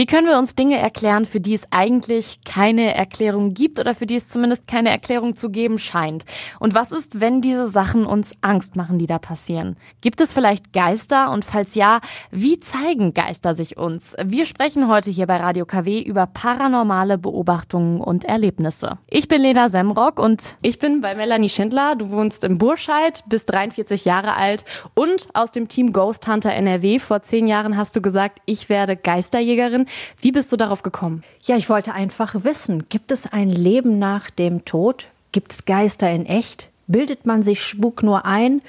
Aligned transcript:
Wie 0.00 0.06
können 0.06 0.26
wir 0.26 0.38
uns 0.38 0.54
Dinge 0.54 0.78
erklären, 0.78 1.26
für 1.26 1.40
die 1.40 1.52
es 1.52 1.64
eigentlich 1.70 2.38
keine 2.46 2.94
Erklärung 2.94 3.50
gibt 3.52 3.78
oder 3.78 3.94
für 3.94 4.06
die 4.06 4.14
es 4.14 4.30
zumindest 4.30 4.66
keine 4.66 4.88
Erklärung 4.88 5.36
zu 5.36 5.50
geben 5.50 5.78
scheint? 5.78 6.24
Und 6.58 6.74
was 6.74 6.90
ist, 6.90 7.20
wenn 7.20 7.42
diese 7.42 7.66
Sachen 7.66 8.06
uns 8.06 8.32
Angst 8.40 8.76
machen, 8.76 8.98
die 8.98 9.04
da 9.04 9.18
passieren? 9.18 9.76
Gibt 10.00 10.22
es 10.22 10.32
vielleicht 10.32 10.72
Geister? 10.72 11.30
Und 11.30 11.44
falls 11.44 11.74
ja, 11.74 12.00
wie 12.30 12.58
zeigen 12.60 13.12
Geister 13.12 13.52
sich 13.52 13.76
uns? 13.76 14.16
Wir 14.24 14.46
sprechen 14.46 14.88
heute 14.88 15.10
hier 15.10 15.26
bei 15.26 15.36
Radio 15.36 15.66
KW 15.66 16.00
über 16.00 16.26
paranormale 16.26 17.18
Beobachtungen 17.18 18.00
und 18.00 18.24
Erlebnisse. 18.24 18.96
Ich 19.06 19.28
bin 19.28 19.42
Lena 19.42 19.68
Semrock 19.68 20.18
und 20.18 20.56
ich 20.62 20.78
bin 20.78 21.02
bei 21.02 21.14
Melanie 21.14 21.50
Schindler. 21.50 21.94
Du 21.94 22.08
wohnst 22.08 22.42
im 22.44 22.56
Burscheid, 22.56 23.22
bist 23.28 23.52
43 23.52 24.06
Jahre 24.06 24.34
alt 24.34 24.64
und 24.94 25.28
aus 25.34 25.52
dem 25.52 25.68
Team 25.68 25.92
Ghost 25.92 26.26
Hunter 26.26 26.54
NRW. 26.54 27.00
Vor 27.00 27.20
zehn 27.20 27.46
Jahren 27.46 27.76
hast 27.76 27.94
du 27.96 28.00
gesagt, 28.00 28.38
ich 28.46 28.70
werde 28.70 28.96
Geisterjägerin. 28.96 29.88
Wie 30.20 30.32
bist 30.32 30.52
du 30.52 30.56
darauf 30.56 30.82
gekommen? 30.82 31.22
Ja, 31.44 31.56
ich 31.56 31.68
wollte 31.68 31.92
einfach 31.92 32.44
wissen, 32.44 32.88
gibt 32.88 33.12
es 33.12 33.30
ein 33.30 33.50
Leben 33.50 33.98
nach 33.98 34.30
dem 34.30 34.64
Tod? 34.64 35.08
Gibt 35.32 35.52
es 35.52 35.64
Geister 35.64 36.10
in 36.10 36.26
echt? 36.26 36.68
Bildet 36.86 37.26
man 37.26 37.42
sich 37.42 37.62
Spuk 37.62 38.02
nur 38.02 38.24
ein 38.24 38.62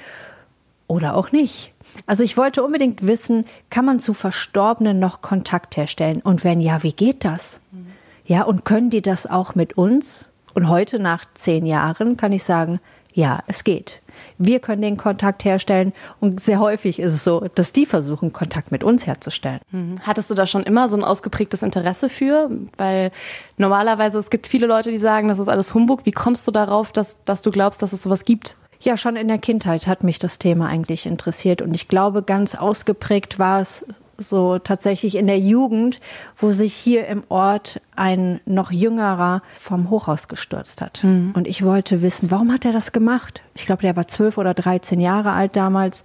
oder 0.86 1.16
auch 1.16 1.32
nicht? 1.32 1.72
Also 2.06 2.22
ich 2.22 2.36
wollte 2.36 2.62
unbedingt 2.62 3.06
wissen, 3.06 3.46
kann 3.70 3.84
man 3.84 4.00
zu 4.00 4.14
Verstorbenen 4.14 4.98
noch 4.98 5.22
Kontakt 5.22 5.76
herstellen? 5.76 6.20
Und 6.20 6.44
wenn 6.44 6.60
ja, 6.60 6.82
wie 6.82 6.92
geht 6.92 7.24
das? 7.24 7.60
Ja, 8.24 8.42
und 8.42 8.64
können 8.64 8.90
die 8.90 9.02
das 9.02 9.26
auch 9.26 9.54
mit 9.54 9.76
uns? 9.76 10.30
Und 10.54 10.68
heute 10.68 10.98
nach 10.98 11.24
zehn 11.34 11.66
Jahren 11.66 12.16
kann 12.16 12.32
ich 12.32 12.44
sagen, 12.44 12.80
ja, 13.14 13.42
es 13.46 13.64
geht. 13.64 14.01
Wir 14.38 14.60
können 14.60 14.82
den 14.82 14.96
Kontakt 14.96 15.44
herstellen 15.44 15.92
und 16.20 16.40
sehr 16.40 16.60
häufig 16.60 16.98
ist 16.98 17.12
es 17.12 17.24
so, 17.24 17.48
dass 17.54 17.72
die 17.72 17.86
versuchen, 17.86 18.32
Kontakt 18.32 18.70
mit 18.72 18.84
uns 18.84 19.06
herzustellen. 19.06 19.60
Mhm. 19.70 19.96
Hattest 20.02 20.30
du 20.30 20.34
da 20.34 20.46
schon 20.46 20.62
immer 20.62 20.88
so 20.88 20.96
ein 20.96 21.04
ausgeprägtes 21.04 21.62
Interesse 21.62 22.08
für? 22.08 22.50
Weil 22.76 23.10
normalerweise 23.56 24.18
es 24.18 24.30
gibt 24.30 24.46
viele 24.46 24.66
Leute, 24.66 24.90
die 24.90 24.98
sagen, 24.98 25.28
das 25.28 25.38
ist 25.38 25.48
alles 25.48 25.74
Humbug. 25.74 26.04
Wie 26.04 26.12
kommst 26.12 26.46
du 26.46 26.50
darauf, 26.50 26.92
dass, 26.92 27.22
dass 27.24 27.42
du 27.42 27.50
glaubst, 27.50 27.82
dass 27.82 27.92
es 27.92 28.02
sowas 28.02 28.24
gibt? 28.24 28.56
Ja, 28.80 28.96
schon 28.96 29.14
in 29.14 29.28
der 29.28 29.38
Kindheit 29.38 29.86
hat 29.86 30.02
mich 30.02 30.18
das 30.18 30.38
Thema 30.38 30.66
eigentlich 30.66 31.06
interessiert 31.06 31.62
und 31.62 31.72
ich 31.72 31.86
glaube, 31.86 32.24
ganz 32.24 32.56
ausgeprägt 32.56 33.38
war 33.38 33.60
es 33.60 33.86
so 34.22 34.58
tatsächlich 34.58 35.16
in 35.16 35.26
der 35.26 35.38
Jugend, 35.38 36.00
wo 36.36 36.50
sich 36.50 36.74
hier 36.74 37.06
im 37.06 37.22
Ort 37.28 37.80
ein 37.96 38.40
noch 38.46 38.70
jüngerer 38.70 39.42
vom 39.60 39.90
Hochhaus 39.90 40.28
gestürzt 40.28 40.80
hat. 40.80 41.04
Mhm. 41.04 41.32
Und 41.34 41.46
ich 41.46 41.64
wollte 41.64 42.02
wissen, 42.02 42.30
warum 42.30 42.52
hat 42.52 42.64
er 42.64 42.72
das 42.72 42.92
gemacht? 42.92 43.42
Ich 43.54 43.66
glaube, 43.66 43.82
der 43.82 43.96
war 43.96 44.06
zwölf 44.06 44.38
oder 44.38 44.54
dreizehn 44.54 45.00
Jahre 45.00 45.32
alt 45.32 45.56
damals. 45.56 46.04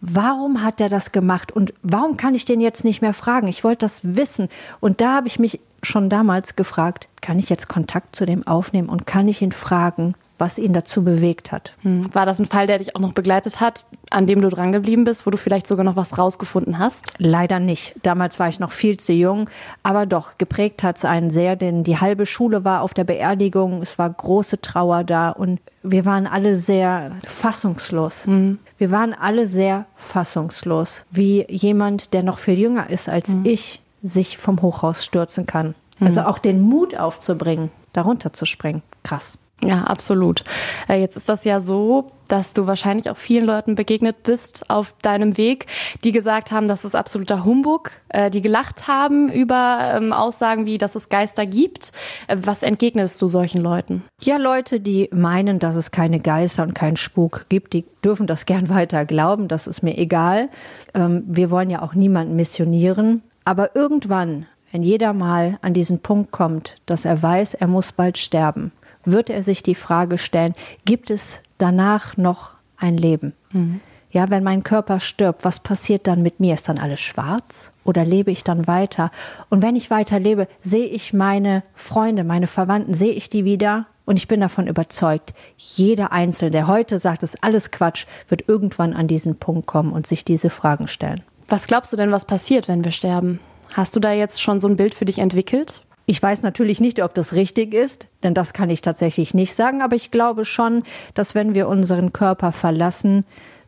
Warum 0.00 0.62
hat 0.62 0.80
er 0.80 0.88
das 0.88 1.12
gemacht? 1.12 1.52
Und 1.52 1.72
warum 1.82 2.16
kann 2.16 2.34
ich 2.34 2.44
den 2.44 2.60
jetzt 2.60 2.84
nicht 2.84 3.02
mehr 3.02 3.14
fragen? 3.14 3.48
Ich 3.48 3.64
wollte 3.64 3.86
das 3.86 4.00
wissen. 4.02 4.48
Und 4.80 5.00
da 5.00 5.14
habe 5.14 5.26
ich 5.26 5.38
mich 5.38 5.60
schon 5.82 6.10
damals 6.10 6.56
gefragt, 6.56 7.08
kann 7.20 7.38
ich 7.38 7.48
jetzt 7.48 7.68
Kontakt 7.68 8.14
zu 8.14 8.26
dem 8.26 8.46
aufnehmen 8.46 8.88
und 8.88 9.06
kann 9.06 9.28
ich 9.28 9.40
ihn 9.42 9.52
fragen, 9.52 10.14
was 10.38 10.58
ihn 10.58 10.72
dazu 10.72 11.02
bewegt 11.02 11.52
hat. 11.52 11.72
Hm. 11.82 12.14
War 12.14 12.26
das 12.26 12.38
ein 12.38 12.46
Fall, 12.46 12.66
der 12.66 12.78
dich 12.78 12.94
auch 12.94 13.00
noch 13.00 13.12
begleitet 13.12 13.60
hat, 13.60 13.86
an 14.10 14.26
dem 14.26 14.40
du 14.42 14.48
dran 14.48 14.72
geblieben 14.72 15.04
bist, 15.04 15.26
wo 15.26 15.30
du 15.30 15.38
vielleicht 15.38 15.66
sogar 15.66 15.84
noch 15.84 15.96
was 15.96 16.18
rausgefunden 16.18 16.78
hast? 16.78 17.14
Leider 17.18 17.58
nicht. 17.58 17.94
Damals 18.02 18.38
war 18.38 18.48
ich 18.48 18.60
noch 18.60 18.72
viel 18.72 18.98
zu 18.98 19.12
jung, 19.12 19.48
aber 19.82 20.06
doch, 20.06 20.38
geprägt 20.38 20.82
hat 20.82 20.96
es 20.96 21.04
einen 21.04 21.30
sehr, 21.30 21.56
denn 21.56 21.84
die 21.84 21.98
halbe 21.98 22.26
Schule 22.26 22.64
war 22.64 22.82
auf 22.82 22.94
der 22.94 23.04
Beerdigung, 23.04 23.82
es 23.82 23.98
war 23.98 24.10
große 24.10 24.60
Trauer 24.60 25.04
da 25.04 25.30
und 25.30 25.60
wir 25.82 26.04
waren 26.04 26.26
alle 26.26 26.56
sehr 26.56 27.12
fassungslos. 27.26 28.26
Mhm. 28.26 28.58
Wir 28.78 28.90
waren 28.90 29.14
alle 29.14 29.46
sehr 29.46 29.86
fassungslos, 29.94 31.04
wie 31.10 31.46
jemand, 31.48 32.12
der 32.12 32.22
noch 32.22 32.38
viel 32.38 32.58
jünger 32.58 32.90
ist 32.90 33.08
als 33.08 33.30
mhm. 33.30 33.44
ich, 33.44 33.80
sich 34.02 34.38
vom 34.38 34.60
Hochhaus 34.62 35.04
stürzen 35.04 35.46
kann. 35.46 35.74
Also 35.98 36.22
auch 36.22 36.38
den 36.38 36.60
Mut 36.60 36.94
aufzubringen, 36.96 37.70
darunter 37.92 38.32
zu 38.32 38.44
springen. 38.44 38.82
Krass. 39.02 39.38
Ja, 39.62 39.84
absolut. 39.84 40.44
Äh, 40.86 41.00
jetzt 41.00 41.16
ist 41.16 41.30
das 41.30 41.44
ja 41.44 41.60
so, 41.60 42.08
dass 42.28 42.52
du 42.52 42.66
wahrscheinlich 42.66 43.08
auch 43.08 43.16
vielen 43.16 43.46
Leuten 43.46 43.74
begegnet 43.74 44.22
bist 44.22 44.68
auf 44.68 44.94
deinem 45.00 45.38
Weg, 45.38 45.66
die 46.04 46.12
gesagt 46.12 46.52
haben, 46.52 46.68
das 46.68 46.84
ist 46.84 46.94
absoluter 46.94 47.44
Humbug, 47.44 47.90
äh, 48.08 48.28
die 48.28 48.42
gelacht 48.42 48.86
haben 48.86 49.30
über 49.30 49.94
ähm, 49.94 50.12
Aussagen 50.12 50.66
wie, 50.66 50.76
dass 50.76 50.94
es 50.94 51.08
Geister 51.08 51.46
gibt. 51.46 51.92
Äh, 52.26 52.36
was 52.42 52.62
entgegnest 52.62 53.20
du 53.22 53.28
solchen 53.28 53.62
Leuten? 53.62 54.04
Ja, 54.20 54.36
Leute, 54.36 54.78
die 54.78 55.08
meinen, 55.12 55.58
dass 55.58 55.74
es 55.74 55.90
keine 55.90 56.20
Geister 56.20 56.62
und 56.62 56.74
keinen 56.74 56.96
Spuk 56.96 57.46
gibt, 57.48 57.72
die 57.72 57.86
dürfen 58.04 58.26
das 58.26 58.44
gern 58.46 58.68
weiter 58.68 59.06
glauben, 59.06 59.48
das 59.48 59.66
ist 59.66 59.82
mir 59.82 59.96
egal. 59.96 60.50
Ähm, 60.92 61.24
wir 61.26 61.50
wollen 61.50 61.70
ja 61.70 61.80
auch 61.80 61.94
niemanden 61.94 62.36
missionieren. 62.36 63.22
Aber 63.44 63.74
irgendwann, 63.74 64.46
wenn 64.72 64.82
jeder 64.82 65.12
mal 65.12 65.58
an 65.62 65.72
diesen 65.72 66.00
Punkt 66.00 66.30
kommt, 66.32 66.76
dass 66.84 67.04
er 67.04 67.22
weiß, 67.22 67.54
er 67.54 67.68
muss 67.68 67.92
bald 67.92 68.18
sterben, 68.18 68.72
wird 69.06 69.30
er 69.30 69.42
sich 69.42 69.62
die 69.62 69.74
Frage 69.74 70.18
stellen, 70.18 70.54
gibt 70.84 71.10
es 71.10 71.40
danach 71.58 72.16
noch 72.16 72.56
ein 72.76 72.98
Leben? 72.98 73.32
Mhm. 73.52 73.80
Ja, 74.10 74.30
wenn 74.30 74.44
mein 74.44 74.62
Körper 74.62 75.00
stirbt, 75.00 75.44
was 75.44 75.60
passiert 75.60 76.06
dann 76.06 76.22
mit 76.22 76.40
mir? 76.40 76.54
Ist 76.54 76.68
dann 76.68 76.78
alles 76.78 77.00
schwarz? 77.00 77.72
Oder 77.84 78.04
lebe 78.04 78.30
ich 78.30 78.44
dann 78.44 78.66
weiter? 78.66 79.10
Und 79.50 79.62
wenn 79.62 79.76
ich 79.76 79.90
weiter 79.90 80.18
lebe, 80.18 80.48
sehe 80.62 80.86
ich 80.86 81.12
meine 81.12 81.62
Freunde, 81.74 82.24
meine 82.24 82.46
Verwandten, 82.46 82.94
sehe 82.94 83.12
ich 83.12 83.28
die 83.28 83.44
wieder? 83.44 83.86
Und 84.06 84.18
ich 84.18 84.28
bin 84.28 84.40
davon 84.40 84.68
überzeugt, 84.68 85.34
jeder 85.58 86.12
Einzelne, 86.12 86.50
der 86.50 86.66
heute 86.66 86.98
sagt, 86.98 87.24
es 87.24 87.34
ist 87.34 87.44
alles 87.44 87.72
Quatsch, 87.72 88.06
wird 88.28 88.48
irgendwann 88.48 88.94
an 88.94 89.08
diesen 89.08 89.36
Punkt 89.36 89.66
kommen 89.66 89.92
und 89.92 90.06
sich 90.06 90.24
diese 90.24 90.48
Fragen 90.48 90.88
stellen. 90.88 91.22
Was 91.48 91.66
glaubst 91.66 91.92
du 91.92 91.96
denn, 91.96 92.12
was 92.12 92.24
passiert, 92.24 92.68
wenn 92.68 92.84
wir 92.84 92.92
sterben? 92.92 93.40
Hast 93.74 93.94
du 93.94 94.00
da 94.00 94.12
jetzt 94.12 94.40
schon 94.40 94.60
so 94.60 94.68
ein 94.68 94.76
Bild 94.76 94.94
für 94.94 95.04
dich 95.04 95.18
entwickelt? 95.18 95.82
Ich 96.06 96.22
weiß 96.22 96.42
natürlich 96.42 96.80
nicht, 96.80 97.02
ob 97.02 97.14
das 97.14 97.34
richtig 97.34 97.74
ist, 97.74 98.06
denn 98.22 98.32
das 98.32 98.52
kann 98.52 98.70
ich 98.70 98.80
tatsächlich 98.80 99.34
nicht 99.34 99.54
sagen, 99.54 99.82
aber 99.82 99.96
ich 99.96 100.12
glaube 100.12 100.44
schon, 100.44 100.84
dass 101.14 101.34
wenn 101.34 101.54
wir 101.54 101.66
unseren 101.66 102.12
Körper 102.12 102.52
verlassen, 102.52 103.24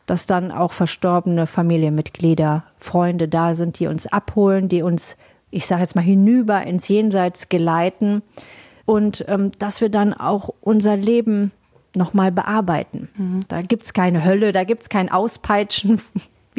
dass 0.07 0.27
dann 0.27 0.53
auch 0.53 0.73
verstorbene 0.73 1.49
Familienmitglieder, 1.49 2.65
Freunde 2.79 3.27
da 3.27 3.55
sind, 3.55 3.81
die 3.81 3.89
uns 3.89 4.07
abholen, 4.07 4.69
die 4.69 4.83
uns, 4.83 5.17
ich 5.51 5.67
sage 5.67 5.83
jetzt 5.83 5.97
mal, 5.97 6.03
hinüber 6.03 6.63
ins 6.63 6.87
Jenseits 6.87 7.49
geleiten 7.49 8.23
und 8.87 9.25
ähm, 9.29 9.51
dass 9.59 9.81
wir 9.81 9.89
dann 9.89 10.15
auch 10.15 10.55
unser 10.61 10.97
Leben 10.97 11.51
nochmal 11.95 12.31
bearbeiten. 12.31 13.09
Mhm. 13.17 13.41
Da 13.49 13.63
gibt's 13.63 13.93
keine 13.93 14.25
Hölle, 14.25 14.53
da 14.53 14.63
gibt's 14.63 14.89
kein 14.89 15.11
Auspeitschen 15.11 16.01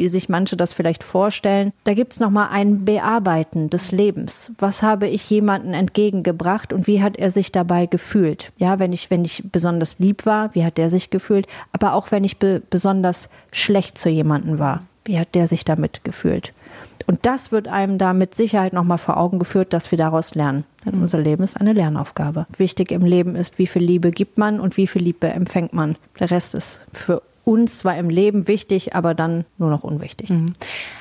wie 0.00 0.08
sich 0.08 0.30
manche 0.30 0.56
das 0.56 0.72
vielleicht 0.72 1.04
vorstellen. 1.04 1.72
Da 1.84 1.92
gibt 1.92 2.14
es 2.14 2.20
nochmal 2.20 2.48
ein 2.50 2.86
Bearbeiten 2.86 3.68
des 3.68 3.92
Lebens. 3.92 4.50
Was 4.58 4.82
habe 4.82 5.06
ich 5.06 5.28
jemandem 5.28 5.74
entgegengebracht 5.74 6.72
und 6.72 6.86
wie 6.86 7.02
hat 7.02 7.18
er 7.18 7.30
sich 7.30 7.52
dabei 7.52 7.84
gefühlt? 7.84 8.50
Ja, 8.56 8.78
wenn 8.78 8.94
ich, 8.94 9.10
wenn 9.10 9.26
ich 9.26 9.44
besonders 9.52 9.98
lieb 9.98 10.24
war, 10.24 10.54
wie 10.54 10.64
hat 10.64 10.78
der 10.78 10.88
sich 10.88 11.10
gefühlt? 11.10 11.46
Aber 11.72 11.92
auch 11.92 12.10
wenn 12.10 12.24
ich 12.24 12.38
be 12.38 12.62
besonders 12.70 13.28
schlecht 13.52 13.98
zu 13.98 14.08
jemandem 14.08 14.58
war, 14.58 14.84
wie 15.04 15.18
hat 15.18 15.34
der 15.34 15.46
sich 15.46 15.66
damit 15.66 16.02
gefühlt? 16.02 16.54
Und 17.06 17.26
das 17.26 17.52
wird 17.52 17.68
einem 17.68 17.98
da 17.98 18.14
mit 18.14 18.34
Sicherheit 18.34 18.72
nochmal 18.72 18.98
vor 18.98 19.18
Augen 19.18 19.38
geführt, 19.38 19.74
dass 19.74 19.90
wir 19.90 19.98
daraus 19.98 20.34
lernen. 20.34 20.64
Denn 20.86 20.96
mhm. 20.96 21.02
unser 21.02 21.18
Leben 21.18 21.42
ist 21.42 21.60
eine 21.60 21.74
Lernaufgabe. 21.74 22.46
Wichtig 22.56 22.90
im 22.90 23.04
Leben 23.04 23.36
ist, 23.36 23.58
wie 23.58 23.66
viel 23.66 23.82
Liebe 23.82 24.12
gibt 24.12 24.38
man 24.38 24.60
und 24.60 24.78
wie 24.78 24.86
viel 24.86 25.02
Liebe 25.02 25.28
empfängt 25.28 25.74
man. 25.74 25.96
Der 26.18 26.30
Rest 26.30 26.54
ist 26.54 26.80
für 26.94 27.22
uns 27.50 27.78
zwar 27.78 27.96
im 27.96 28.08
Leben 28.08 28.46
wichtig, 28.46 28.94
aber 28.94 29.12
dann 29.12 29.44
nur 29.58 29.70
noch 29.70 29.82
unwichtig. 29.82 30.30
Mhm. 30.30 30.52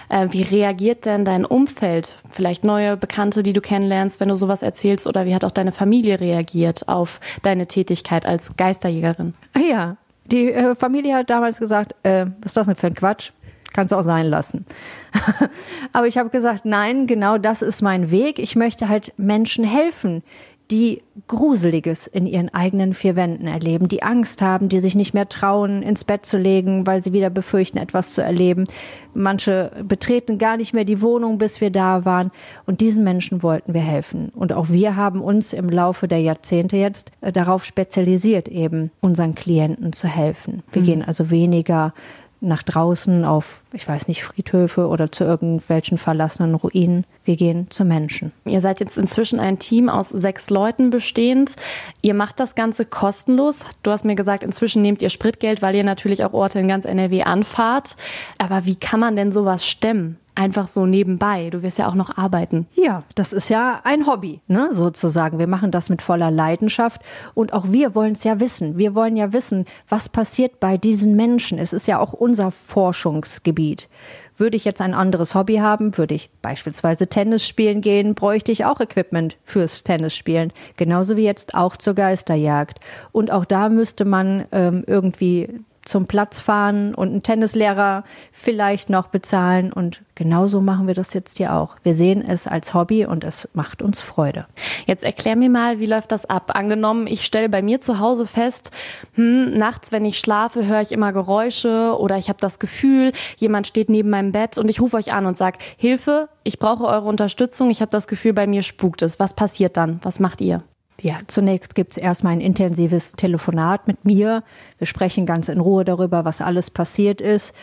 Äh, 0.09 0.29
wie 0.31 0.41
reagiert 0.41 1.05
denn 1.05 1.23
dein 1.23 1.45
Umfeld, 1.45 2.15
vielleicht 2.31 2.63
neue 2.63 2.97
Bekannte, 2.97 3.43
die 3.43 3.53
du 3.53 3.61
kennenlernst, 3.61 4.19
wenn 4.19 4.29
du 4.29 4.35
sowas 4.35 4.63
erzählst, 4.63 5.05
oder 5.05 5.25
wie 5.25 5.35
hat 5.35 5.43
auch 5.43 5.51
deine 5.51 5.71
Familie 5.71 6.19
reagiert 6.19 6.87
auf 6.87 7.19
deine 7.43 7.67
Tätigkeit 7.67 8.25
als 8.25 8.57
Geisterjägerin? 8.57 9.35
Ah 9.53 9.59
ja, 9.59 9.97
die 10.25 10.51
äh, 10.51 10.73
Familie 10.73 11.15
hat 11.15 11.29
damals 11.29 11.59
gesagt, 11.59 11.93
äh, 12.01 12.25
was 12.41 12.51
ist 12.51 12.57
das 12.57 12.65
denn 12.65 12.75
für 12.75 12.87
ein 12.87 12.95
Quatsch? 12.95 13.31
Kannst 13.71 13.91
du 13.91 13.97
auch 13.97 14.03
sein 14.03 14.25
lassen. 14.25 14.65
Aber 15.93 16.07
ich 16.07 16.17
habe 16.17 16.29
gesagt, 16.29 16.65
nein, 16.65 17.05
genau 17.05 17.37
das 17.37 17.61
ist 17.61 17.83
mein 17.83 18.09
Weg. 18.09 18.39
Ich 18.39 18.55
möchte 18.55 18.89
halt 18.89 19.13
Menschen 19.17 19.63
helfen, 19.63 20.23
die 20.71 21.01
Gruseliges 21.27 22.07
in 22.07 22.25
ihren 22.25 22.53
eigenen 22.53 22.93
vier 22.93 23.15
Wänden 23.15 23.47
erleben, 23.47 23.87
die 23.87 24.03
Angst 24.03 24.41
haben, 24.41 24.69
die 24.69 24.79
sich 24.79 24.95
nicht 24.95 25.13
mehr 25.13 25.27
trauen, 25.27 25.81
ins 25.81 26.03
Bett 26.03 26.25
zu 26.25 26.37
legen, 26.37 26.85
weil 26.85 27.03
sie 27.03 27.11
wieder 27.11 27.29
befürchten, 27.29 27.77
etwas 27.77 28.13
zu 28.13 28.21
erleben. 28.21 28.65
Manche 29.13 29.71
betreten 29.83 30.37
gar 30.37 30.57
nicht 30.57 30.73
mehr 30.73 30.85
die 30.85 31.01
Wohnung, 31.01 31.39
bis 31.39 31.59
wir 31.59 31.71
da 31.71 32.05
waren. 32.05 32.31
Und 32.65 32.81
diesen 32.81 33.03
Menschen 33.03 33.41
wollten 33.41 33.73
wir 33.73 33.81
helfen. 33.81 34.29
Und 34.29 34.53
auch 34.53 34.69
wir 34.69 34.95
haben 34.95 35.21
uns 35.21 35.53
im 35.53 35.69
Laufe 35.69 36.07
der 36.07 36.21
Jahrzehnte 36.21 36.77
jetzt 36.77 37.11
äh, 37.21 37.31
darauf 37.31 37.65
spezialisiert, 37.65 38.47
eben 38.47 38.91
unseren 39.01 39.35
Klienten 39.35 39.93
zu 39.93 40.07
helfen. 40.07 40.61
Wir 40.71 40.83
mhm. 40.83 40.85
gehen 40.85 41.03
also 41.03 41.31
weniger 41.31 41.93
nach 42.41 42.63
draußen 42.63 43.25
auf, 43.25 43.63
ich 43.73 43.87
weiß 43.87 44.07
nicht, 44.07 44.23
Friedhöfe 44.23 44.87
oder 44.87 45.11
zu 45.11 45.23
irgendwelchen 45.23 45.97
verlassenen 45.97 46.55
Ruinen. 46.55 47.05
Wir 47.25 47.35
gehen 47.35 47.69
zu 47.69 47.83
Menschen. 47.83 48.31
Ihr 48.45 48.61
seid 48.61 48.79
jetzt 48.79 48.97
inzwischen 48.97 49.39
ein 49.39 49.59
Team 49.59 49.89
aus 49.89 50.09
sechs 50.09 50.49
Leuten 50.49 50.89
bestehend. 50.89 51.55
Ihr 52.01 52.13
macht 52.13 52.39
das 52.39 52.55
Ganze 52.55 52.85
kostenlos. 52.85 53.65
Du 53.83 53.91
hast 53.91 54.05
mir 54.05 54.15
gesagt, 54.15 54.43
inzwischen 54.43 54.81
nehmt 54.81 55.01
ihr 55.01 55.09
Spritgeld, 55.09 55.61
weil 55.61 55.75
ihr 55.75 55.83
natürlich 55.83 56.23
auch 56.23 56.33
Orte 56.33 56.59
in 56.59 56.67
ganz 56.67 56.85
NRW 56.85 57.23
anfahrt. 57.23 57.97
Aber 58.37 58.65
wie 58.65 58.75
kann 58.75 58.99
man 58.99 59.15
denn 59.15 59.31
sowas 59.31 59.67
stemmen? 59.67 60.17
Einfach 60.39 60.67
so 60.67 60.85
nebenbei. 60.85 61.49
Du 61.49 61.61
wirst 61.61 61.77
ja 61.77 61.87
auch 61.89 61.95
noch 61.95 62.17
arbeiten. 62.17 62.67
Ja, 62.73 63.03
das 63.13 63.33
ist 63.33 63.49
ja 63.49 63.81
ein 63.83 64.07
Hobby, 64.07 64.41
ne, 64.47 64.69
sozusagen. 64.71 65.37
Wir 65.37 65.49
machen 65.49 65.69
das 65.69 65.89
mit 65.89 66.01
voller 66.01 66.31
Leidenschaft 66.31 67.01
und 67.33 67.51
auch 67.51 67.65
wir 67.69 67.93
wollen 67.93 68.13
es 68.13 68.23
ja 68.23 68.39
wissen. 68.39 68.77
Wir 68.77 68.95
wollen 68.95 69.17
ja 69.17 69.33
wissen, 69.33 69.65
was 69.89 70.07
passiert 70.07 70.59
bei 70.61 70.77
diesen 70.77 71.15
Menschen. 71.15 71.59
Es 71.59 71.73
ist 71.73 71.87
ja 71.87 71.99
auch 71.99 72.13
unser 72.13 72.51
Forschungsgebiet. 72.51 73.89
Würde 74.37 74.55
ich 74.55 74.63
jetzt 74.63 74.79
ein 74.79 74.93
anderes 74.93 75.35
Hobby 75.35 75.57
haben, 75.57 75.97
würde 75.97 76.15
ich 76.15 76.29
beispielsweise 76.41 77.07
Tennis 77.07 77.45
spielen 77.45 77.81
gehen, 77.81 78.15
bräuchte 78.15 78.53
ich 78.53 78.63
auch 78.63 78.79
Equipment 78.79 79.35
fürs 79.43 79.83
Tennis 79.83 80.15
spielen. 80.15 80.53
Genauso 80.77 81.17
wie 81.17 81.25
jetzt 81.25 81.55
auch 81.55 81.75
zur 81.75 81.93
Geisterjagd. 81.95 82.79
Und 83.11 83.31
auch 83.31 83.43
da 83.43 83.67
müsste 83.67 84.05
man 84.05 84.45
ähm, 84.53 84.85
irgendwie 84.87 85.59
zum 85.89 86.05
Platz 86.05 86.39
fahren 86.39 86.93
und 86.93 87.09
einen 87.09 87.23
Tennislehrer 87.23 88.03
vielleicht 88.31 88.89
noch 88.89 89.07
bezahlen. 89.07 89.73
Und 89.73 90.01
genauso 90.15 90.61
machen 90.61 90.87
wir 90.87 90.93
das 90.93 91.13
jetzt 91.13 91.37
hier 91.37 91.53
auch. 91.53 91.75
Wir 91.83 91.95
sehen 91.95 92.23
es 92.25 92.47
als 92.47 92.73
Hobby 92.73 93.05
und 93.05 93.23
es 93.23 93.49
macht 93.53 93.81
uns 93.81 94.01
Freude. 94.01 94.45
Jetzt 94.85 95.03
erklär 95.03 95.35
mir 95.35 95.49
mal, 95.49 95.79
wie 95.79 95.87
läuft 95.87 96.11
das 96.11 96.25
ab? 96.25 96.51
Angenommen, 96.53 97.07
ich 97.07 97.25
stelle 97.25 97.49
bei 97.49 97.61
mir 97.61 97.81
zu 97.81 97.99
Hause 97.99 98.25
fest, 98.25 98.71
hm, 99.15 99.51
nachts, 99.51 99.91
wenn 99.91 100.05
ich 100.05 100.19
schlafe, 100.19 100.65
höre 100.65 100.81
ich 100.81 100.91
immer 100.91 101.11
Geräusche 101.11 101.95
oder 101.99 102.17
ich 102.17 102.29
habe 102.29 102.39
das 102.39 102.59
Gefühl, 102.59 103.11
jemand 103.37 103.67
steht 103.67 103.89
neben 103.89 104.09
meinem 104.09 104.31
Bett 104.31 104.57
und 104.57 104.69
ich 104.69 104.79
rufe 104.79 104.97
euch 104.97 105.11
an 105.11 105.25
und 105.25 105.37
sage, 105.37 105.57
Hilfe, 105.77 106.29
ich 106.43 106.59
brauche 106.59 106.85
eure 106.85 107.07
Unterstützung, 107.07 107.69
ich 107.69 107.81
habe 107.81 107.91
das 107.91 108.07
Gefühl, 108.07 108.33
bei 108.33 108.47
mir 108.47 108.61
spukt 108.61 109.01
es. 109.01 109.19
Was 109.19 109.33
passiert 109.33 109.75
dann? 109.75 109.99
Was 110.03 110.19
macht 110.19 110.41
ihr? 110.41 110.63
Ja, 111.01 111.19
zunächst 111.27 111.75
gibt's 111.75 111.97
erstmal 111.97 112.33
ein 112.33 112.41
intensives 112.41 113.13
Telefonat 113.13 113.87
mit 113.87 114.03
mir. 114.05 114.43
Wir 114.77 114.87
sprechen 114.87 115.25
ganz 115.25 115.47
in 115.47 115.59
Ruhe 115.59 115.85
darüber, 115.85 116.25
was 116.25 116.41
alles 116.41 116.69
passiert 116.69 117.21
ist. 117.21 117.53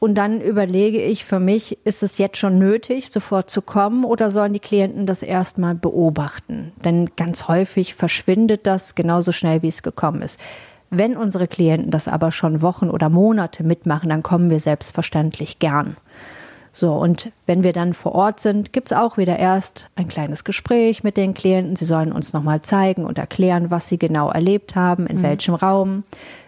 Und 0.00 0.16
dann 0.16 0.40
überlege 0.40 1.00
ich 1.00 1.24
für 1.24 1.38
mich, 1.38 1.78
ist 1.84 2.02
es 2.02 2.18
jetzt 2.18 2.36
schon 2.36 2.58
nötig, 2.58 3.10
sofort 3.10 3.48
zu 3.48 3.62
kommen 3.62 4.04
oder 4.04 4.32
sollen 4.32 4.52
die 4.52 4.58
Klienten 4.58 5.06
das 5.06 5.22
erstmal 5.22 5.76
beobachten? 5.76 6.72
Denn 6.84 7.10
ganz 7.14 7.46
häufig 7.46 7.94
verschwindet 7.94 8.66
das 8.66 8.96
genauso 8.96 9.30
schnell, 9.30 9.62
wie 9.62 9.68
es 9.68 9.84
gekommen 9.84 10.22
ist. 10.22 10.40
Wenn 10.90 11.16
unsere 11.16 11.46
Klienten 11.46 11.92
das 11.92 12.08
aber 12.08 12.32
schon 12.32 12.62
Wochen 12.62 12.90
oder 12.90 13.08
Monate 13.10 13.62
mitmachen, 13.62 14.08
dann 14.08 14.24
kommen 14.24 14.50
wir 14.50 14.58
selbstverständlich 14.58 15.60
gern. 15.60 15.96
So, 16.72 16.94
und 16.94 17.30
wenn 17.46 17.62
wir 17.62 17.74
dann 17.74 17.92
vor 17.92 18.12
Ort 18.14 18.40
sind, 18.40 18.72
gibt's 18.72 18.92
auch 18.92 19.18
wieder 19.18 19.38
erst 19.38 19.90
ein 19.94 20.08
kleines 20.08 20.42
Gespräch 20.42 21.04
mit 21.04 21.18
den 21.18 21.34
Klienten. 21.34 21.76
Sie 21.76 21.84
sollen 21.84 22.12
uns 22.12 22.32
nochmal 22.32 22.62
zeigen 22.62 23.04
und 23.04 23.18
erklären, 23.18 23.70
was 23.70 23.88
sie 23.88 23.98
genau 23.98 24.30
erlebt 24.30 24.74
haben, 24.74 25.06
in 25.06 25.18
mhm. 25.18 25.22
welchem 25.22 25.54
Raum. 25.54 26.04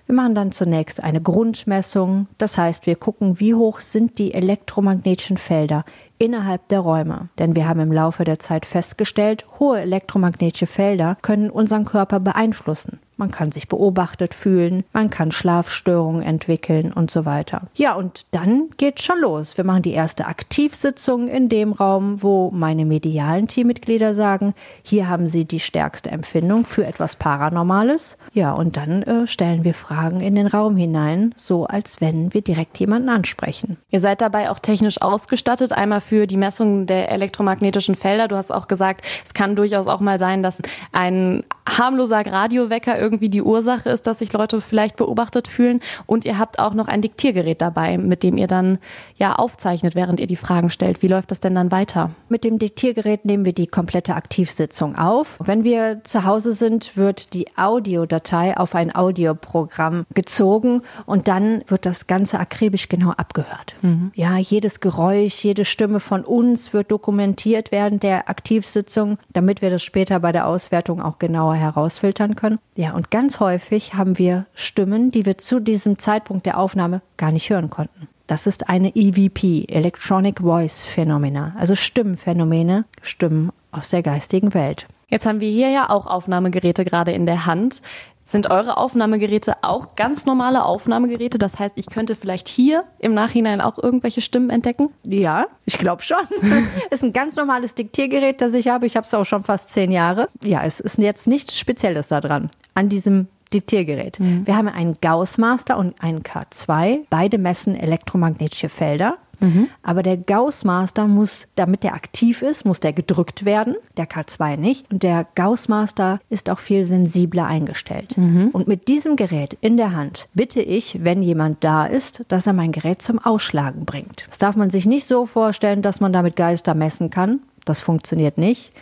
Wir 0.06 0.14
machen 0.14 0.34
dann 0.34 0.52
zunächst 0.52 1.02
eine 1.02 1.20
Grundmessung. 1.20 2.26
Das 2.38 2.58
heißt, 2.58 2.86
wir 2.86 2.96
gucken, 2.96 3.38
wie 3.38 3.54
hoch 3.54 3.80
sind 3.80 4.18
die 4.18 4.34
elektromagnetischen 4.34 5.38
Felder 5.38 5.84
innerhalb 6.18 6.68
der 6.68 6.80
Räume. 6.80 7.28
Denn 7.38 7.56
wir 7.56 7.68
haben 7.68 7.80
im 7.80 7.92
Laufe 7.92 8.24
der 8.24 8.38
Zeit 8.38 8.66
festgestellt, 8.66 9.46
hohe 9.58 9.80
elektromagnetische 9.80 10.66
Felder 10.66 11.16
können 11.22 11.50
unseren 11.50 11.84
Körper 11.84 12.20
beeinflussen. 12.20 13.00
Man 13.24 13.30
kann 13.30 13.52
sich 13.52 13.68
beobachtet 13.68 14.34
fühlen, 14.34 14.84
man 14.92 15.08
kann 15.08 15.32
Schlafstörungen 15.32 16.20
entwickeln 16.20 16.92
und 16.92 17.10
so 17.10 17.24
weiter. 17.24 17.62
Ja, 17.74 17.94
und 17.94 18.26
dann 18.32 18.68
geht's 18.76 19.02
schon 19.02 19.18
los. 19.18 19.56
Wir 19.56 19.64
machen 19.64 19.80
die 19.80 19.94
erste 19.94 20.26
Aktivsitzung 20.26 21.26
in 21.28 21.48
dem 21.48 21.72
Raum, 21.72 22.22
wo 22.22 22.50
meine 22.50 22.84
medialen 22.84 23.48
Teammitglieder 23.48 24.14
sagen, 24.14 24.52
hier 24.82 25.08
haben 25.08 25.26
sie 25.26 25.46
die 25.46 25.58
stärkste 25.58 26.10
Empfindung 26.10 26.66
für 26.66 26.84
etwas 26.84 27.16
Paranormales. 27.16 28.18
Ja, 28.34 28.52
und 28.52 28.76
dann 28.76 29.02
äh, 29.04 29.26
stellen 29.26 29.64
wir 29.64 29.72
Fragen 29.72 30.20
in 30.20 30.34
den 30.34 30.46
Raum 30.46 30.76
hinein, 30.76 31.34
so 31.38 31.64
als 31.64 32.02
wenn 32.02 32.34
wir 32.34 32.42
direkt 32.42 32.78
jemanden 32.78 33.08
ansprechen. 33.08 33.78
Ihr 33.88 34.00
seid 34.00 34.20
dabei 34.20 34.50
auch 34.50 34.58
technisch 34.58 35.00
ausgestattet, 35.00 35.72
einmal 35.72 36.02
für 36.02 36.26
die 36.26 36.36
Messung 36.36 36.84
der 36.84 37.10
elektromagnetischen 37.10 37.94
Felder. 37.94 38.28
Du 38.28 38.36
hast 38.36 38.52
auch 38.52 38.68
gesagt, 38.68 39.02
es 39.24 39.32
kann 39.32 39.56
durchaus 39.56 39.86
auch 39.86 40.00
mal 40.00 40.18
sein, 40.18 40.42
dass 40.42 40.60
ein 40.92 41.42
harmloser 41.66 42.26
Radiowecker 42.26 42.98
irgendwie 42.98 43.13
die 43.20 43.42
Ursache 43.42 43.90
ist, 43.90 44.06
dass 44.06 44.18
sich 44.18 44.32
Leute 44.32 44.60
vielleicht 44.60 44.96
beobachtet 44.96 45.48
fühlen. 45.48 45.80
Und 46.06 46.24
ihr 46.24 46.38
habt 46.38 46.58
auch 46.58 46.74
noch 46.74 46.88
ein 46.88 47.02
Diktiergerät 47.02 47.60
dabei, 47.60 47.98
mit 47.98 48.22
dem 48.22 48.36
ihr 48.36 48.46
dann 48.46 48.78
ja 49.16 49.34
aufzeichnet, 49.34 49.94
während 49.94 50.20
ihr 50.20 50.26
die 50.26 50.36
Fragen 50.36 50.70
stellt. 50.70 51.02
Wie 51.02 51.08
läuft 51.08 51.30
das 51.30 51.40
denn 51.40 51.54
dann 51.54 51.70
weiter? 51.70 52.10
Mit 52.28 52.44
dem 52.44 52.58
Diktiergerät 52.58 53.24
nehmen 53.24 53.44
wir 53.44 53.52
die 53.52 53.66
komplette 53.66 54.14
Aktivsitzung 54.14 54.96
auf. 54.96 55.38
Wenn 55.44 55.64
wir 55.64 56.00
zu 56.04 56.24
Hause 56.24 56.52
sind, 56.52 56.96
wird 56.96 57.34
die 57.34 57.46
Audiodatei 57.56 58.56
auf 58.56 58.74
ein 58.74 58.94
Audioprogramm 58.94 60.06
gezogen 60.14 60.82
und 61.06 61.28
dann 61.28 61.62
wird 61.66 61.86
das 61.86 62.06
Ganze 62.06 62.38
akribisch 62.38 62.88
genau 62.88 63.10
abgehört. 63.10 63.76
Mhm. 63.82 64.12
Ja, 64.14 64.36
jedes 64.36 64.80
Geräusch, 64.80 65.44
jede 65.44 65.64
Stimme 65.64 66.00
von 66.00 66.24
uns 66.24 66.72
wird 66.72 66.90
dokumentiert 66.90 67.72
während 67.72 68.02
der 68.02 68.28
Aktivsitzung, 68.28 69.18
damit 69.32 69.62
wir 69.62 69.70
das 69.70 69.82
später 69.82 70.20
bei 70.20 70.32
der 70.32 70.46
Auswertung 70.46 71.00
auch 71.00 71.18
genauer 71.18 71.54
herausfiltern 71.54 72.34
können. 72.34 72.58
Ja, 72.76 72.93
und 72.94 73.10
ganz 73.10 73.40
häufig 73.40 73.94
haben 73.94 74.18
wir 74.18 74.46
Stimmen, 74.54 75.10
die 75.10 75.26
wir 75.26 75.38
zu 75.38 75.60
diesem 75.60 75.98
Zeitpunkt 75.98 76.46
der 76.46 76.58
Aufnahme 76.58 77.02
gar 77.16 77.32
nicht 77.32 77.50
hören 77.50 77.70
konnten. 77.70 78.08
Das 78.26 78.46
ist 78.46 78.68
eine 78.68 78.94
EVP, 78.94 79.66
Electronic 79.68 80.40
Voice 80.40 80.84
Phenomena, 80.84 81.54
also 81.58 81.74
Stimmenphänomene, 81.74 82.86
Stimmen 83.02 83.52
aus 83.70 83.90
der 83.90 84.02
geistigen 84.02 84.54
Welt. 84.54 84.86
Jetzt 85.08 85.26
haben 85.26 85.40
wir 85.40 85.50
hier 85.50 85.68
ja 85.68 85.90
auch 85.90 86.06
Aufnahmegeräte 86.06 86.84
gerade 86.84 87.12
in 87.12 87.26
der 87.26 87.46
Hand. 87.46 87.82
Sind 88.26 88.50
eure 88.50 88.78
Aufnahmegeräte 88.78 89.56
auch 89.60 89.96
ganz 89.96 90.24
normale 90.24 90.64
Aufnahmegeräte? 90.64 91.38
Das 91.38 91.58
heißt, 91.58 91.74
ich 91.76 91.86
könnte 91.86 92.16
vielleicht 92.16 92.48
hier 92.48 92.84
im 92.98 93.12
Nachhinein 93.12 93.60
auch 93.60 93.76
irgendwelche 93.76 94.22
Stimmen 94.22 94.48
entdecken? 94.48 94.88
Ja, 95.02 95.46
ich 95.66 95.78
glaube 95.78 96.02
schon. 96.02 96.16
ist 96.90 97.04
ein 97.04 97.12
ganz 97.12 97.36
normales 97.36 97.74
Diktiergerät, 97.74 98.40
das 98.40 98.54
ich 98.54 98.68
habe. 98.68 98.86
Ich 98.86 98.96
habe 98.96 99.06
es 99.06 99.12
auch 99.12 99.24
schon 99.24 99.44
fast 99.44 99.70
zehn 99.70 99.92
Jahre. 99.92 100.28
Ja, 100.42 100.64
es 100.64 100.80
ist 100.80 100.96
jetzt 100.96 101.26
nichts 101.26 101.58
Spezielles 101.58 102.08
daran, 102.08 102.50
an 102.74 102.88
diesem 102.88 103.28
Diktiergerät. 103.52 104.18
Mhm. 104.18 104.46
Wir 104.46 104.56
haben 104.56 104.68
einen 104.68 104.96
Gauss-Master 105.00 105.76
und 105.76 106.02
einen 106.02 106.22
K2. 106.22 107.00
Beide 107.10 107.38
messen 107.38 107.76
elektromagnetische 107.76 108.70
Felder. 108.70 109.16
Mhm. 109.44 109.68
Aber 109.82 110.02
der 110.02 110.16
Gauss-Master 110.16 111.06
muss, 111.06 111.46
damit 111.54 111.82
der 111.82 111.94
aktiv 111.94 112.42
ist, 112.42 112.64
muss 112.64 112.80
der 112.80 112.92
gedrückt 112.92 113.44
werden, 113.44 113.76
der 113.96 114.08
K2 114.08 114.56
nicht. 114.56 114.90
Und 114.90 115.02
der 115.02 115.26
Gauss-Master 115.34 116.20
ist 116.28 116.50
auch 116.50 116.58
viel 116.58 116.84
sensibler 116.84 117.46
eingestellt. 117.46 118.16
Mhm. 118.16 118.48
Und 118.52 118.68
mit 118.68 118.88
diesem 118.88 119.16
Gerät 119.16 119.56
in 119.60 119.76
der 119.76 119.92
Hand 119.92 120.28
bitte 120.34 120.60
ich, 120.60 121.04
wenn 121.04 121.22
jemand 121.22 121.62
da 121.64 121.86
ist, 121.86 122.24
dass 122.28 122.46
er 122.46 122.52
mein 122.52 122.72
Gerät 122.72 123.02
zum 123.02 123.18
Ausschlagen 123.18 123.84
bringt. 123.84 124.26
Das 124.28 124.38
darf 124.38 124.56
man 124.56 124.70
sich 124.70 124.86
nicht 124.86 125.06
so 125.06 125.26
vorstellen, 125.26 125.82
dass 125.82 126.00
man 126.00 126.12
damit 126.12 126.36
Geister 126.36 126.74
messen 126.74 127.10
kann. 127.10 127.40
Das 127.64 127.80
funktioniert 127.80 128.36
nicht. 128.36 128.72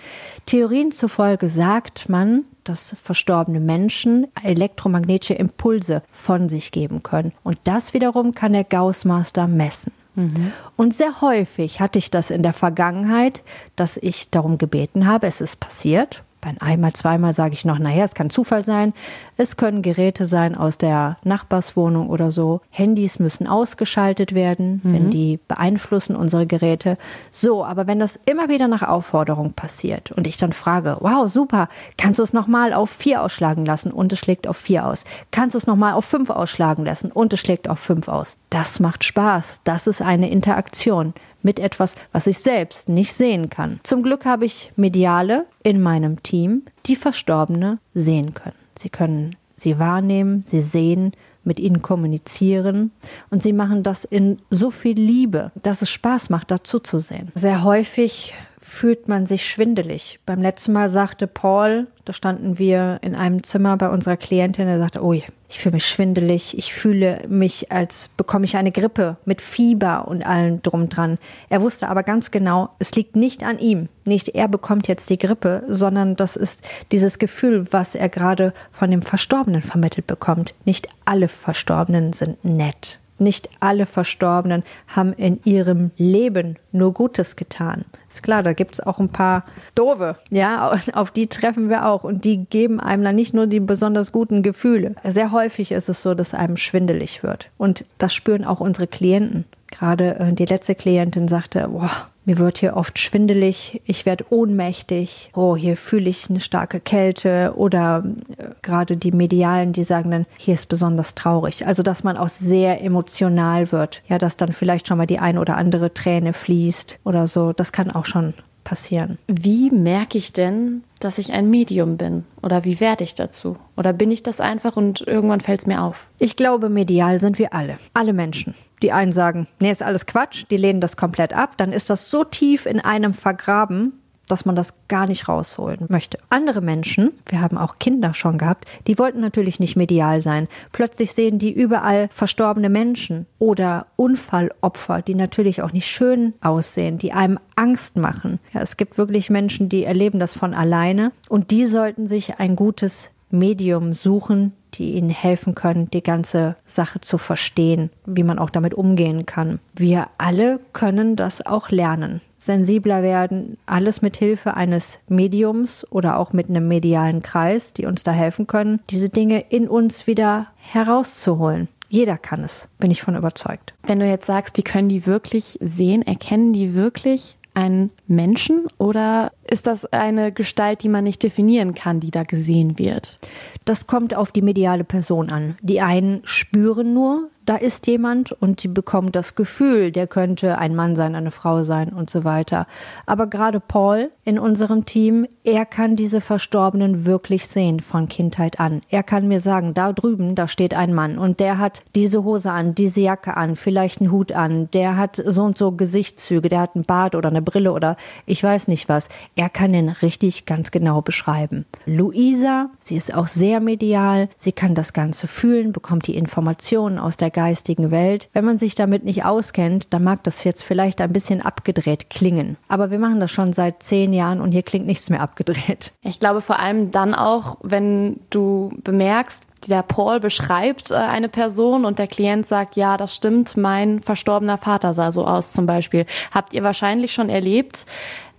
Theorien 0.47 0.91
zufolge 0.91 1.49
sagt 1.49 2.09
man, 2.09 2.45
dass 2.65 2.97
verstorbene 3.03 3.61
Menschen 3.61 4.27
elektromagnetische 4.43 5.35
Impulse 5.35 6.03
von 6.11 6.49
sich 6.49 6.73
geben 6.73 7.03
können. 7.03 7.33
Und 7.43 7.59
das 7.65 7.95
wiederum 7.95 8.35
kann 8.35 8.53
der 8.53 8.65
Gauss-Master 8.65 9.47
messen. 9.47 9.93
Mhm. 10.15 10.53
Und 10.77 10.95
sehr 10.95 11.21
häufig 11.21 11.81
hatte 11.81 11.99
ich 11.99 12.11
das 12.11 12.31
in 12.31 12.43
der 12.43 12.53
Vergangenheit, 12.53 13.43
dass 13.77 13.97
ich 13.97 14.31
darum 14.31 14.59
gebeten 14.59 15.07
habe, 15.07 15.27
es 15.27 15.41
ist 15.41 15.61
passiert, 15.61 16.23
bei 16.43 16.53
einmal, 16.61 16.93
zweimal 16.93 17.33
sage 17.33 17.55
ich 17.55 17.65
noch, 17.65 17.79
naja, 17.79 18.05
es 18.05 18.15
kann 18.15 18.29
Zufall 18.29 18.65
sein. 18.65 18.93
Es 19.37 19.57
können 19.57 19.81
Geräte 19.81 20.27
sein 20.27 20.55
aus 20.55 20.77
der 20.77 21.17
Nachbarswohnung 21.25 22.11
oder 22.11 22.31
so. 22.31 22.61
Handys 22.69 23.19
müssen 23.19 23.47
ausgeschaltet 23.47 24.35
werden, 24.35 24.81
mhm. 24.83 24.93
wenn 24.93 25.11
die 25.11 25.39
beeinflussen 25.49 26.17
unsere 26.17 26.47
Geräte. 26.47 26.99
So, 27.31 27.65
aber 27.65 27.87
wenn 27.87 28.01
das 28.01 28.21
immer 28.27 28.49
wieder 28.49 28.69
nach 28.69 28.83
Aufforderung 28.83 29.53
passiert 29.53 30.11
und 30.11 30.27
ich 30.27 30.37
dann 30.37 30.53
frage, 30.53 30.99
wow, 31.01 31.31
super, 31.31 31.69
kannst 31.97 32.19
du 32.19 32.25
es 32.25 32.33
nochmal 32.33 32.73
auf 32.73 32.91
vier 32.91 33.23
ausschlagen 33.23 33.65
lassen 33.65 33.93
und 33.93 34.13
es 34.13 34.19
schlägt 34.19 34.49
auf 34.49 34.57
vier 34.57 34.85
aus. 34.87 35.05
Kannst 35.31 35.55
du 35.55 35.59
es 35.59 35.67
nochmal 35.69 35.95
auf 35.95 36.05
fünf 36.05 36.29
ausschlagen 36.29 36.85
lassen 36.85 37.13
und 37.13 37.33
es 37.33 37.41
schlägt 37.41 37.69
auf 37.69 37.79
fünf 37.79 38.09
aus. 38.09 38.37
Das 38.51 38.81
macht 38.81 39.05
Spaß. 39.05 39.63
Das 39.65 39.87
ist 39.87 40.03
eine 40.03 40.29
Interaktion 40.29 41.15
mit 41.43 41.59
etwas, 41.59 41.97
was 42.13 42.27
ich 42.27 42.39
selbst 42.39 42.89
nicht 42.89 43.13
sehen 43.13 43.51
kann. 43.51 43.81
Zum 43.83 44.03
Glück 44.03 44.25
habe 44.25 44.45
ich 44.45 44.71
Mediale 44.77 45.47
in 45.63 45.81
meinem 45.81 46.23
Team, 46.23 46.63
die 46.87 46.97
Verstorbene 46.97 47.79
sehen 47.95 48.35
können. 48.35 48.57
Sie 48.77 48.89
können 48.89 49.37
sie 49.57 49.79
wahrnehmen, 49.79 50.43
sie 50.45 50.61
sehen, 50.61 51.13
mit 51.45 51.59
ihnen 51.59 51.83
kommunizieren 51.83 52.93
und 53.31 53.43
sie 53.43 53.53
machen 53.53 53.83
das 53.83 54.05
in 54.05 54.39
so 54.51 54.71
viel 54.71 54.97
Liebe, 54.97 55.51
dass 55.61 55.83
es 55.83 55.91
Spaß 55.91 56.31
macht, 56.31 56.51
dazu 56.51 56.79
zu 56.79 57.01
sehen. 57.01 57.33
Sehr 57.35 57.65
häufig 57.65 58.35
fühlt 58.63 59.09
man 59.09 59.27
sich 59.27 59.45
schwindelig. 59.45 60.21
Beim 60.25 60.41
letzten 60.41 60.73
Mal 60.73 60.89
sagte 60.89 61.27
Paul, 61.27 61.89
da 62.05 62.13
standen 62.13 62.59
wir 62.59 62.99
in 63.03 63.17
einem 63.17 63.43
Zimmer 63.43 63.77
bei 63.77 63.89
unserer 63.89 64.17
Klientin, 64.17 64.69
er 64.69 64.79
sagte, 64.79 65.03
oh, 65.03 65.13
ich 65.13 65.27
fühle 65.49 65.75
mich 65.75 65.85
schwindelig, 65.85 66.57
ich 66.57 66.73
fühle 66.73 67.25
mich, 67.29 67.73
als 67.73 68.09
bekomme 68.17 68.45
ich 68.45 68.57
eine 68.57 68.71
Grippe 68.71 69.17
mit 69.25 69.43
Fieber 69.43 70.07
und 70.07 70.25
allem 70.25 70.63
drum 70.63 70.89
dran. 70.89 71.19
Er 71.49 71.61
wusste 71.61 71.89
aber 71.89 72.05
ganz 72.05 72.31
genau, 72.31 72.71
es 72.79 72.95
liegt 72.95 73.17
nicht 73.17 73.43
an 73.43 73.59
ihm, 73.59 73.89
nicht 74.05 74.29
er 74.29 74.47
bekommt 74.47 74.87
jetzt 74.87 75.11
die 75.11 75.19
Grippe, 75.19 75.65
sondern 75.69 76.15
das 76.15 76.37
ist 76.37 76.63
dieses 76.93 77.19
Gefühl, 77.19 77.67
was 77.73 77.97
er 77.97 78.09
gerade 78.09 78.55
von 78.71 78.91
dem 78.91 79.03
Verstorbenen 79.03 79.63
vermittelt 79.63 80.07
bekommt. 80.07 80.55
Nicht 80.65 80.89
alle 81.05 81.29
Verstorbenen 81.29 82.13
sind 82.13 82.45
nett 82.45 83.01
nicht 83.23 83.49
alle 83.61 83.87
Verstorbenen 83.87 84.63
haben 84.89 85.13
in 85.13 85.41
ihrem 85.45 85.91
Leben 85.97 86.57
nur 86.73 86.93
Gutes 86.93 87.37
getan. 87.37 87.85
Ist 88.09 88.23
klar, 88.23 88.43
da 88.43 88.53
gibt 88.53 88.75
es 88.75 88.81
auch 88.81 88.99
ein 88.99 89.09
paar 89.09 89.45
Dove, 89.75 90.17
ja, 90.31 90.77
auf 90.93 91.11
die 91.11 91.27
treffen 91.27 91.69
wir 91.69 91.87
auch 91.87 92.05
und 92.05 92.25
die 92.25 92.45
geben 92.45 92.81
einem 92.81 93.05
dann 93.05 93.17
nicht 93.17 93.35
nur 93.35 93.47
die 93.47 93.61
besonders 93.61 94.13
guten 94.13 94.43
Gefühle. 94.43 94.95
Sehr 95.05 95.33
häufig 95.33 95.73
ist 95.73 95.89
es 95.89 96.03
so, 96.03 96.15
dass 96.15 96.35
einem 96.35 96.57
schwindelig 96.57 97.23
wird 97.23 97.51
und 97.59 97.85
das 97.99 98.15
spüren 98.15 98.45
auch 98.45 98.61
unsere 98.61 98.87
Klienten. 98.87 99.45
Gerade 99.71 100.17
äh, 100.19 100.33
die 100.33 100.45
letzte 100.45 100.75
Klientin 100.75 101.29
sagte, 101.29 101.69
boah, 101.69 102.09
mir 102.25 102.39
wird 102.39 102.59
hier 102.59 102.77
oft 102.77 102.99
schwindelig, 102.99 103.81
ich 103.85 104.07
werde 104.07 104.25
ohnmächtig, 104.31 105.31
oh, 105.35 105.57
hier 105.57 105.77
fühle 105.77 106.09
ich 106.09 106.31
eine 106.31 106.41
starke 106.41 106.81
Kälte 106.81 107.55
oder 107.57 108.05
äh, 108.37 108.51
gerade 108.63 108.97
die 108.97 109.13
Medialen, 109.13 109.73
die 109.73 109.85
sagen 109.85 110.11
dann, 110.11 110.27
hier 110.37 110.55
ist 110.55 110.69
besonders 110.69 111.15
traurig. 111.15 111.67
Also, 111.67 111.83
dass 111.83 112.05
man 112.05 112.17
auch 112.17 112.29
sehr 112.29 112.83
emotional 112.83 113.73
wird. 113.73 114.03
Ja, 114.09 114.19
dass 114.19 114.37
dann 114.37 114.53
vielleicht 114.53 114.89
schon 114.89 114.99
mal 114.99 115.07
die 115.07 115.19
ein 115.19 115.39
oder 115.39 115.57
andere 115.57 115.95
Träne 115.95 116.33
fließt 116.33 117.01
oder 117.05 117.27
so. 117.27 117.53
Das 117.53 117.73
kann 117.73 117.91
auch 117.91 118.05
schon 118.05 118.35
passieren. 118.65 119.19
Wie 119.27 119.71
merke 119.71 120.19
ich 120.19 120.33
denn, 120.33 120.85
dass 121.01 121.19
ich 121.19 121.33
ein 121.33 121.51
Medium 121.51 121.97
bin? 121.97 122.25
Oder 122.43 122.65
wie 122.65 122.81
werde 122.81 123.05
ich 123.05 123.15
dazu? 123.15 123.57
Oder 123.77 123.93
bin 123.93 124.11
ich 124.11 124.23
das 124.23 124.41
einfach 124.41 124.77
und 124.77 125.01
irgendwann 125.07 125.41
fällt 125.41 125.61
es 125.61 125.67
mir 125.67 125.83
auf? 125.83 126.09
Ich 126.19 126.37
glaube, 126.37 126.69
medial 126.69 127.21
sind 127.21 127.39
wir 127.39 127.53
alle. 127.53 127.79
Alle 127.95 128.13
Menschen. 128.13 128.55
Die 128.83 128.93
einen 128.93 129.13
sagen, 129.13 129.47
nee, 129.61 129.71
ist 129.71 129.83
alles 129.83 130.07
Quatsch, 130.07 130.45
die 130.51 130.57
lehnen 130.57 130.81
das 130.81 130.97
komplett 130.97 131.33
ab. 131.33 131.57
Dann 131.57 131.73
ist 131.73 131.91
das 131.91 132.11
so 132.11 132.25
tief 132.25 132.67
in 132.67 132.81
einem 132.81 133.15
vergraben, 133.15 134.02
dass 134.29 134.45
man 134.45 134.57
das 134.57 134.75
gar 134.89 135.07
nicht 135.07 135.29
rausholen 135.29 135.87
möchte. 135.89 136.19
Andere 136.31 136.61
Menschen, 136.61 137.13
wir 137.27 137.41
haben 137.41 137.59
auch 137.59 137.79
Kinder 137.79 138.15
schon 138.15 138.39
gehabt, 138.39 138.69
die 138.87 138.99
wollten 138.99 139.21
natürlich 139.21 139.61
nicht 139.61 139.77
medial 139.77 140.23
sein. 140.23 140.49
Plötzlich 140.73 141.13
sehen 141.13 141.39
die 141.39 141.53
überall 141.53 142.09
verstorbene 142.11 142.69
Menschen 142.69 143.27
oder 143.39 143.87
Unfallopfer, 143.97 145.03
die 145.03 145.15
natürlich 145.15 145.63
auch 145.63 145.73
nicht 145.73 145.87
schön 145.87 146.35
aussehen, 146.41 146.99
die 146.99 147.13
einem 147.13 147.39
Angst 147.57 147.97
machen. 147.97 148.41
Ja, 148.53 148.61
es 148.61 148.77
gibt 148.77 148.99
wirklich 148.99 149.31
Menschen, 149.31 149.69
die 149.69 149.85
erleben 149.85 150.19
das 150.19 150.35
von 150.35 150.55
alleine 150.55 151.13
und 151.29 151.51
die 151.51 151.67
sollten 151.67 152.07
sich 152.07 152.39
ein 152.39 152.57
gutes 152.57 153.12
Medium 153.33 153.93
suchen, 153.93 154.53
die 154.75 154.93
ihnen 154.93 155.11
helfen 155.11 155.55
können, 155.55 155.91
die 155.91 156.03
ganze 156.03 156.57
Sache 156.65 157.01
zu 157.01 157.19
verstehen, 157.19 157.91
wie 158.07 158.23
man 158.23 158.39
auch 158.39 158.51
damit 158.51 158.75
umgehen 158.75 159.27
kann. 159.27 159.59
Wir 159.75 160.09
alle 160.19 160.61
können 160.73 161.17
das 161.17 161.45
auch 161.45 161.71
lernen. 161.71 162.21
Sensibler 162.39 163.03
werden, 163.03 163.57
alles 163.67 164.03
mit 164.03 164.17
Hilfe 164.17 164.55
eines 164.55 164.99
Mediums 165.09 165.87
oder 165.91 166.19
auch 166.19 166.33
mit 166.33 166.49
einem 166.49 166.67
medialen 166.69 167.23
Kreis, 167.23 167.73
die 167.73 167.87
uns 167.87 168.03
da 168.03 168.13
helfen 168.13 168.47
können, 168.47 168.81
diese 168.91 169.09
Dinge 169.09 169.41
in 169.49 169.69
uns 169.69 170.07
wieder 170.07 170.49
herauszuholen. 170.57 171.69
Jeder 171.89 172.17
kann 172.17 172.43
es, 172.43 172.71
bin 172.79 172.91
ich 172.91 173.03
von 173.03 173.17
überzeugt. 173.17 173.75
Wenn 173.83 174.01
du 174.01 174.07
jetzt 174.07 174.27
sagst, 174.27 174.57
die 174.57 174.63
können 174.63 174.89
die 174.89 175.07
wirklich 175.07 175.59
sehen, 175.61 176.01
erkennen 176.01 176.55
die 176.55 176.75
wirklich, 176.75 177.37
einen 177.55 177.91
Menschen 178.07 178.67
oder 178.79 179.33
ist 179.49 179.67
das 179.67 179.85
eine 179.87 180.33
Gestalt, 180.33 180.83
die 180.83 180.89
man 180.89 181.05
nicht 181.05 181.23
definieren 181.23 181.75
kann, 181.75 182.01
die 182.01 182.11
da 182.11 182.23
gesehen 182.23 182.79
wird? 182.79 183.19
Das 183.65 183.87
kommt 183.87 184.15
auf 184.15 184.33
die 184.33 184.43
mediale 184.43 184.85
Person 184.85 185.31
an. 185.31 185.57
Die 185.61 185.81
einen 185.81 186.21
spüren 186.25 186.95
nur, 186.95 187.29
da 187.45 187.57
ist 187.57 187.87
jemand 187.87 188.33
und 188.33 188.63
die 188.63 188.69
bekommen 188.69 189.13
das 189.13 189.35
Gefühl, 189.35 189.91
der 189.91 190.07
könnte 190.07 190.59
ein 190.59 190.75
Mann 190.75 190.97
sein, 190.97 191.15
eine 191.15 191.31
Frau 191.31 191.63
sein 191.63 191.89
und 191.89 192.11
so 192.11 192.25
weiter. 192.25 192.67
Aber 193.07 193.27
gerade 193.27 193.61
Paul 193.61 194.11
in 194.25 194.39
unserem 194.39 194.85
Team, 194.85 195.27
er 195.43 195.67
kann 195.67 195.97
diese 195.97 196.21
Verstorbenen 196.21 197.05
wirklich 197.05 197.47
sehen 197.47 197.81
von 197.81 198.09
Kindheit 198.09 198.61
an. 198.61 198.83
Er 198.89 199.03
kann 199.03 199.27
mir 199.27 199.41
sagen, 199.41 199.75
da 199.75 199.93
drüben, 199.93 200.35
da 200.35 200.47
steht 200.47 200.75
ein 200.75 200.95
Mann 200.95 201.19
und 201.19 201.41
der 201.41 201.59
hat 201.59 201.83
diese 201.97 202.23
Hose 202.23 202.53
an, 202.53 202.75
diese 202.75 203.01
Jacke 203.01 203.37
an, 203.37 203.57
vielleicht 203.57 204.01
einen 204.01 204.13
Hut 204.13 204.31
an, 204.31 204.71
der 204.71 204.97
hat 204.97 205.21
so 205.27 205.43
und 205.43 205.59
so 205.59 205.73
Gesichtszüge, 205.73 206.49
der 206.49 206.61
hat 206.61 206.77
einen 206.77 206.85
Bart 206.85 207.17
oder 207.17 207.29
eine 207.29 207.43
Brille 207.43 207.73
oder 207.73 207.97
ich 208.27 208.43
weiß 208.43 208.69
nicht 208.69 208.89
was. 208.89 209.09
Er 209.35 209.49
kann 209.49 209.73
den 209.73 209.89
richtig 209.89 210.47
ganz 210.47 210.71
genau 210.71 211.03
beschreiben. 211.03 211.65
Luisa, 211.87 212.71
sie 212.79 212.97
ist 212.97 213.13
auch 213.13 213.27
sehr 213.27 213.59
medial, 213.59 214.29
sie 214.37 214.53
kann 214.53 214.77
das 214.77 214.93
Ganze 214.93 215.27
fühlen, 215.27 215.73
bekommt 215.73 216.07
die 216.07 216.17
Informationen 216.17 216.99
aus 216.99 217.17
der 217.17 217.32
geistigen 217.33 217.91
Welt. 217.91 218.29
Wenn 218.33 218.45
man 218.45 218.59
sich 218.59 218.75
damit 218.75 219.05
nicht 219.05 219.25
auskennt, 219.25 219.93
dann 219.93 220.05
mag 220.05 220.23
das 220.25 220.45
jetzt 220.45 220.63
vielleicht 220.63 221.01
ein 221.01 221.13
bisschen 221.13 221.43
abgedreht 221.43 222.11
klingen. 222.11 222.57
Aber 222.69 222.91
wir 222.91 222.99
machen 222.99 223.21
das 223.21 223.31
schon 223.31 223.53
seit 223.53 223.83
zehn 223.83 224.13
Jahren 224.13 224.41
und 224.41 224.53
hier 224.53 224.63
klingt 224.63 224.87
nichts 224.87 225.11
mehr 225.11 225.21
abgedreht. 225.21 225.93
Ich 226.03 226.21
glaube 226.21 226.41
vor 226.41 226.59
allem 226.59 226.91
dann 226.91 227.15
auch, 227.15 227.57
wenn 227.63 228.21
du 228.31 228.73
bemerkst, 228.85 229.43
der 229.69 229.83
Paul 229.83 230.21
beschreibt 230.21 230.91
äh, 230.91 230.95
eine 230.95 231.29
Person 231.29 231.85
und 231.85 231.99
der 231.99 232.07
Klient 232.07 232.47
sagt, 232.47 232.77
ja, 232.77 232.97
das 232.97 233.15
stimmt, 233.15 233.57
mein 233.57 234.01
verstorbener 234.01 234.59
Vater 234.59 234.95
sah 234.95 235.13
so 235.13 235.25
aus 235.27 235.53
zum 235.53 235.67
Beispiel. 235.67 236.07
Habt 236.33 236.55
ihr 236.55 236.63
wahrscheinlich 236.63 237.13
schon 237.13 237.29
erlebt, 237.29 237.87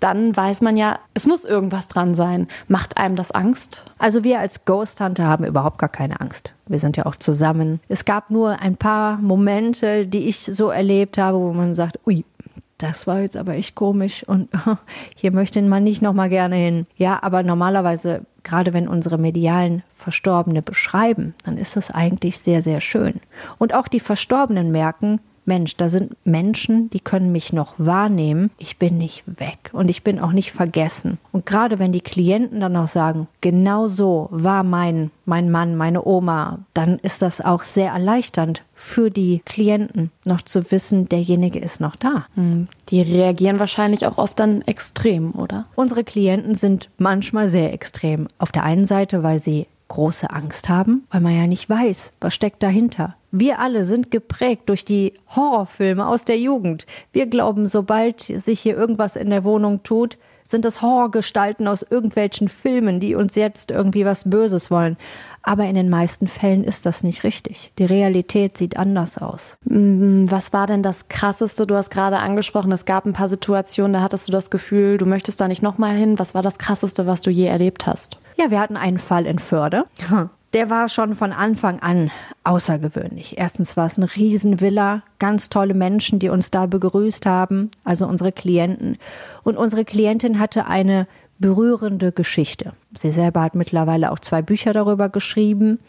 dann 0.04 0.36
weiß 0.36 0.60
man 0.62 0.76
ja, 0.76 1.00
es 1.14 1.26
muss 1.26 1.46
irgendwas 1.46 1.88
dran 1.88 2.14
sein. 2.14 2.50
Macht 2.68 2.98
einem 2.98 3.16
das 3.16 3.32
Angst? 3.32 3.86
Also 3.98 4.26
wir 4.26 4.40
als 4.40 4.66
Ghost 4.66 5.00
Hunter 5.00 5.24
haben 5.24 5.46
überhaupt 5.46 5.78
gar 5.78 5.88
keine 5.88 6.20
Angst. 6.20 6.52
Wir 6.68 6.78
sind 6.78 6.98
ja 6.98 7.06
auch 7.06 7.16
zusammen. 7.16 7.80
Es 7.88 8.04
gab 8.04 8.30
nur 8.30 8.60
ein 8.60 8.76
paar 8.76 9.16
Momente, 9.18 10.06
die 10.06 10.26
ich 10.26 10.42
so 10.44 10.70
erlebt 10.72 11.18
habe, 11.18 11.40
wo 11.40 11.54
man 11.54 11.74
sagt, 11.74 12.00
ui, 12.06 12.26
das 12.80 13.08
war 13.08 13.22
jetzt 13.22 13.38
aber 13.38 13.54
echt 13.54 13.76
komisch 13.76 14.28
und 14.28 14.50
hier 15.16 15.32
möchte 15.32 15.62
man 15.62 15.86
nicht 15.86 16.02
noch 16.02 16.14
mal 16.14 16.28
gerne 16.30 16.56
hin. 16.56 16.86
Ja, 16.98 17.24
aber 17.24 17.42
normalerweise, 17.42 18.26
gerade 18.44 18.74
wenn 18.74 18.90
unsere 18.90 19.18
medialen 19.18 19.84
Verstorbene 19.96 20.62
beschreiben, 20.62 21.34
dann 21.46 21.56
ist 21.56 21.78
das 21.78 21.92
eigentlich 21.92 22.40
sehr, 22.40 22.62
sehr 22.62 22.82
schön. 22.82 23.22
Und 23.58 23.74
auch 23.74 23.88
die 23.88 24.02
Verstorbenen 24.02 24.70
merken, 24.70 25.22
Mensch, 25.46 25.76
da 25.78 25.90
sind 25.90 26.16
Menschen, 26.26 26.90
die 26.90 27.00
können 27.00 27.32
mich 27.32 27.54
noch 27.54 27.76
wahrnehmen. 27.78 28.52
Ich 28.58 28.78
bin 28.78 28.98
nicht 28.98 29.24
weg 29.28 29.72
und 29.74 29.90
ich 29.90 30.04
bin 30.04 30.20
auch 30.20 30.32
nicht 30.32 30.52
vergessen. 30.52 31.18
Und 31.32 31.46
gerade 31.46 31.80
wenn 31.80 31.92
die 31.92 32.02
Klienten 32.02 32.60
dann 32.60 32.78
auch 32.78 32.88
sagen, 32.88 33.28
genau 33.42 33.88
so 33.88 34.28
war 34.32 34.64
mein, 34.64 35.12
mein 35.26 35.52
Mann, 35.52 35.76
meine 35.76 36.06
Oma, 36.06 36.60
dann 36.74 37.00
ist 37.00 37.22
das 37.22 37.42
auch 37.42 37.64
sehr 37.64 37.92
erleichternd 37.92 38.64
für 38.74 39.10
die 39.12 39.42
Klienten, 39.46 40.12
noch 40.26 40.42
zu 40.42 40.72
wissen, 40.72 41.08
derjenige 41.08 41.60
ist 41.60 41.80
noch 41.80 41.96
da. 41.96 42.26
Hm, 42.36 42.68
die 42.90 43.02
reagieren 43.02 43.60
wahrscheinlich 43.60 44.06
auch 44.06 44.18
oft 44.18 44.40
dann 44.40 44.62
extrem, 44.64 45.34
oder? 45.36 45.66
Unsere 45.76 46.04
Klienten 46.04 46.56
sind 46.56 46.90
manchmal 46.98 47.50
sehr 47.50 47.72
extrem. 47.74 48.28
Auf 48.40 48.52
der 48.52 48.64
einen 48.64 48.86
Seite, 48.86 49.24
weil 49.24 49.40
sie 49.40 49.68
große 49.94 50.32
Angst 50.32 50.70
haben, 50.70 51.06
weil 51.12 51.22
man 51.22 51.36
ja 51.36 51.46
nicht 51.46 51.70
weiß, 51.70 52.14
was 52.20 52.34
steckt 52.34 52.64
dahinter. 52.64 53.16
Wir 53.32 53.60
alle 53.60 53.84
sind 53.84 54.10
geprägt 54.10 54.64
durch 54.70 54.86
die 54.86 55.14
Horrorfilme 55.36 56.08
aus 56.08 56.26
der 56.26 56.40
Jugend. 56.40 56.88
Wir 57.12 57.28
glauben, 57.28 57.68
sobald 57.68 58.22
sich 58.22 58.60
hier 58.60 58.76
irgendwas 58.76 59.16
in 59.16 59.30
der 59.30 59.44
Wohnung 59.44 59.84
tut, 59.84 60.18
sind 60.44 60.66
das 60.66 60.82
Horrorgestalten 60.82 61.68
aus 61.68 61.86
irgendwelchen 61.88 62.50
Filmen, 62.50 63.00
die 63.00 63.14
uns 63.14 63.36
jetzt 63.36 63.70
irgendwie 63.70 64.04
was 64.04 64.28
Böses 64.28 64.72
wollen. 64.72 64.98
Aber 65.44 65.66
in 65.66 65.76
den 65.76 65.90
meisten 65.90 66.28
Fällen 66.28 66.64
ist 66.64 66.86
das 66.86 67.04
nicht 67.04 67.24
richtig. 67.26 67.74
Die 67.78 67.86
Realität 67.86 68.58
sieht 68.58 68.78
anders 68.78 69.18
aus. 69.18 69.58
Mm, 69.66 70.26
was 70.30 70.54
war 70.54 70.68
denn 70.68 70.82
das 70.82 71.10
Krasseste? 71.10 71.68
Du 71.68 71.76
hast 71.76 71.92
gerade 71.92 72.18
angesprochen, 72.18 72.72
es 72.72 72.86
gab 72.86 73.06
ein 73.06 73.14
paar 73.14 73.30
Situationen, 73.30 73.94
da 73.94 74.02
hattest 74.02 74.28
du 74.30 74.32
das 74.32 74.50
Gefühl, 74.50 74.98
du 74.98 75.06
möchtest 75.06 75.42
da 75.42 75.50
nicht 75.50 75.62
nochmal 75.62 75.96
hin. 75.96 76.18
Was 76.18 76.34
war 76.34 76.42
das 76.42 76.58
Krasseste, 76.58 77.06
was 77.08 77.22
du 77.22 77.30
je 77.30 77.46
erlebt 77.46 77.86
hast? 77.86 78.18
Ja, 78.38 78.50
wir 78.52 78.60
hatten 78.60 78.78
einen 78.78 79.00
Fall 79.00 79.26
in 79.26 79.38
Förde. 79.38 79.84
Der 80.54 80.70
war 80.70 80.88
schon 80.88 81.16
von 81.16 81.34
Anfang 81.34 81.80
an 81.80 82.12
außergewöhnlich. 82.44 83.40
Erstens 83.40 83.76
war 83.76 83.88
es 83.88 83.98
eine 83.98 84.16
Riesenvilla, 84.16 85.02
ganz 85.18 85.50
tolle 85.50 85.74
Menschen, 85.74 86.20
die 86.20 86.30
uns 86.30 86.52
da 86.52 86.68
begrüßt 86.68 87.26
haben, 87.26 87.72
also 87.84 88.06
unsere 88.06 88.32
Klienten. 88.32 88.98
Und 89.42 89.58
unsere 89.58 89.84
Klientin 89.84 90.38
hatte 90.38 90.68
eine 90.68 91.08
berührende 91.44 92.14
Geschichte. 92.14 92.72
Sie 92.96 93.12
selber 93.12 93.42
hat 93.42 93.54
mittlerweile 93.54 94.14
auch 94.14 94.20
zwei 94.20 94.42
Bücher 94.42 94.72
darüber 94.72 95.10
geschrieben. 95.10 95.80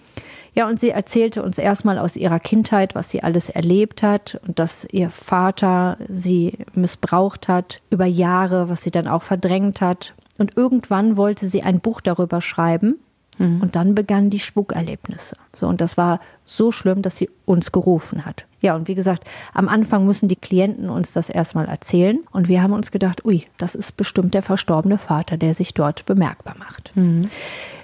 Ja, 0.53 0.67
und 0.67 0.81
sie 0.81 0.91
erzählte 0.91 1.45
uns 1.45 1.59
erstmal 1.59 1.97
aus 2.01 2.17
ihrer 2.17 2.41
Kindheit, 2.41 2.97
was 2.97 3.11
sie 3.11 3.23
alles 3.23 3.51
erlebt 3.51 4.03
hat 4.03 4.41
und 4.49 4.59
dass 4.59 4.85
ihr 4.91 5.11
Vater 5.11 5.97
sie 6.09 6.59
missbraucht 6.75 7.47
hat 7.47 7.81
über 7.89 8.05
Jahre, 8.05 8.69
was 8.69 8.83
sie 8.83 8.91
dann 8.91 9.07
auch 9.07 9.23
verdrängt 9.23 9.81
hat. 9.81 10.15
Und 10.39 10.57
irgendwann 10.57 11.17
wollte 11.17 11.47
sie 11.47 11.63
ein 11.63 11.79
Buch 11.79 12.01
darüber 12.01 12.41
schreiben 12.41 12.97
Mhm. 13.39 13.61
Und 13.61 13.77
dann 13.77 13.95
begannen 13.95 14.31
die 14.31 14.39
Spukerlebnisse. 14.39 15.37
So, 15.55 15.67
und 15.67 15.81
das 15.81 15.97
war 15.97 16.21
so 16.45 16.73
schlimm, 16.73 17.03
dass 17.03 17.17
sie 17.17 17.31
uns 17.47 17.73
gerufen 17.73 18.25
hat. 18.25 18.47
Ja, 18.61 18.75
und 18.75 18.89
wie 18.89 18.95
gesagt, 18.95 19.25
am 19.53 19.69
Anfang 19.69 20.07
müssen 20.07 20.29
die 20.29 20.37
Klienten 20.37 20.89
uns 20.89 21.13
das 21.13 21.29
erstmal 21.29 21.67
erzählen. 21.67 22.21
Und 22.33 22.49
wir 22.49 22.63
haben 22.63 22.73
uns 22.73 22.91
gedacht, 22.91 23.25
ui, 23.25 23.47
das 23.59 23.75
ist 23.75 23.97
bestimmt 23.97 24.35
der 24.35 24.43
verstorbene 24.43 24.99
Vater, 24.99 25.37
der 25.37 25.55
sich 25.55 25.75
dort 25.75 26.07
bemerkbar 26.07 26.55
macht. 26.59 26.93
Mhm. 26.95 27.29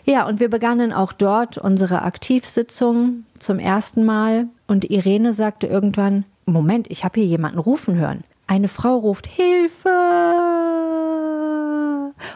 Ja, 0.05 0.27
und 0.27 0.41
wir 0.41 0.49
begannen 0.49 0.93
auch 0.93 1.13
dort 1.13 1.59
unsere 1.59 2.03
Aktivsitzung 2.03 3.25
zum 3.39 3.59
ersten 3.59 4.05
Mal. 4.05 4.47
Und 4.67 4.91
Irene 4.91 5.35
sagte 5.35 5.67
irgendwann, 5.67 6.25
Moment, 6.47 6.91
ich 6.91 7.05
habe 7.05 7.21
hier 7.21 7.29
jemanden 7.29 7.59
rufen 7.59 7.97
hören. 7.97 8.25
Eine 8.47 8.69
Frau 8.69 8.97
ruft 8.97 9.27
Hilfe. 9.27 10.60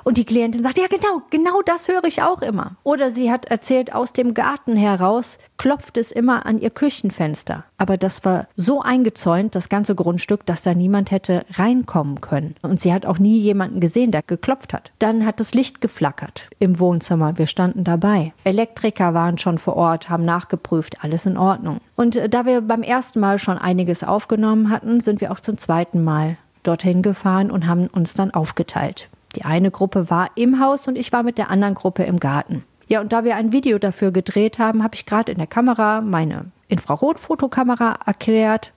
Und 0.03 0.19
die 0.19 0.25
Klientin 0.25 0.63
sagt, 0.63 0.79
ja 0.79 0.87
genau, 0.87 1.23
genau 1.31 1.63
das 1.63 1.89
höre 1.89 2.05
ich 2.05 2.23
auch 2.23 2.43
immer. 2.43 2.77
Oder 2.83 3.11
sie 3.11 3.31
hat 3.31 3.47
erzählt, 3.47 3.95
aus 3.95 4.13
dem 4.13 4.35
Garten 4.35 4.77
heraus 4.77 5.39
klopft 5.57 5.97
es 5.97 6.13
immer 6.13 6.47
an 6.47 6.59
ihr 6.59 6.71
Küchenfenster. 6.71 7.65
Aber 7.79 7.97
das 7.97 8.25
war 8.25 8.47
so 8.57 8.81
eingezäunt, 8.81 9.55
das 9.55 9.69
ganze 9.69 9.95
Grundstück, 9.95 10.47
dass 10.47 10.63
da 10.63 10.75
niemand 10.75 11.11
hätte 11.11 11.45
reinkommen 11.53 12.21
können. 12.21 12.55
Und 12.63 12.81
sie 12.81 12.93
hat 12.93 13.07
auch 13.07 13.19
nie 13.19 13.39
jemanden 13.39 13.81
gesehen, 13.81 14.11
der 14.11 14.23
geklopft 14.23 14.73
hat. 14.73 14.93
Dann 14.99 15.25
hat 15.27 15.41
das 15.41 15.55
Licht 15.55 15.81
geflackert 15.81 16.49
im 16.59 16.79
Wohnzimmer. 16.81 17.39
Wir 17.39 17.47
standen 17.47 17.85
dabei. 17.85 18.33
Elektriker 18.45 19.15
waren 19.15 19.39
schon 19.39 19.59
vor 19.59 19.77
Ort, 19.77 20.09
haben 20.09 20.25
nachgeprüft, 20.25 21.03
alles 21.03 21.27
in 21.27 21.37
Ordnung. 21.37 21.81
Und 21.97 22.17
äh, 22.17 22.29
da 22.29 22.47
wir 22.47 22.61
beim 22.61 22.83
ersten 22.83 23.21
Mal 23.21 23.39
schon 23.39 23.59
einiges 23.59 24.05
aufgenommen 24.05 24.71
hatten, 24.71 25.01
sind 25.01 25.21
wir 25.21 25.33
auch 25.33 25.41
zum 25.41 25.59
zweiten 25.59 26.03
Mal 26.03 26.37
dorthin 26.63 27.03
gefahren 27.03 27.51
und 27.51 27.67
haben 27.67 27.87
uns 27.89 28.15
dann 28.15 28.33
aufgeteilt. 28.33 29.09
Die 29.37 29.45
eine 29.45 29.71
Gruppe 29.71 30.11
war 30.11 30.31
im 30.35 30.61
Haus 30.61 30.87
und 30.87 30.97
ich 30.97 31.13
war 31.13 31.23
mit 31.23 31.39
der 31.39 31.51
anderen 31.51 31.75
Gruppe 31.75 32.05
im 32.05 32.21
Garten. 32.21 32.65
Ja, 32.87 33.01
und 33.01 33.13
da 33.13 33.25
wir 33.25 33.37
ein 33.37 33.53
Video 33.53 33.79
dafür 33.79 34.13
gedreht 34.13 34.59
haben, 34.59 34.83
habe 34.83 34.95
ich 34.95 35.07
gerade 35.07 35.33
in 35.33 35.39
der 35.39 35.47
Kamera 35.47 36.01
meine 36.01 36.47
Infrarotfotokamera 36.69 37.99
erklärt 38.05 38.73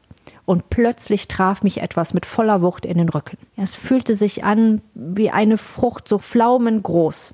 und 0.45 0.69
plötzlich 0.69 1.27
traf 1.27 1.63
mich 1.63 1.81
etwas 1.81 2.13
mit 2.13 2.25
voller 2.25 2.61
Wucht 2.61 2.85
in 2.85 2.97
den 2.97 3.09
Rücken. 3.09 3.37
Es 3.55 3.75
fühlte 3.75 4.15
sich 4.15 4.43
an 4.43 4.81
wie 4.93 5.29
eine 5.29 5.57
Frucht, 5.57 6.07
so 6.07 6.19
pflaumengroß. 6.19 7.33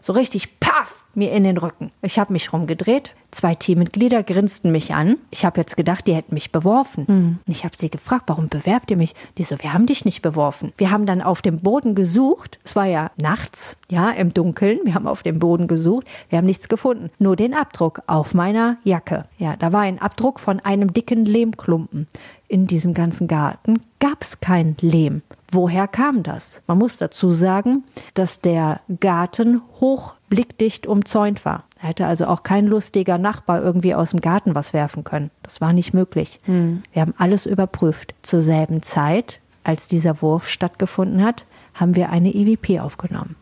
So 0.00 0.12
richtig 0.12 0.58
paff 0.60 1.04
mir 1.18 1.32
in 1.32 1.44
den 1.44 1.58
Rücken. 1.58 1.90
Ich 2.00 2.18
habe 2.18 2.32
mich 2.32 2.52
rumgedreht. 2.52 3.14
Zwei 3.30 3.54
Teammitglieder 3.54 4.22
grinsten 4.22 4.72
mich 4.72 4.94
an. 4.94 5.16
Ich 5.30 5.44
habe 5.44 5.60
jetzt 5.60 5.76
gedacht, 5.76 6.06
die 6.06 6.14
hätten 6.14 6.32
mich 6.32 6.50
beworfen. 6.50 7.04
Mhm. 7.06 7.38
Und 7.46 7.52
ich 7.52 7.64
habe 7.64 7.76
sie 7.76 7.90
gefragt, 7.90 8.24
warum 8.28 8.48
bewerbt 8.48 8.90
ihr 8.90 8.96
mich? 8.96 9.14
Die 9.36 9.42
so, 9.42 9.56
wir 9.60 9.74
haben 9.74 9.84
dich 9.84 10.06
nicht 10.06 10.22
beworfen. 10.22 10.72
Wir 10.78 10.90
haben 10.90 11.04
dann 11.04 11.20
auf 11.20 11.42
dem 11.42 11.60
Boden 11.60 11.94
gesucht. 11.94 12.58
Es 12.64 12.74
war 12.74 12.86
ja 12.86 13.10
nachts, 13.20 13.76
ja, 13.90 14.10
im 14.10 14.32
Dunkeln. 14.32 14.80
Wir 14.84 14.94
haben 14.94 15.06
auf 15.06 15.22
dem 15.22 15.38
Boden 15.38 15.66
gesucht. 15.66 16.06
Wir 16.30 16.38
haben 16.38 16.46
nichts 16.46 16.68
gefunden. 16.68 17.10
Nur 17.18 17.36
den 17.36 17.52
Abdruck 17.52 18.02
auf 18.06 18.32
meiner 18.32 18.78
Jacke. 18.84 19.24
Ja, 19.38 19.56
da 19.56 19.72
war 19.72 19.82
ein 19.82 20.00
Abdruck 20.00 20.40
von 20.40 20.60
einem 20.60 20.94
dicken 20.94 21.26
Lehmklumpen. 21.26 22.06
In 22.50 22.66
diesem 22.66 22.94
ganzen 22.94 23.28
Garten 23.28 23.82
gab 23.98 24.22
es 24.22 24.40
kein 24.40 24.74
Lehm. 24.80 25.20
Woher 25.50 25.86
kam 25.86 26.22
das? 26.22 26.62
Man 26.66 26.78
muss 26.78 26.96
dazu 26.96 27.30
sagen, 27.30 27.84
dass 28.14 28.40
der 28.40 28.80
Garten 29.00 29.60
hoch 29.80 30.14
blickdicht 30.28 30.86
umzäunt 30.86 31.44
war. 31.44 31.64
Er 31.80 31.88
hätte 31.88 32.06
also 32.06 32.26
auch 32.26 32.42
kein 32.42 32.66
lustiger 32.66 33.18
Nachbar 33.18 33.62
irgendwie 33.62 33.94
aus 33.94 34.10
dem 34.10 34.20
Garten 34.20 34.54
was 34.54 34.72
werfen 34.72 35.04
können. 35.04 35.30
Das 35.42 35.60
war 35.60 35.72
nicht 35.72 35.94
möglich. 35.94 36.40
Mhm. 36.46 36.82
Wir 36.92 37.02
haben 37.02 37.14
alles 37.18 37.46
überprüft. 37.46 38.14
Zur 38.22 38.40
selben 38.40 38.82
Zeit, 38.82 39.40
als 39.64 39.86
dieser 39.86 40.20
Wurf 40.22 40.48
stattgefunden 40.48 41.24
hat, 41.24 41.44
haben 41.74 41.94
wir 41.94 42.10
eine 42.10 42.34
EVP 42.34 42.80
aufgenommen, 42.80 43.36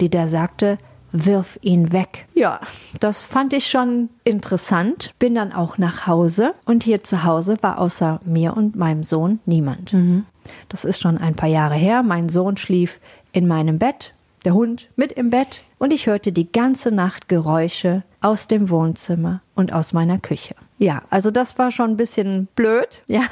die 0.00 0.10
da 0.10 0.26
sagte, 0.26 0.78
wirf 1.12 1.58
ihn 1.62 1.92
weg. 1.92 2.26
Ja, 2.34 2.60
das 3.00 3.22
fand 3.22 3.52
ich 3.52 3.68
schon 3.68 4.10
interessant. 4.24 5.14
Bin 5.18 5.34
dann 5.34 5.52
auch 5.52 5.78
nach 5.78 6.06
Hause 6.06 6.54
und 6.66 6.84
hier 6.84 7.02
zu 7.02 7.24
Hause 7.24 7.56
war 7.62 7.78
außer 7.78 8.20
mir 8.24 8.56
und 8.56 8.76
meinem 8.76 9.04
Sohn 9.04 9.40
niemand. 9.46 9.94
Mhm. 9.94 10.26
Das 10.68 10.84
ist 10.84 11.00
schon 11.00 11.18
ein 11.18 11.34
paar 11.34 11.48
Jahre 11.48 11.74
her. 11.74 12.02
Mein 12.02 12.28
Sohn 12.28 12.56
schlief 12.56 13.00
in 13.32 13.46
meinem 13.46 13.78
Bett, 13.78 14.14
der 14.48 14.54
Hund 14.54 14.88
mit 14.96 15.12
im 15.12 15.28
Bett 15.28 15.60
und 15.76 15.92
ich 15.92 16.06
hörte 16.06 16.32
die 16.32 16.50
ganze 16.50 16.90
Nacht 16.90 17.28
Geräusche 17.28 18.02
aus 18.22 18.48
dem 18.48 18.70
Wohnzimmer 18.70 19.42
und 19.54 19.74
aus 19.74 19.92
meiner 19.92 20.18
Küche. 20.18 20.54
Ja, 20.78 21.02
also 21.10 21.30
das 21.30 21.58
war 21.58 21.70
schon 21.70 21.90
ein 21.90 21.96
bisschen 21.98 22.48
blöd. 22.54 23.02
Ja. 23.08 23.24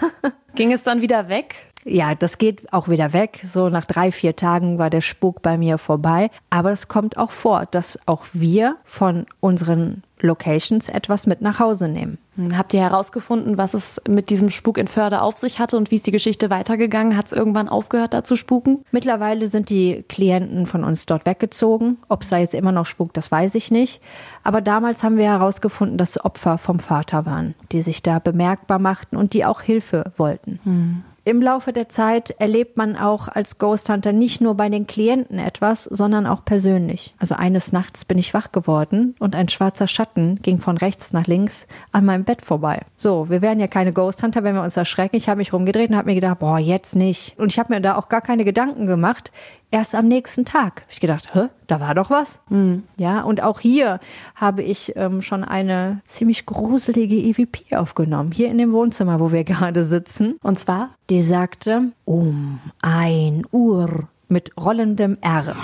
Ging 0.56 0.74
es 0.74 0.82
dann 0.82 1.00
wieder 1.00 1.30
weg? 1.30 1.54
Ja, 1.84 2.14
das 2.14 2.36
geht 2.36 2.70
auch 2.70 2.88
wieder 2.90 3.14
weg. 3.14 3.40
So 3.44 3.70
nach 3.70 3.86
drei, 3.86 4.12
vier 4.12 4.36
Tagen 4.36 4.78
war 4.78 4.90
der 4.90 5.00
Spuk 5.00 5.40
bei 5.40 5.56
mir 5.56 5.78
vorbei. 5.78 6.30
Aber 6.50 6.70
es 6.70 6.86
kommt 6.86 7.16
auch 7.16 7.30
vor, 7.30 7.64
dass 7.64 7.98
auch 8.04 8.26
wir 8.34 8.76
von 8.84 9.24
unseren 9.40 10.02
Locations 10.20 10.90
etwas 10.90 11.26
mit 11.26 11.40
nach 11.40 11.60
Hause 11.60 11.88
nehmen. 11.88 12.18
Hm, 12.36 12.56
habt 12.56 12.72
ihr 12.74 12.80
herausgefunden, 12.80 13.58
was 13.58 13.74
es 13.74 14.00
mit 14.08 14.30
diesem 14.30 14.50
Spuk 14.50 14.78
in 14.78 14.88
Förde 14.88 15.22
auf 15.22 15.36
sich 15.36 15.58
hatte 15.58 15.76
und 15.76 15.90
wie 15.90 15.96
ist 15.96 16.06
die 16.06 16.12
Geschichte 16.12 16.50
weitergegangen? 16.50 17.16
Hat 17.16 17.26
es 17.26 17.32
irgendwann 17.32 17.68
aufgehört, 17.68 18.14
da 18.14 18.24
zu 18.24 18.36
spuken? 18.36 18.84
Mittlerweile 18.92 19.48
sind 19.48 19.70
die 19.70 20.04
Klienten 20.08 20.66
von 20.66 20.84
uns 20.84 21.06
dort 21.06 21.26
weggezogen. 21.26 21.98
Ob 22.08 22.22
es 22.22 22.28
da 22.28 22.38
jetzt 22.38 22.54
immer 22.54 22.72
noch 22.72 22.86
spukt, 22.86 23.16
das 23.16 23.30
weiß 23.30 23.54
ich 23.54 23.70
nicht. 23.70 24.00
Aber 24.44 24.60
damals 24.60 25.02
haben 25.02 25.16
wir 25.16 25.26
herausgefunden, 25.26 25.98
dass 25.98 26.22
Opfer 26.24 26.58
vom 26.58 26.78
Vater 26.78 27.26
waren, 27.26 27.54
die 27.72 27.82
sich 27.82 28.02
da 28.02 28.18
bemerkbar 28.18 28.78
machten 28.78 29.16
und 29.16 29.32
die 29.32 29.44
auch 29.44 29.62
Hilfe 29.62 30.12
wollten. 30.16 30.60
Hm. 30.64 31.02
Im 31.28 31.42
Laufe 31.42 31.72
der 31.72 31.88
Zeit 31.88 32.30
erlebt 32.38 32.76
man 32.76 32.96
auch 32.96 33.26
als 33.26 33.58
Ghost 33.58 33.88
Hunter 33.88 34.12
nicht 34.12 34.40
nur 34.40 34.54
bei 34.54 34.68
den 34.68 34.86
Klienten 34.86 35.40
etwas, 35.40 35.82
sondern 35.82 36.24
auch 36.24 36.44
persönlich. 36.44 37.16
Also 37.18 37.34
eines 37.34 37.72
Nachts 37.72 38.04
bin 38.04 38.16
ich 38.16 38.32
wach 38.32 38.52
geworden 38.52 39.16
und 39.18 39.34
ein 39.34 39.48
schwarzer 39.48 39.88
Schatten 39.88 40.40
ging 40.42 40.60
von 40.60 40.76
rechts 40.76 41.12
nach 41.12 41.26
links 41.26 41.66
an 41.90 42.04
meinem 42.04 42.22
Bett 42.22 42.42
vorbei. 42.42 42.82
So, 42.94 43.28
wir 43.28 43.42
wären 43.42 43.58
ja 43.58 43.66
keine 43.66 43.92
Ghost 43.92 44.22
Hunter, 44.22 44.44
wenn 44.44 44.54
wir 44.54 44.62
uns 44.62 44.76
erschrecken. 44.76 45.16
Ich 45.16 45.28
habe 45.28 45.38
mich 45.38 45.52
rumgedreht 45.52 45.90
und 45.90 45.96
habe 45.96 46.10
mir 46.10 46.14
gedacht, 46.14 46.38
boah, 46.38 46.60
jetzt 46.60 46.94
nicht. 46.94 47.36
Und 47.40 47.50
ich 47.50 47.58
habe 47.58 47.74
mir 47.74 47.80
da 47.80 47.96
auch 47.96 48.08
gar 48.08 48.20
keine 48.20 48.44
Gedanken 48.44 48.86
gemacht 48.86 49.32
erst 49.70 49.94
am 49.94 50.08
nächsten 50.08 50.44
Tag. 50.44 50.82
Hab 50.82 50.90
ich 50.90 51.00
gedacht, 51.00 51.34
hä, 51.34 51.48
da 51.66 51.80
war 51.80 51.94
doch 51.94 52.10
was. 52.10 52.40
Mhm. 52.48 52.84
Ja, 52.96 53.22
und 53.22 53.42
auch 53.42 53.60
hier 53.60 54.00
habe 54.34 54.62
ich 54.62 54.94
ähm, 54.96 55.22
schon 55.22 55.44
eine 55.44 56.00
ziemlich 56.04 56.46
gruselige 56.46 57.16
EVP 57.16 57.76
aufgenommen, 57.76 58.32
hier 58.32 58.48
in 58.48 58.58
dem 58.58 58.72
Wohnzimmer, 58.72 59.20
wo 59.20 59.32
wir 59.32 59.44
gerade 59.44 59.84
sitzen. 59.84 60.38
Und 60.42 60.58
zwar, 60.58 60.90
die 61.10 61.20
sagte, 61.20 61.92
um 62.04 62.60
ein 62.82 63.46
Uhr 63.50 64.08
mit 64.28 64.52
rollendem 64.56 65.18
R. 65.20 65.54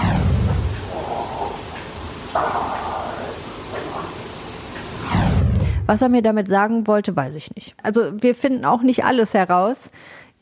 Was 5.87 6.01
er 6.01 6.09
mir 6.09 6.23
damit 6.23 6.49
sagen 6.49 6.87
wollte, 6.87 7.17
weiß 7.17 7.35
ich 7.35 7.55
nicht. 7.55 7.75
Also 7.83 8.23
wir 8.23 8.35
finden 8.35 8.65
auch 8.65 8.83
nicht 8.83 9.05
alles 9.05 9.35
heraus. 9.35 9.91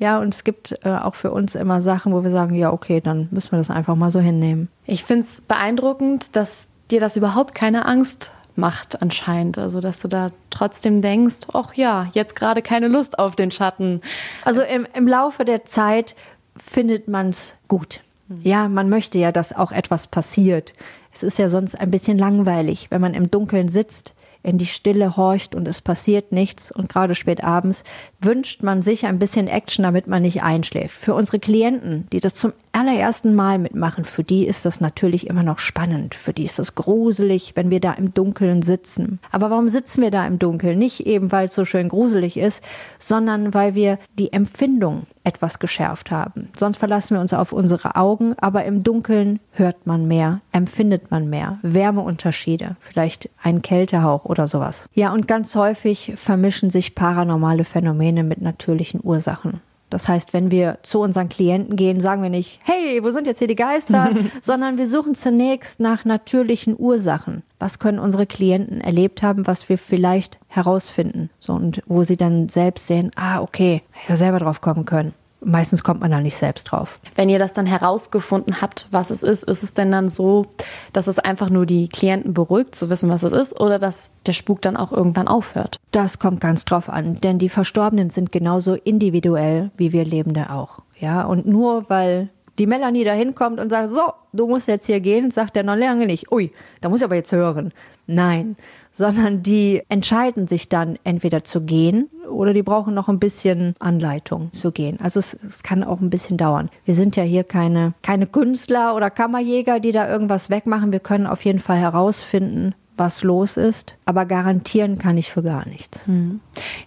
Ja, 0.01 0.19
und 0.19 0.33
es 0.33 0.45
gibt 0.45 0.79
äh, 0.83 0.89
auch 0.89 1.15
für 1.15 1.31
uns 1.31 1.55
immer 1.55 1.83
Sachen, 1.83 2.15
wo 2.15 2.25
wir 2.25 2.31
sagen, 2.31 2.55
ja, 2.55 2.73
okay, 2.73 3.03
dann 3.03 3.29
müssen 3.31 3.53
wir 3.53 3.59
das 3.59 3.69
einfach 3.69 3.95
mal 3.97 4.11
so 4.11 4.19
hinnehmen. 4.19 4.71
Ich 4.87 5.05
finde 5.05 5.25
es 5.25 5.43
beeindruckend, 5.43 6.35
dass 6.37 6.69
dir 6.91 7.01
das 7.01 7.17
überhaupt 7.17 7.55
keine 7.55 7.85
Angst 7.85 8.33
macht 8.57 9.03
anscheinend. 9.03 9.59
Also, 9.59 9.81
dass 9.81 10.01
du 10.01 10.09
da 10.09 10.31
trotzdem 10.49 11.03
denkst, 11.03 11.49
ach 11.53 11.75
ja, 11.75 12.09
jetzt 12.13 12.35
gerade 12.35 12.63
keine 12.63 12.89
Lust 12.89 13.19
auf 13.19 13.37
den 13.37 13.51
Schatten. 13.51 14.01
Also 14.43 14.63
im, 14.63 14.87
im 14.95 15.07
Laufe 15.07 15.45
der 15.45 15.67
Zeit 15.67 16.17
findet 16.57 17.07
man 17.07 17.29
es 17.29 17.59
gut. 17.69 18.01
Ja, 18.43 18.69
man 18.69 18.89
möchte 18.89 19.19
ja, 19.19 19.33
dass 19.33 19.55
auch 19.55 19.71
etwas 19.71 20.07
passiert. 20.07 20.73
Es 21.13 21.23
ist 21.23 21.39
ja 21.39 21.51
sonst 21.51 21.79
ein 21.79 21.91
bisschen 21.91 22.17
langweilig, 22.17 22.87
wenn 22.89 23.03
man 23.03 23.13
im 23.13 23.31
Dunkeln 23.31 23.69
sitzt 23.69 24.15
in 24.43 24.59
die 24.59 24.67
Stille 24.67 25.17
horcht 25.17 25.55
und 25.55 25.69
es 25.69 25.83
passiert 25.83 26.33
nichts 26.33 26.73
und 26.73 26.89
gerade 26.89 27.15
spät 27.15 27.45
abends 27.45 27.85
wünscht 28.21 28.63
man 28.63 28.83
sich 28.83 29.07
ein 29.07 29.19
bisschen 29.19 29.49
Action, 29.49 29.83
damit 29.83 30.07
man 30.07 30.23
nicht 30.23 30.43
einschläft. 30.43 30.97
Für 30.97 31.15
unsere 31.15 31.39
Klienten, 31.39 32.07
die 32.13 32.21
das 32.21 32.35
zum 32.35 32.53
allerersten 32.73 33.35
Mal 33.35 33.59
mitmachen, 33.59 34.05
für 34.05 34.25
die 34.25 34.47
ist 34.47 34.65
das 34.65 34.81
natürlich 34.81 35.27
immer 35.27 35.43
noch 35.43 35.59
spannend. 35.59 36.15
Für 36.15 36.33
die 36.33 36.45
ist 36.45 36.59
das 36.59 36.75
gruselig, 36.75 37.53
wenn 37.55 37.71
wir 37.71 37.81
da 37.81 37.93
im 37.93 38.15
Dunkeln 38.15 38.63
sitzen. 38.63 39.19
Aber 39.31 39.51
warum 39.51 39.69
sitzen 39.69 40.03
wir 40.03 40.11
da 40.11 40.27
im 40.27 40.39
Dunkeln? 40.39 40.79
Nicht 40.79 41.07
eben, 41.07 41.33
weil 41.33 41.47
es 41.47 41.55
so 41.55 41.65
schön 41.65 41.89
gruselig 41.89 42.37
ist, 42.37 42.65
sondern 42.99 43.55
weil 43.55 43.75
wir 43.75 43.99
die 44.19 44.33
Empfindung 44.33 45.07
etwas 45.25 45.59
geschärft 45.59 46.11
haben. 46.11 46.49
Sonst 46.57 46.79
verlassen 46.79 47.15
wir 47.15 47.21
uns 47.21 47.35
auf 47.35 47.53
unsere 47.53 47.97
Augen, 47.97 48.35
aber 48.41 48.65
im 48.65 48.83
Dunkeln 48.83 49.41
hört 49.53 49.87
man 49.87 50.09
mehr, 50.09 50.41
empfindet 50.53 51.11
man 51.11 51.29
mehr. 51.29 51.59
Wärmeunterschiede, 51.63 52.77
vielleicht 52.81 53.29
ein 53.43 53.63
Kältehauch 53.63 54.25
oder 54.25 54.49
sowas. 54.49 54.89
Ja, 54.95 55.13
und 55.13 55.29
ganz 55.29 55.55
häufig 55.55 56.13
vermischen 56.17 56.71
sich 56.71 56.95
paranormale 56.95 57.65
Phänomene 57.65 58.25
mit 58.25 58.41
natürlichen 58.41 59.01
Ursachen. 59.03 59.61
Das 59.91 60.09
heißt, 60.09 60.33
wenn 60.33 60.51
wir 60.51 60.79
zu 60.83 61.01
unseren 61.01 61.29
Klienten 61.29 61.77
gehen, 61.77 62.01
sagen 62.01 62.23
wir 62.23 62.31
nicht, 62.31 62.61
hey, 62.65 63.03
wo 63.03 63.11
sind 63.11 63.27
jetzt 63.27 63.41
hier 63.41 63.49
die 63.49 63.57
Geister, 63.57 64.13
sondern 64.41 64.79
wir 64.79 64.87
suchen 64.87 65.15
zunächst 65.15 65.81
nach 65.81 66.05
natürlichen 66.05 66.77
Ursachen. 66.79 67.43
Was 67.59 67.79
können 67.79 67.99
unsere 67.99 68.27
Klienten 68.27 68.81
erlebt 68.81 69.23
haben, 69.23 69.47
was 69.47 69.69
wir 69.69 69.77
vielleicht 69.77 70.39
herausfinden? 70.49 71.31
So, 71.39 71.53
und 71.53 71.83
wo 71.87 72.05
sie 72.05 72.17
dann 72.17 72.49
selbst 72.49 72.87
sehen, 72.87 73.11
ah, 73.17 73.41
okay, 73.41 73.83
ja 74.09 74.17
selber 74.17 74.39
drauf 74.39 74.61
kommen 74.61 74.85
können. 74.85 75.13
Meistens 75.43 75.83
kommt 75.83 76.01
man 76.01 76.11
da 76.11 76.21
nicht 76.21 76.37
selbst 76.37 76.65
drauf. 76.65 76.99
Wenn 77.15 77.29
ihr 77.29 77.39
das 77.39 77.53
dann 77.53 77.67
herausgefunden 77.67 78.61
habt, 78.61 78.89
was 78.91 79.11
es 79.11 79.23
ist, 79.23 79.45
ist 79.45 79.63
es 79.63 79.75
denn 79.75 79.91
dann 79.91 80.09
so, 80.09 80.47
dass 80.93 81.07
es 81.07 81.19
einfach 81.19 81.49
nur 81.49 81.67
die 81.67 81.89
Klienten 81.89 82.35
beruhigt, 82.35 82.75
zu 82.75 82.91
wissen, 82.91 83.09
was 83.09 83.23
es 83.23 83.33
ist, 83.33 83.59
oder 83.59 83.79
dass 83.79 84.11
der 84.27 84.33
Spuk 84.33 84.61
dann 84.61 84.77
auch 84.77 84.93
irgendwann 84.93 85.29
aufhört? 85.29 85.79
Das 85.93 86.19
kommt 86.19 86.41
ganz 86.41 86.65
drauf 86.65 86.91
an, 86.91 87.21
denn 87.21 87.39
die 87.39 87.49
Verstorbenen 87.49 88.11
sind 88.11 88.33
genauso 88.33 88.75
individuell 88.75 89.71
wie 89.77 89.93
wir 89.93 90.05
Lebende 90.05 90.51
auch. 90.51 90.81
Ja, 90.99 91.25
und 91.25 91.47
nur 91.47 91.89
weil 91.89 92.29
die 92.59 92.67
Melanie 92.67 93.05
da 93.05 93.13
hinkommt 93.13 93.59
und 93.59 93.71
sagt, 93.71 93.89
so, 93.89 94.13
du 94.35 94.47
musst 94.47 94.69
jetzt 94.69 94.87
hier 94.87 95.01
gehen, 95.01 95.31
sagt 95.31 95.57
der 95.57 95.63
noch 95.63 95.77
lange 95.77 96.07
nicht, 96.07 96.31
ui, 96.31 96.53
da 96.83 96.91
muss 96.91 97.01
ich 97.01 97.05
aber 97.05 97.15
jetzt 97.15 97.33
hören. 97.33 97.73
Nein, 98.07 98.57
sondern 98.93 99.43
die 99.43 99.83
entscheiden 99.89 100.47
sich 100.47 100.69
dann 100.69 100.99
entweder 101.05 101.45
zu 101.45 101.63
gehen 101.63 102.09
oder 102.31 102.53
die 102.53 102.63
brauchen 102.63 102.95
noch 102.95 103.09
ein 103.09 103.19
bisschen 103.19 103.75
Anleitung 103.79 104.53
zu 104.53 104.73
gehen. 104.73 104.99
Also 105.01 105.21
es, 105.21 105.35
es, 105.47 105.63
kann 105.63 105.85
auch 105.85 106.01
ein 106.01 106.11
bisschen 106.11 106.37
dauern. 106.37 106.71
Wir 106.85 106.95
sind 106.95 107.17
ja 107.17 107.23
hier 107.23 107.45
keine, 107.45 107.95
keine 108.03 108.27
Künstler 108.27 108.95
oder 108.95 109.11
Kammerjäger, 109.11 109.81
die 109.81 109.93
da 109.93 110.09
irgendwas 110.09 110.51
wegmachen. 110.51 110.93
Wir 110.93 111.01
können 111.01 111.27
auf 111.27 111.45
jeden 111.45 111.61
Fall 111.61 111.79
herausfinden, 111.79 112.75
was 112.97 113.23
los 113.23 113.57
ist, 113.57 113.97
aber 114.05 114.27
garantieren 114.27 114.99
kann 114.99 115.17
ich 115.17 115.31
für 115.31 115.43
gar 115.43 115.67
nichts. 115.67 116.07
Hm. 116.07 116.41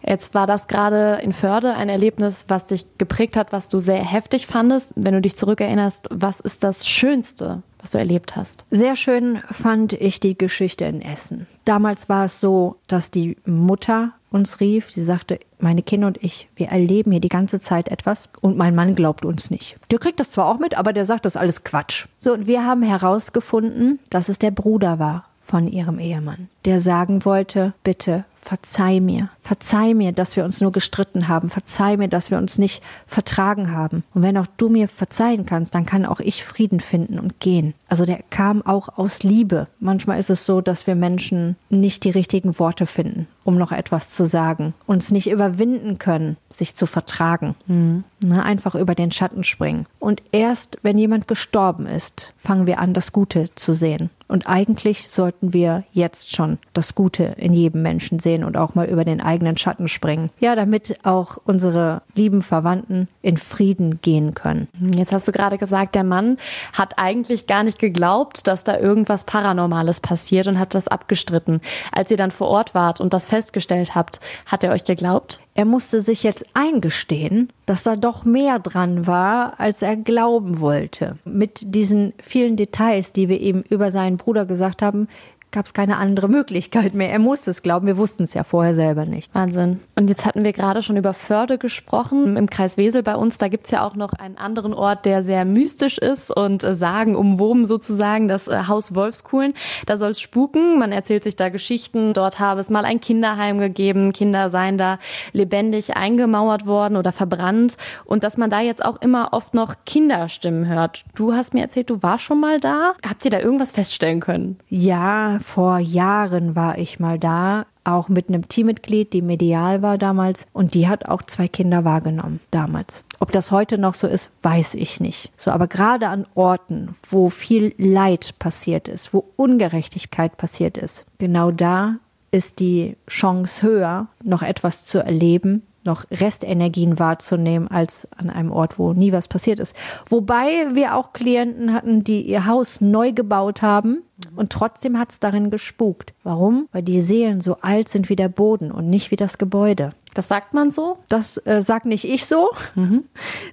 Jetzt 0.06 0.36
war 0.36 0.46
das 0.46 0.68
gerade 0.68 1.20
in 1.24 1.34
Förde 1.34 1.74
ein 1.74 1.90
Erlebnis, 1.90 2.46
was 2.50 2.68
dich 2.68 2.86
geprägt 3.00 3.36
hat, 3.36 3.52
was 3.52 3.68
du 3.68 3.80
sehr 3.80 3.96
heftig 3.96 4.46
fandest. 4.46 4.94
Wenn 4.96 5.16
du 5.16 5.22
dich 5.22 5.36
zurückerinnerst, 5.36 6.10
was 6.12 6.40
ist 6.40 6.64
das 6.64 6.88
Schönste, 6.88 7.64
was 7.84 7.92
du 7.92 8.00
erlebt 8.00 8.36
hast? 8.36 8.66
Sehr 8.72 8.96
schön 8.96 9.40
fand 9.52 9.94
ich 9.94 10.20
die 10.20 10.38
Geschichte 10.38 10.86
in 10.86 11.02
Essen. 11.02 11.46
Damals 11.66 12.10
war 12.10 12.26
es 12.26 12.40
so, 12.40 12.78
dass 12.88 13.12
die 13.12 13.38
Mutter 13.46 14.14
uns 14.32 14.60
rief. 14.60 14.90
Sie 14.90 15.04
sagte, 15.04 15.40
meine 15.60 15.84
Kinder 15.84 16.08
und 16.08 16.24
ich, 16.24 16.50
wir 16.56 16.70
erleben 16.70 17.12
hier 17.12 17.22
die 17.22 17.30
ganze 17.30 17.60
Zeit 17.60 17.90
etwas 17.90 18.30
und 18.42 18.58
mein 18.58 18.74
Mann 18.74 18.96
glaubt 18.96 19.26
uns 19.26 19.52
nicht. 19.52 19.76
Der 19.92 20.00
kriegt 20.00 20.20
das 20.20 20.32
zwar 20.32 20.48
auch 20.48 20.60
mit, 20.60 20.76
aber 20.78 20.94
der 20.94 21.06
sagt, 21.06 21.26
das 21.26 21.36
ist 21.36 21.42
alles 21.42 21.64
Quatsch. 21.64 22.08
So, 22.18 22.34
und 22.34 22.48
wir 22.48 22.66
haben 22.66 22.84
herausgefunden, 22.84 24.00
dass 24.10 24.30
es 24.30 24.40
der 24.40 24.52
Bruder 24.52 24.98
war 24.98 25.26
von 25.44 25.68
ihrem 25.68 26.00
Ehemann, 26.00 26.50
der 26.66 26.80
sagen 26.80 27.26
wollte, 27.26 27.74
bitte 27.84 28.26
verzeih 28.44 29.00
mir, 29.00 29.30
verzeih 29.42 29.94
mir, 29.94 30.12
dass 30.12 30.36
wir 30.36 30.44
uns 30.44 30.62
nur 30.62 30.72
gestritten 30.72 31.28
haben, 31.28 31.50
verzeih 31.50 31.98
mir, 31.98 32.08
dass 32.08 32.30
wir 32.30 32.38
uns 32.38 32.58
nicht 32.58 32.84
vertragen 33.08 33.72
haben. 33.72 34.04
Und 34.14 34.22
wenn 34.22 34.38
auch 34.38 34.48
du 34.58 34.70
mir 34.70 34.88
verzeihen 34.88 35.46
kannst, 35.46 35.74
dann 35.74 35.86
kann 35.86 36.06
auch 36.06 36.20
ich 36.20 36.44
Frieden 36.44 36.80
finden 36.80 37.20
und 37.20 37.40
gehen. 37.40 37.74
Also 37.88 38.06
der 38.06 38.22
kam 38.30 38.62
auch 38.62 38.98
aus 38.98 39.24
Liebe. 39.24 39.68
Manchmal 39.80 40.20
ist 40.20 40.30
es 40.30 40.46
so, 40.46 40.62
dass 40.62 40.88
wir 40.88 40.96
Menschen 40.96 41.56
nicht 41.70 42.04
die 42.04 42.10
richtigen 42.10 42.60
Worte 42.60 42.86
finden, 42.86 43.28
um 43.44 43.58
noch 43.58 43.72
etwas 43.72 44.12
zu 44.12 44.26
sagen, 44.26 44.74
uns 44.86 45.12
nicht 45.12 45.30
überwinden 45.30 45.98
können, 45.98 46.38
sich 46.50 46.76
zu 46.76 46.86
vertragen. 46.86 47.56
Mhm. 47.68 48.04
Na, 48.20 48.44
einfach 48.44 48.76
über 48.76 48.96
den 48.96 49.12
Schatten 49.12 49.44
springen. 49.44 49.86
Und 50.00 50.22
erst, 50.32 50.78
wenn 50.82 50.98
jemand 50.98 51.28
gestorben 51.28 51.88
ist, 51.88 52.34
fangen 52.38 52.68
wir 52.68 52.80
an, 52.80 52.94
das 52.94 53.12
Gute 53.12 53.50
zu 53.56 53.74
sehen. 53.74 54.10
Und 54.28 54.48
eigentlich 54.48 55.10
sollten 55.10 55.54
wir 55.54 55.84
jetzt 55.92 56.34
schon 56.36 56.53
das 56.74 56.96
Gute 56.96 57.24
in 57.38 57.54
jedem 57.54 57.82
Menschen 57.82 58.20
sehen 58.20 58.44
und 58.44 58.58
auch 58.58 58.76
mal 58.76 58.88
über 58.88 59.06
den 59.06 59.22
eigenen 59.22 59.58
Schatten 59.58 59.88
springen. 59.88 60.30
Ja, 60.40 60.56
damit 60.56 60.98
auch 61.04 61.38
unsere 61.46 62.02
lieben 62.16 62.42
Verwandten 62.42 63.08
in 63.22 63.38
Frieden 63.38 64.02
gehen 64.02 64.34
können. 64.34 64.68
Jetzt 64.96 65.14
hast 65.14 65.28
du 65.28 65.32
gerade 65.32 65.58
gesagt, 65.58 65.96
der 65.96 66.04
Mann 66.04 66.38
hat 66.74 66.94
eigentlich 66.98 67.48
gar 67.48 67.64
nicht 67.64 67.80
geglaubt, 67.80 68.48
dass 68.48 68.64
da 68.64 68.78
irgendwas 68.78 69.24
Paranormales 69.24 70.02
passiert 70.02 70.48
und 70.48 70.60
hat 70.60 70.76
das 70.76 70.88
abgestritten. 70.88 71.62
Als 71.92 72.12
ihr 72.12 72.18
dann 72.18 72.32
vor 72.32 72.48
Ort 72.48 72.76
wart 72.76 73.00
und 73.00 73.14
das 73.14 73.26
festgestellt 73.26 73.96
habt, 73.96 74.20
hat 74.46 74.64
er 74.64 74.72
euch 74.72 74.84
geglaubt? 74.84 75.40
Er 75.56 75.66
musste 75.66 76.02
sich 76.02 76.24
jetzt 76.24 76.46
eingestehen, 76.56 77.50
dass 77.68 77.84
da 77.84 77.96
doch 77.96 78.26
mehr 78.26 78.58
dran 78.58 79.06
war, 79.06 79.60
als 79.60 79.84
er 79.84 79.96
glauben 79.96 80.60
wollte. 80.60 81.18
Mit 81.26 81.76
diesen 81.76 82.14
vielen 82.20 82.58
Details, 82.58 83.12
die 83.14 83.30
wir 83.30 83.40
ihm 83.40 83.64
über 83.70 83.92
seinen 83.92 84.18
Bruder 84.18 84.46
gesagt 84.46 84.82
haben, 84.82 85.08
gab 85.54 85.66
es 85.66 85.74
keine 85.74 85.98
andere 85.98 86.28
Möglichkeit 86.28 86.94
mehr. 86.96 87.12
Er 87.12 87.20
musste 87.20 87.52
es 87.52 87.62
glauben. 87.62 87.88
Wir 87.88 87.96
wussten 87.96 88.24
es 88.24 88.34
ja 88.34 88.44
vorher 88.44 88.74
selber 88.74 89.06
nicht. 89.06 89.34
Wahnsinn. 89.34 89.80
Und 89.96 90.10
jetzt 90.10 90.26
hatten 90.26 90.44
wir 90.44 90.52
gerade 90.52 90.82
schon 90.82 90.98
über 90.98 91.14
Förde 91.14 91.58
gesprochen. 91.58 92.36
Im 92.36 92.50
Kreis 92.50 92.76
Wesel 92.76 93.04
bei 93.04 93.16
uns, 93.16 93.38
da 93.38 93.48
gibt 93.48 93.66
es 93.66 93.72
ja 93.72 93.86
auch 93.86 93.96
noch 93.96 94.14
einen 94.14 94.38
anderen 94.38 94.74
Ort, 94.74 95.06
der 95.06 95.22
sehr 95.24 95.46
mystisch 95.46 95.98
ist 96.00 96.36
und 96.36 96.64
äh, 96.64 96.76
sagen 96.76 97.16
umwoben 97.16 97.66
sozusagen, 97.66 98.28
das 98.28 98.48
äh, 98.48 98.64
Haus 98.68 98.96
Wolfskuhlen. 98.96 99.54
Da 99.86 99.96
soll 99.96 100.12
es 100.12 100.20
spuken. 100.20 100.80
Man 100.80 100.92
erzählt 100.92 101.24
sich 101.24 101.36
da 101.36 101.50
Geschichten. 101.50 102.14
Dort 102.14 102.40
habe 102.40 102.60
es 102.60 102.70
mal 102.70 102.84
ein 102.84 103.00
Kinderheim 103.00 103.60
gegeben. 103.60 104.12
Kinder 104.12 104.50
seien 104.50 104.78
da 104.78 104.98
lebendig 105.32 105.96
eingemauert 105.96 106.66
worden 106.66 106.98
oder 106.98 107.12
verbrannt. 107.12 107.78
Und 108.06 108.24
dass 108.24 108.38
man 108.38 108.50
da 108.50 108.60
jetzt 108.60 108.84
auch 108.84 109.00
immer 109.02 109.30
oft 109.34 109.54
noch 109.54 109.76
Kinderstimmen 109.86 110.68
hört. 110.68 111.04
Du 111.14 111.34
hast 111.34 111.54
mir 111.54 111.62
erzählt, 111.62 111.92
du 111.92 112.02
warst 112.02 112.24
schon 112.24 112.40
mal 112.40 112.60
da. 112.60 112.94
Habt 113.08 113.24
ihr 113.24 113.32
da 113.32 113.40
irgendwas 113.40 113.72
feststellen 113.72 114.20
können? 114.20 114.58
Ja, 114.70 115.38
vor 115.44 115.80
Jahren 115.80 116.56
war 116.56 116.78
ich 116.78 117.00
mal 117.00 117.20
da, 117.20 117.66
auch 117.84 118.10
mit 118.10 118.30
einem 118.30 118.48
Teammitglied, 118.48 119.14
die 119.14 119.22
medial 119.22 119.82
war 119.82 119.98
damals, 119.98 120.48
und 120.54 120.74
die 120.74 120.88
hat 120.88 121.08
auch 121.08 121.22
zwei 121.22 121.48
Kinder 121.48 121.84
wahrgenommen 121.84 122.40
damals. 122.50 123.04
Ob 123.20 123.32
das 123.32 123.52
heute 123.52 123.78
noch 123.78 123.94
so 123.94 124.08
ist, 124.08 124.32
weiß 124.42 124.76
ich 124.76 125.00
nicht. 125.00 125.32
So, 125.38 125.52
aber 125.52 125.68
gerade 125.68 126.08
an 126.08 126.26
Orten, 126.36 126.96
wo 127.10 127.30
viel 127.30 127.74
Leid 127.78 128.36
passiert 128.40 128.88
ist, 128.88 129.14
wo 129.14 129.26
Ungerechtigkeit 129.36 130.38
passiert 130.38 130.78
ist, 130.78 131.06
genau 131.20 131.52
da 131.52 131.96
ist 132.32 132.60
die 132.60 132.98
Chance 133.08 133.62
höher, 133.62 134.08
noch 134.24 134.42
etwas 134.42 134.84
zu 134.84 135.00
erleben, 135.00 135.64
noch 135.86 136.06
Restenergien 136.12 137.00
wahrzunehmen 137.00 137.68
als 137.68 138.08
an 138.18 138.30
einem 138.30 138.52
Ort, 138.52 138.80
wo 138.80 138.94
nie 138.94 139.12
was 139.12 139.28
passiert 139.28 139.60
ist. 139.60 139.76
Wobei 140.10 140.74
wir 140.74 140.96
auch 140.96 141.14
Klienten 141.14 141.74
hatten, 141.74 142.04
die 142.04 142.22
ihr 142.22 142.46
Haus 142.46 142.82
neu 142.82 143.12
gebaut 143.12 143.62
haben 143.62 144.04
und 144.36 144.52
trotzdem 144.52 144.98
hat 144.98 145.12
es 145.12 145.20
darin 145.20 145.50
gespukt. 145.50 146.14
Warum? 146.24 146.68
Weil 146.72 146.84
die 146.84 147.02
Seelen 147.02 147.42
so 147.42 147.58
alt 147.62 147.90
sind 147.90 148.10
wie 148.10 148.16
der 148.16 148.30
Boden 148.30 148.72
und 148.72 148.90
nicht 148.90 149.12
wie 149.12 149.16
das 149.16 149.38
Gebäude. 149.38 149.94
Das 150.14 150.28
sagt 150.28 150.54
man 150.54 150.72
so? 150.72 150.98
Das 151.10 151.38
äh, 151.46 151.62
sagt 151.62 151.86
nicht 151.86 152.06
ich 152.06 152.26
so. 152.26 152.50
Mhm. 152.76 153.06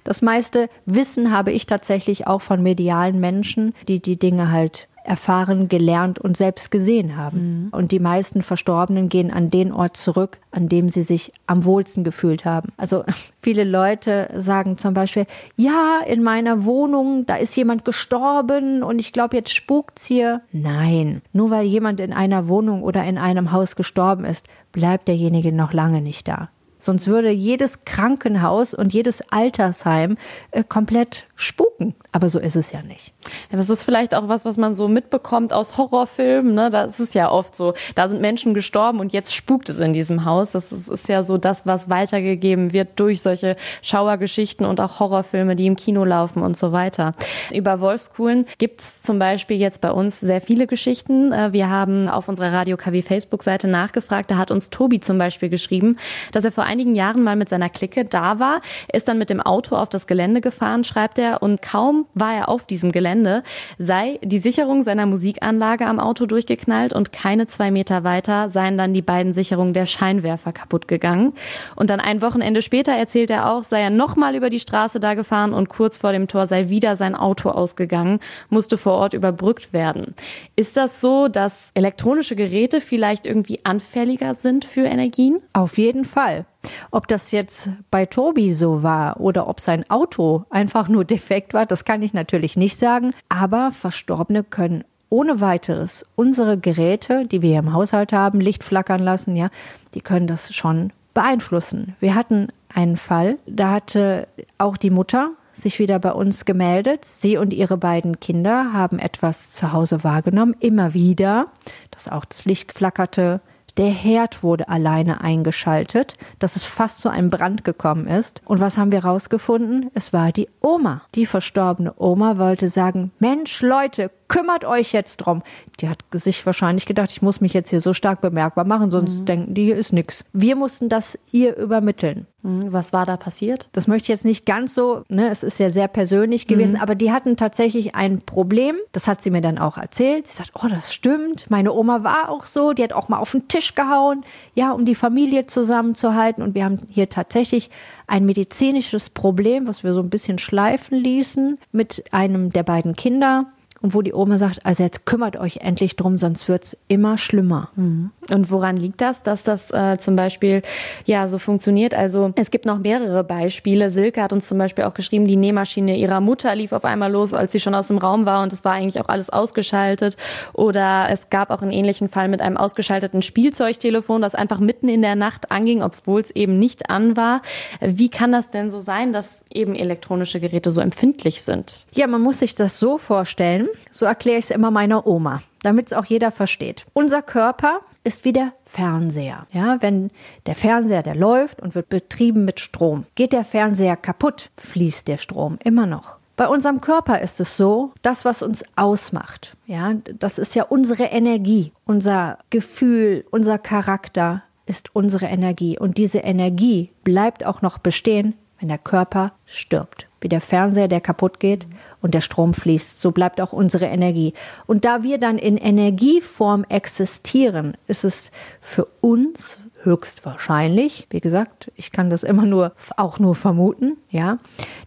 Das 0.03 0.21
meiste 0.21 0.69
Wissen 0.85 1.31
habe 1.31 1.51
ich 1.51 1.65
tatsächlich 1.65 2.27
auch 2.27 2.41
von 2.41 2.61
medialen 2.61 3.19
Menschen, 3.19 3.73
die 3.87 4.01
die 4.01 4.17
Dinge 4.17 4.51
halt 4.51 4.87
erfahren, 5.03 5.67
gelernt 5.67 6.19
und 6.19 6.37
selbst 6.37 6.71
gesehen 6.71 7.17
haben. 7.17 7.37
Mhm. 7.65 7.69
Und 7.71 7.91
die 7.91 7.99
meisten 7.99 8.43
Verstorbenen 8.43 9.09
gehen 9.09 9.31
an 9.31 9.49
den 9.49 9.71
Ort 9.71 9.97
zurück, 9.97 10.39
an 10.51 10.69
dem 10.69 10.89
sie 10.89 11.03
sich 11.03 11.33
am 11.47 11.65
wohlsten 11.65 12.03
gefühlt 12.03 12.45
haben. 12.45 12.69
Also 12.77 13.03
viele 13.41 13.63
Leute 13.63 14.29
sagen 14.35 14.77
zum 14.77 14.93
Beispiel, 14.93 15.25
ja, 15.55 16.01
in 16.05 16.23
meiner 16.23 16.65
Wohnung, 16.65 17.25
da 17.25 17.35
ist 17.35 17.55
jemand 17.55 17.85
gestorben 17.85 18.83
und 18.83 18.99
ich 18.99 19.13
glaube, 19.13 19.37
jetzt 19.37 19.53
spukt's 19.53 20.05
hier. 20.05 20.41
Nein, 20.51 21.21
nur 21.33 21.49
weil 21.49 21.65
jemand 21.65 21.99
in 21.99 22.13
einer 22.13 22.47
Wohnung 22.47 22.83
oder 22.83 23.03
in 23.03 23.17
einem 23.17 23.51
Haus 23.51 23.75
gestorben 23.75 24.25
ist, 24.25 24.47
bleibt 24.71 25.07
derjenige 25.07 25.51
noch 25.51 25.73
lange 25.73 26.01
nicht 26.01 26.27
da. 26.27 26.49
Sonst 26.81 27.07
würde 27.07 27.29
jedes 27.29 27.85
Krankenhaus 27.85 28.73
und 28.73 28.91
jedes 28.91 29.21
Altersheim 29.31 30.17
äh, 30.49 30.63
komplett 30.63 31.27
spuken. 31.41 31.95
Aber 32.11 32.29
so 32.29 32.39
ist 32.39 32.55
es 32.55 32.71
ja 32.71 32.81
nicht. 32.81 33.13
Ja, 33.51 33.57
das 33.57 33.69
ist 33.69 33.83
vielleicht 33.83 34.13
auch 34.13 34.27
was, 34.27 34.45
was 34.45 34.57
man 34.57 34.73
so 34.73 34.87
mitbekommt 34.87 35.53
aus 35.53 35.77
Horrorfilmen. 35.77 36.53
Ne? 36.53 36.69
Da 36.69 36.83
ist 36.83 37.15
ja 37.15 37.31
oft 37.31 37.55
so, 37.55 37.73
da 37.95 38.07
sind 38.07 38.21
Menschen 38.21 38.53
gestorben 38.53 38.99
und 38.99 39.13
jetzt 39.13 39.33
spukt 39.33 39.69
es 39.69 39.79
in 39.79 39.93
diesem 39.93 40.25
Haus. 40.25 40.51
Das 40.51 40.71
ist, 40.71 40.87
ist 40.87 41.07
ja 41.07 41.23
so 41.23 41.37
das, 41.37 41.65
was 41.65 41.89
weitergegeben 41.89 42.73
wird 42.73 42.99
durch 42.99 43.21
solche 43.21 43.55
Schauergeschichten 43.81 44.65
und 44.65 44.79
auch 44.79 44.99
Horrorfilme, 44.99 45.55
die 45.55 45.67
im 45.67 45.75
Kino 45.75 46.03
laufen 46.03 46.43
und 46.43 46.57
so 46.57 46.71
weiter. 46.71 47.13
Über 47.51 47.79
Wolfskuhlen 47.79 48.45
gibt 48.57 48.81
es 48.81 49.01
zum 49.01 49.17
Beispiel 49.17 49.57
jetzt 49.57 49.81
bei 49.81 49.91
uns 49.91 50.19
sehr 50.19 50.41
viele 50.41 50.67
Geschichten. 50.67 51.31
Äh, 51.31 51.53
wir 51.53 51.69
haben 51.69 52.07
auf 52.07 52.27
unserer 52.27 52.53
Radio 52.53 52.77
KW 52.77 53.01
Facebook-Seite 53.01 53.67
nachgefragt. 53.67 54.29
Da 54.29 54.37
hat 54.37 54.51
uns 54.51 54.69
Tobi 54.69 54.99
zum 54.99 55.17
Beispiel 55.17 55.49
geschrieben, 55.49 55.97
dass 56.31 56.45
er 56.45 56.51
vor 56.51 56.65
einigen 56.65 56.95
Jahren 56.95 57.23
mal 57.23 57.35
mit 57.35 57.49
seiner 57.49 57.69
Clique 57.69 58.05
da 58.05 58.39
war, 58.39 58.61
ist 58.91 59.07
dann 59.07 59.17
mit 59.17 59.29
dem 59.29 59.41
Auto 59.41 59.75
auf 59.75 59.89
das 59.89 60.07
Gelände 60.07 60.41
gefahren, 60.41 60.83
schreibt 60.83 61.17
er, 61.17 61.30
und 61.39 61.61
kaum 61.61 62.05
war 62.13 62.33
er 62.33 62.49
auf 62.49 62.65
diesem 62.65 62.91
Gelände, 62.91 63.43
sei 63.77 64.19
die 64.23 64.39
Sicherung 64.39 64.83
seiner 64.83 65.05
Musikanlage 65.05 65.85
am 65.85 65.99
Auto 65.99 66.25
durchgeknallt 66.25 66.93
und 66.93 67.11
keine 67.11 67.47
zwei 67.47 67.71
Meter 67.71 68.03
weiter 68.03 68.49
seien 68.49 68.77
dann 68.77 68.93
die 68.93 69.01
beiden 69.01 69.33
Sicherungen 69.33 69.73
der 69.73 69.85
Scheinwerfer 69.85 70.51
kaputt 70.51 70.87
gegangen. 70.87 71.33
Und 71.75 71.89
dann 71.89 71.99
ein 71.99 72.21
Wochenende 72.21 72.61
später 72.61 72.91
erzählt 72.91 73.29
er 73.29 73.51
auch, 73.51 73.63
sei 73.63 73.81
er 73.81 73.89
nochmal 73.89 74.35
über 74.35 74.49
die 74.49 74.59
Straße 74.59 74.99
da 74.99 75.13
gefahren 75.13 75.53
und 75.53 75.69
kurz 75.69 75.97
vor 75.97 76.11
dem 76.11 76.27
Tor 76.27 76.47
sei 76.47 76.69
wieder 76.69 76.95
sein 76.95 77.15
Auto 77.15 77.49
ausgegangen, 77.49 78.19
musste 78.49 78.77
vor 78.77 78.93
Ort 78.93 79.13
überbrückt 79.13 79.73
werden. 79.73 80.15
Ist 80.55 80.77
das 80.77 81.01
so, 81.01 81.27
dass 81.27 81.71
elektronische 81.73 82.35
Geräte 82.35 82.81
vielleicht 82.81 83.25
irgendwie 83.25 83.59
anfälliger 83.63 84.33
sind 84.33 84.65
für 84.65 84.81
Energien? 84.81 85.41
Auf 85.53 85.77
jeden 85.77 86.05
Fall. 86.05 86.45
Ob 86.91 87.07
das 87.07 87.31
jetzt 87.31 87.69
bei 87.89 88.05
Tobi 88.05 88.51
so 88.51 88.83
war 88.83 89.19
oder 89.19 89.47
ob 89.47 89.59
sein 89.59 89.89
Auto 89.89 90.45
einfach 90.49 90.87
nur 90.87 91.05
defekt 91.05 91.53
war, 91.53 91.65
das 91.65 91.85
kann 91.85 92.01
ich 92.01 92.13
natürlich 92.13 92.57
nicht 92.57 92.79
sagen. 92.79 93.13
Aber 93.29 93.71
Verstorbene 93.71 94.43
können 94.43 94.83
ohne 95.09 95.41
weiteres 95.41 96.05
unsere 96.15 96.57
Geräte, 96.57 97.25
die 97.25 97.41
wir 97.41 97.59
im 97.59 97.73
Haushalt 97.73 98.13
haben, 98.13 98.39
Licht 98.39 98.63
flackern 98.63 99.01
lassen, 99.01 99.35
ja, 99.35 99.49
die 99.93 100.01
können 100.01 100.25
das 100.25 100.53
schon 100.55 100.93
beeinflussen. 101.13 101.95
Wir 101.99 102.15
hatten 102.15 102.47
einen 102.73 102.95
Fall, 102.95 103.37
da 103.45 103.71
hatte 103.71 104.27
auch 104.57 104.77
die 104.77 104.89
Mutter 104.89 105.31
sich 105.53 105.79
wieder 105.79 105.99
bei 105.99 106.13
uns 106.13 106.45
gemeldet. 106.45 107.03
Sie 107.03 107.35
und 107.35 107.51
ihre 107.51 107.77
beiden 107.77 108.21
Kinder 108.21 108.71
haben 108.73 108.99
etwas 108.99 109.51
zu 109.51 109.73
Hause 109.73 110.03
wahrgenommen, 110.03 110.55
immer 110.59 110.93
wieder, 110.93 111.47
dass 111.91 112.07
auch 112.07 112.23
das 112.23 112.45
Licht 112.45 112.71
flackerte, 112.71 113.41
Der 113.77 113.89
Herd 113.89 114.43
wurde 114.43 114.69
alleine 114.69 115.21
eingeschaltet, 115.21 116.15
dass 116.39 116.55
es 116.55 116.65
fast 116.65 117.01
zu 117.01 117.09
einem 117.09 117.29
Brand 117.29 117.63
gekommen 117.63 118.07
ist. 118.07 118.41
Und 118.45 118.59
was 118.59 118.77
haben 118.77 118.91
wir 118.91 119.05
rausgefunden? 119.05 119.89
Es 119.93 120.13
war 120.13 120.31
die 120.31 120.49
Oma. 120.61 121.03
Die 121.15 121.25
verstorbene 121.25 121.93
Oma 121.97 122.37
wollte 122.37 122.69
sagen, 122.69 123.11
Mensch, 123.19 123.61
Leute, 123.61 124.11
kümmert 124.31 124.63
euch 124.63 124.93
jetzt 124.93 125.17
drum. 125.17 125.43
Die 125.81 125.89
hat 125.89 125.99
sich 126.13 126.45
wahrscheinlich 126.45 126.85
gedacht, 126.85 127.11
ich 127.11 127.21
muss 127.21 127.41
mich 127.41 127.53
jetzt 127.53 127.69
hier 127.69 127.81
so 127.81 127.91
stark 127.91 128.21
bemerkbar 128.21 128.63
machen, 128.63 128.89
sonst 128.89 129.19
mhm. 129.19 129.25
denken 129.25 129.53
die, 129.53 129.65
hier 129.65 129.75
ist 129.75 129.91
nix. 129.91 130.23
Wir 130.31 130.55
mussten 130.55 130.87
das 130.87 131.19
ihr 131.31 131.57
übermitteln. 131.57 132.27
Mhm. 132.41 132.71
Was 132.71 132.93
war 132.93 133.05
da 133.05 133.17
passiert? 133.17 133.67
Das 133.73 133.89
möchte 133.89 134.05
ich 134.05 134.07
jetzt 134.07 134.23
nicht 134.23 134.45
ganz 134.45 134.73
so, 134.73 135.03
ne, 135.09 135.29
es 135.29 135.43
ist 135.43 135.59
ja 135.59 135.69
sehr 135.69 135.89
persönlich 135.89 136.47
gewesen, 136.47 136.75
mhm. 136.75 136.81
aber 136.81 136.95
die 136.95 137.11
hatten 137.11 137.35
tatsächlich 137.35 137.93
ein 137.93 138.21
Problem. 138.21 138.77
Das 138.93 139.09
hat 139.09 139.21
sie 139.21 139.31
mir 139.31 139.41
dann 139.41 139.57
auch 139.57 139.77
erzählt. 139.77 140.27
Sie 140.27 140.37
sagt, 140.37 140.51
oh, 140.55 140.67
das 140.69 140.93
stimmt. 140.93 141.49
Meine 141.49 141.73
Oma 141.73 142.03
war 142.03 142.29
auch 142.29 142.45
so. 142.45 142.71
Die 142.71 142.83
hat 142.83 142.93
auch 142.93 143.09
mal 143.09 143.19
auf 143.19 143.31
den 143.31 143.49
Tisch 143.49 143.75
gehauen, 143.75 144.23
ja, 144.55 144.71
um 144.71 144.85
die 144.85 144.95
Familie 144.95 145.45
zusammenzuhalten. 145.45 146.41
Und 146.41 146.55
wir 146.55 146.63
haben 146.63 146.79
hier 146.89 147.09
tatsächlich 147.09 147.69
ein 148.07 148.25
medizinisches 148.25 149.09
Problem, 149.09 149.67
was 149.67 149.83
wir 149.83 149.93
so 149.93 149.99
ein 149.99 150.09
bisschen 150.09 150.37
schleifen 150.37 150.97
ließen 150.97 151.59
mit 151.73 152.05
einem 152.11 152.53
der 152.53 152.63
beiden 152.63 152.95
Kinder 152.95 153.47
und 153.81 153.95
wo 153.95 154.01
die 154.01 154.13
Oma 154.13 154.37
sagt, 154.37 154.65
also 154.65 154.83
jetzt 154.83 155.05
kümmert 155.05 155.37
euch 155.37 155.57
endlich 155.57 155.95
drum, 155.95 156.17
sonst 156.17 156.47
wird's 156.47 156.77
immer 156.87 157.17
schlimmer. 157.17 157.69
Mhm. 157.75 158.11
Und 158.29 158.51
woran 158.51 158.77
liegt 158.77 159.01
das, 159.01 159.23
dass 159.23 159.43
das 159.43 159.71
äh, 159.71 159.97
zum 159.97 160.15
Beispiel 160.15 160.61
ja 161.05 161.27
so 161.27 161.39
funktioniert? 161.39 161.93
Also 161.93 162.31
es 162.35 162.51
gibt 162.51 162.65
noch 162.65 162.77
mehrere 162.77 163.23
Beispiele. 163.23 163.91
Silke 163.91 164.21
hat 164.21 164.33
uns 164.33 164.47
zum 164.47 164.57
Beispiel 164.57 164.85
auch 164.85 164.93
geschrieben, 164.93 165.25
die 165.25 165.35
Nähmaschine 165.35 165.97
ihrer 165.97 166.21
Mutter 166.21 166.55
lief 166.55 166.71
auf 166.71 166.85
einmal 166.85 167.11
los, 167.11 167.33
als 167.33 167.51
sie 167.51 167.59
schon 167.59 167.75
aus 167.75 167.87
dem 167.87 167.97
Raum 167.97 168.25
war 168.25 168.43
und 168.43 168.53
es 168.53 168.63
war 168.63 168.73
eigentlich 168.73 169.01
auch 169.01 169.09
alles 169.09 169.29
ausgeschaltet. 169.29 170.15
Oder 170.53 171.07
es 171.09 171.29
gab 171.29 171.49
auch 171.49 171.61
einen 171.61 171.71
ähnlichen 171.71 172.07
Fall 172.07 172.27
mit 172.27 172.41
einem 172.41 172.57
ausgeschalteten 172.57 173.21
Spielzeugtelefon, 173.21 174.21
das 174.21 174.35
einfach 174.35 174.59
mitten 174.59 174.89
in 174.89 175.01
der 175.01 175.15
Nacht 175.15 175.51
anging, 175.51 175.81
obwohl 175.81 176.21
es 176.21 176.29
eben 176.29 176.59
nicht 176.59 176.89
an 176.89 177.17
war. 177.17 177.41
Wie 177.81 178.09
kann 178.09 178.31
das 178.31 178.51
denn 178.51 178.69
so 178.69 178.79
sein, 178.79 179.11
dass 179.11 179.43
eben 179.51 179.73
elektronische 179.73 180.39
Geräte 180.39 180.69
so 180.69 180.81
empfindlich 180.81 181.41
sind? 181.41 181.87
Ja, 181.93 182.05
man 182.07 182.21
muss 182.21 182.39
sich 182.39 182.55
das 182.55 182.79
so 182.79 182.97
vorstellen. 182.97 183.67
So 183.91 184.05
erkläre 184.05 184.39
ich 184.39 184.45
es 184.45 184.51
immer 184.51 184.71
meiner 184.71 185.05
Oma, 185.07 185.41
damit 185.63 185.87
es 185.87 185.93
auch 185.93 186.05
jeder 186.05 186.31
versteht. 186.31 186.85
Unser 186.93 187.21
Körper 187.21 187.81
ist 188.03 188.25
wie 188.25 188.33
der 188.33 188.53
Fernseher. 188.65 189.45
Ja, 189.53 189.77
wenn 189.81 190.11
der 190.45 190.55
Fernseher, 190.55 191.03
der 191.03 191.15
läuft 191.15 191.61
und 191.61 191.75
wird 191.75 191.89
betrieben 191.89 192.45
mit 192.45 192.59
Strom. 192.59 193.05
Geht 193.15 193.33
der 193.33 193.43
Fernseher 193.43 193.95
kaputt, 193.95 194.49
fließt 194.57 195.07
der 195.07 195.17
Strom 195.17 195.57
immer 195.63 195.85
noch. 195.85 196.17
Bei 196.35 196.47
unserem 196.47 196.81
Körper 196.81 197.21
ist 197.21 197.39
es 197.39 197.55
so, 197.57 197.91
das, 198.01 198.25
was 198.25 198.41
uns 198.41 198.63
ausmacht, 198.75 199.55
ja, 199.67 199.93
das 200.17 200.39
ist 200.39 200.55
ja 200.55 200.63
unsere 200.63 201.03
Energie, 201.03 201.71
unser 201.85 202.39
Gefühl, 202.49 203.25
unser 203.29 203.59
Charakter 203.59 204.41
ist 204.65 204.95
unsere 204.95 205.27
Energie. 205.27 205.77
Und 205.77 205.97
diese 205.97 206.19
Energie 206.19 206.89
bleibt 207.03 207.45
auch 207.45 207.61
noch 207.61 207.77
bestehen, 207.77 208.33
wenn 208.59 208.69
der 208.69 208.77
Körper 208.77 209.33
stirbt. 209.45 210.07
Wie 210.21 210.29
der 210.29 210.41
Fernseher, 210.41 210.87
der 210.87 211.01
kaputt 211.01 211.39
geht 211.39 211.67
und 212.01 212.13
der 212.13 212.21
Strom 212.21 212.53
fließt. 212.53 212.99
So 212.99 213.11
bleibt 213.11 213.41
auch 213.41 213.53
unsere 213.53 213.85
Energie. 213.85 214.33
Und 214.67 214.85
da 214.85 215.03
wir 215.03 215.17
dann 215.17 215.37
in 215.37 215.57
Energieform 215.57 216.65
existieren, 216.69 217.77
ist 217.87 218.03
es 218.03 218.31
für 218.59 218.87
uns 219.01 219.59
höchstwahrscheinlich, 219.83 221.07
wie 221.09 221.19
gesagt, 221.19 221.71
ich 221.75 221.91
kann 221.91 222.09
das 222.09 222.23
immer 222.23 222.45
nur 222.45 222.73
auch 222.97 223.19
nur 223.19 223.35
vermuten, 223.35 223.97
ja, 224.09 224.37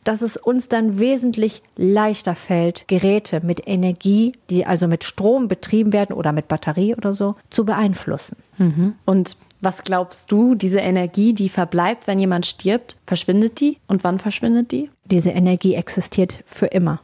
dass 0.04 0.22
es 0.22 0.36
uns 0.36 0.68
dann 0.68 0.98
wesentlich 0.98 1.62
leichter 1.76 2.34
fällt, 2.34 2.86
Geräte 2.88 3.40
mit 3.44 3.66
Energie, 3.66 4.34
die 4.50 4.66
also 4.66 4.86
mit 4.86 5.04
Strom 5.04 5.48
betrieben 5.48 5.92
werden 5.92 6.14
oder 6.14 6.32
mit 6.32 6.48
Batterie 6.48 6.94
oder 6.94 7.14
so, 7.14 7.36
zu 7.50 7.64
beeinflussen. 7.64 8.36
Mhm. 8.58 8.94
Und 9.04 9.36
was 9.64 9.82
glaubst 9.84 10.30
du, 10.30 10.54
diese 10.54 10.80
Energie, 10.80 11.32
die 11.32 11.48
verbleibt, 11.48 12.06
wenn 12.06 12.20
jemand 12.20 12.46
stirbt, 12.46 12.98
verschwindet 13.06 13.60
die? 13.60 13.78
Und 13.86 14.04
wann 14.04 14.18
verschwindet 14.18 14.72
die? 14.72 14.90
Diese 15.04 15.30
Energie 15.30 15.74
existiert 15.74 16.42
für 16.46 16.66
immer. 16.66 17.00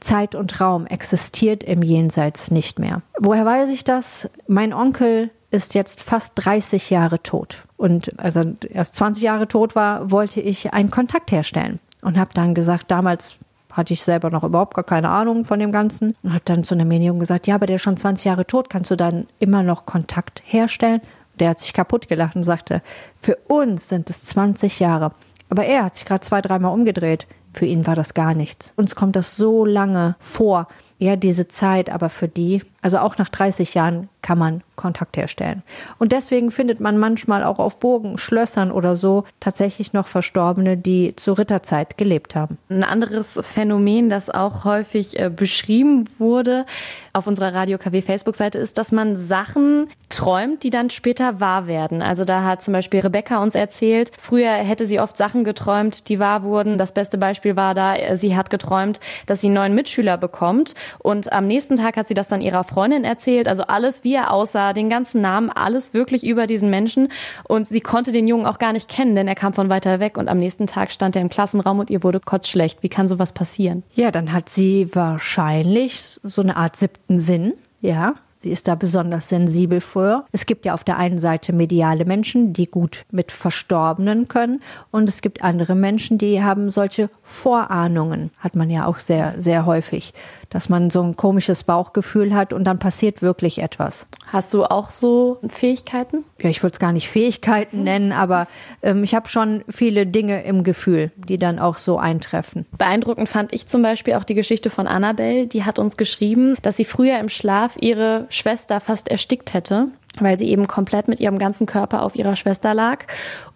Zeit 0.00 0.34
und 0.34 0.60
Raum 0.60 0.86
existiert 0.86 1.64
im 1.64 1.82
Jenseits 1.82 2.50
nicht 2.50 2.78
mehr. 2.78 3.02
Woher 3.18 3.46
weiß 3.46 3.70
ich 3.70 3.84
das? 3.84 4.28
Mein 4.46 4.72
Onkel 4.74 5.30
ist 5.50 5.74
jetzt 5.74 6.02
fast 6.02 6.32
30 6.36 6.90
Jahre 6.90 7.22
tot. 7.22 7.62
Und 7.76 8.18
als 8.18 8.36
er 8.36 8.54
erst 8.68 8.96
20 8.96 9.22
Jahre 9.22 9.48
tot 9.48 9.74
war, 9.74 10.10
wollte 10.10 10.40
ich 10.40 10.74
einen 10.74 10.90
Kontakt 10.90 11.32
herstellen. 11.32 11.78
Und 12.02 12.18
habe 12.18 12.30
dann 12.34 12.54
gesagt, 12.54 12.90
damals 12.90 13.36
hatte 13.70 13.94
ich 13.94 14.02
selber 14.02 14.30
noch 14.30 14.44
überhaupt 14.44 14.74
gar 14.74 14.84
keine 14.84 15.08
Ahnung 15.08 15.44
von 15.44 15.58
dem 15.58 15.72
Ganzen. 15.72 16.16
Und 16.22 16.32
habe 16.32 16.42
dann 16.44 16.64
zu 16.64 16.74
einem 16.74 16.88
Medium 16.88 17.18
gesagt, 17.18 17.46
ja, 17.46 17.54
aber 17.54 17.66
der 17.66 17.76
ist 17.76 17.82
schon 17.82 17.96
20 17.96 18.24
Jahre 18.24 18.46
tot, 18.46 18.68
kannst 18.68 18.90
du 18.90 18.96
dann 18.96 19.26
immer 19.38 19.62
noch 19.62 19.86
Kontakt 19.86 20.42
herstellen? 20.44 21.00
Der 21.40 21.50
hat 21.50 21.58
sich 21.58 21.72
kaputt 21.72 22.08
gelacht 22.08 22.36
und 22.36 22.42
sagte, 22.42 22.82
für 23.20 23.36
uns 23.48 23.88
sind 23.88 24.10
es 24.10 24.24
20 24.24 24.80
Jahre. 24.80 25.12
Aber 25.48 25.64
er 25.64 25.84
hat 25.84 25.94
sich 25.94 26.04
gerade 26.04 26.20
zwei, 26.20 26.40
dreimal 26.40 26.72
umgedreht. 26.72 27.26
Für 27.52 27.66
ihn 27.66 27.86
war 27.86 27.94
das 27.94 28.14
gar 28.14 28.34
nichts. 28.34 28.72
Uns 28.76 28.96
kommt 28.96 29.14
das 29.14 29.36
so 29.36 29.64
lange 29.64 30.16
vor, 30.18 30.66
ja, 30.98 31.16
diese 31.16 31.46
Zeit, 31.46 31.90
aber 31.90 32.08
für 32.08 32.28
die, 32.28 32.62
also 32.84 32.98
auch 32.98 33.16
nach 33.16 33.30
30 33.30 33.72
Jahren 33.72 34.10
kann 34.20 34.36
man 34.36 34.62
Kontakt 34.76 35.16
herstellen. 35.16 35.62
Und 35.98 36.12
deswegen 36.12 36.50
findet 36.50 36.80
man 36.80 36.98
manchmal 36.98 37.42
auch 37.42 37.58
auf 37.58 37.78
Burgen, 37.78 38.18
Schlössern 38.18 38.70
oder 38.70 38.94
so 38.94 39.24
tatsächlich 39.40 39.94
noch 39.94 40.06
Verstorbene, 40.06 40.76
die 40.76 41.16
zur 41.16 41.38
Ritterzeit 41.38 41.96
gelebt 41.96 42.34
haben. 42.34 42.58
Ein 42.68 42.84
anderes 42.84 43.38
Phänomen, 43.42 44.10
das 44.10 44.28
auch 44.28 44.64
häufig 44.64 45.18
äh, 45.18 45.30
beschrieben 45.30 46.10
wurde 46.18 46.66
auf 47.14 47.26
unserer 47.26 47.54
Radio 47.54 47.78
KW 47.78 48.02
Facebook-Seite, 48.02 48.58
ist, 48.58 48.76
dass 48.76 48.92
man 48.92 49.16
Sachen 49.16 49.88
träumt, 50.08 50.62
die 50.62 50.70
dann 50.70 50.90
später 50.90 51.40
wahr 51.40 51.66
werden. 51.66 52.02
Also 52.02 52.24
da 52.24 52.42
hat 52.42 52.62
zum 52.62 52.72
Beispiel 52.72 53.00
Rebecca 53.00 53.42
uns 53.42 53.54
erzählt, 53.54 54.10
früher 54.20 54.50
hätte 54.50 54.86
sie 54.86 55.00
oft 55.00 55.16
Sachen 55.16 55.44
geträumt, 55.44 56.08
die 56.08 56.18
wahr 56.18 56.42
wurden. 56.42 56.76
Das 56.76 56.92
beste 56.92 57.16
Beispiel 57.16 57.56
war 57.56 57.74
da, 57.74 57.94
äh, 57.94 58.16
sie 58.16 58.36
hat 58.36 58.50
geträumt, 58.50 59.00
dass 59.26 59.40
sie 59.40 59.46
einen 59.46 59.54
neuen 59.54 59.74
Mitschüler 59.74 60.18
bekommt 60.18 60.74
und 60.98 61.32
am 61.32 61.46
nächsten 61.46 61.76
Tag 61.76 61.96
hat 61.96 62.08
sie 62.08 62.14
das 62.14 62.28
dann 62.28 62.40
ihrer 62.40 62.64
Freundin 62.74 63.04
erzählt. 63.04 63.46
Also 63.46 63.62
alles, 63.62 64.02
wie 64.02 64.14
er 64.14 64.32
aussah, 64.32 64.72
den 64.72 64.90
ganzen 64.90 65.20
Namen, 65.20 65.48
alles 65.48 65.94
wirklich 65.94 66.26
über 66.26 66.46
diesen 66.46 66.70
Menschen. 66.70 67.08
Und 67.44 67.68
sie 67.68 67.80
konnte 67.80 68.10
den 68.10 68.26
Jungen 68.26 68.46
auch 68.46 68.58
gar 68.58 68.72
nicht 68.72 68.88
kennen, 68.88 69.14
denn 69.14 69.28
er 69.28 69.36
kam 69.36 69.52
von 69.52 69.68
weiter 69.68 70.00
weg. 70.00 70.18
Und 70.18 70.28
am 70.28 70.38
nächsten 70.38 70.66
Tag 70.66 70.90
stand 70.90 71.14
er 71.14 71.22
im 71.22 71.30
Klassenraum 71.30 71.78
und 71.78 71.88
ihr 71.88 72.02
wurde 72.02 72.18
kotzschlecht. 72.18 72.82
Wie 72.82 72.88
kann 72.88 73.06
sowas 73.06 73.32
passieren? 73.32 73.84
Ja, 73.94 74.10
dann 74.10 74.32
hat 74.32 74.48
sie 74.48 74.88
wahrscheinlich 74.92 76.00
so 76.00 76.42
eine 76.42 76.56
Art 76.56 76.74
siebten 76.76 77.20
Sinn. 77.20 77.54
Ja, 77.80 78.14
Sie 78.44 78.50
ist 78.50 78.68
da 78.68 78.74
besonders 78.74 79.30
sensibel 79.30 79.80
für. 79.80 80.26
Es 80.30 80.44
gibt 80.44 80.66
ja 80.66 80.74
auf 80.74 80.84
der 80.84 80.98
einen 80.98 81.18
Seite 81.18 81.54
mediale 81.54 82.04
Menschen, 82.04 82.52
die 82.52 82.66
gut 82.66 83.06
mit 83.10 83.32
Verstorbenen 83.32 84.28
können. 84.28 84.60
Und 84.90 85.08
es 85.08 85.22
gibt 85.22 85.42
andere 85.42 85.74
Menschen, 85.74 86.18
die 86.18 86.42
haben 86.42 86.68
solche 86.68 87.08
Vorahnungen. 87.22 88.32
Hat 88.38 88.54
man 88.54 88.68
ja 88.68 88.84
auch 88.84 88.98
sehr, 88.98 89.32
sehr 89.38 89.64
häufig 89.64 90.12
dass 90.54 90.68
man 90.68 90.88
so 90.88 91.02
ein 91.02 91.16
komisches 91.16 91.64
Bauchgefühl 91.64 92.32
hat 92.32 92.52
und 92.52 92.62
dann 92.62 92.78
passiert 92.78 93.22
wirklich 93.22 93.58
etwas. 93.58 94.06
Hast 94.28 94.54
du 94.54 94.62
auch 94.62 94.90
so 94.90 95.38
Fähigkeiten? 95.48 96.24
Ja, 96.40 96.48
ich 96.48 96.62
würde 96.62 96.74
es 96.74 96.78
gar 96.78 96.92
nicht 96.92 97.08
Fähigkeiten 97.08 97.82
nennen, 97.82 98.12
aber 98.12 98.46
ähm, 98.80 99.02
ich 99.02 99.16
habe 99.16 99.28
schon 99.28 99.64
viele 99.68 100.06
Dinge 100.06 100.44
im 100.44 100.62
Gefühl, 100.62 101.10
die 101.16 101.38
dann 101.38 101.58
auch 101.58 101.76
so 101.76 101.98
eintreffen. 101.98 102.66
Beeindruckend 102.78 103.28
fand 103.28 103.52
ich 103.52 103.66
zum 103.66 103.82
Beispiel 103.82 104.14
auch 104.14 104.22
die 104.22 104.34
Geschichte 104.34 104.70
von 104.70 104.86
Annabelle. 104.86 105.48
Die 105.48 105.64
hat 105.64 105.80
uns 105.80 105.96
geschrieben, 105.96 106.56
dass 106.62 106.76
sie 106.76 106.84
früher 106.84 107.18
im 107.18 107.30
Schlaf 107.30 107.76
ihre 107.80 108.26
Schwester 108.34 108.80
fast 108.80 109.08
erstickt 109.08 109.54
hätte 109.54 109.88
weil 110.20 110.38
sie 110.38 110.48
eben 110.48 110.66
komplett 110.66 111.08
mit 111.08 111.20
ihrem 111.20 111.38
ganzen 111.38 111.66
Körper 111.66 112.02
auf 112.02 112.14
ihrer 112.14 112.36
Schwester 112.36 112.74
lag. 112.74 113.06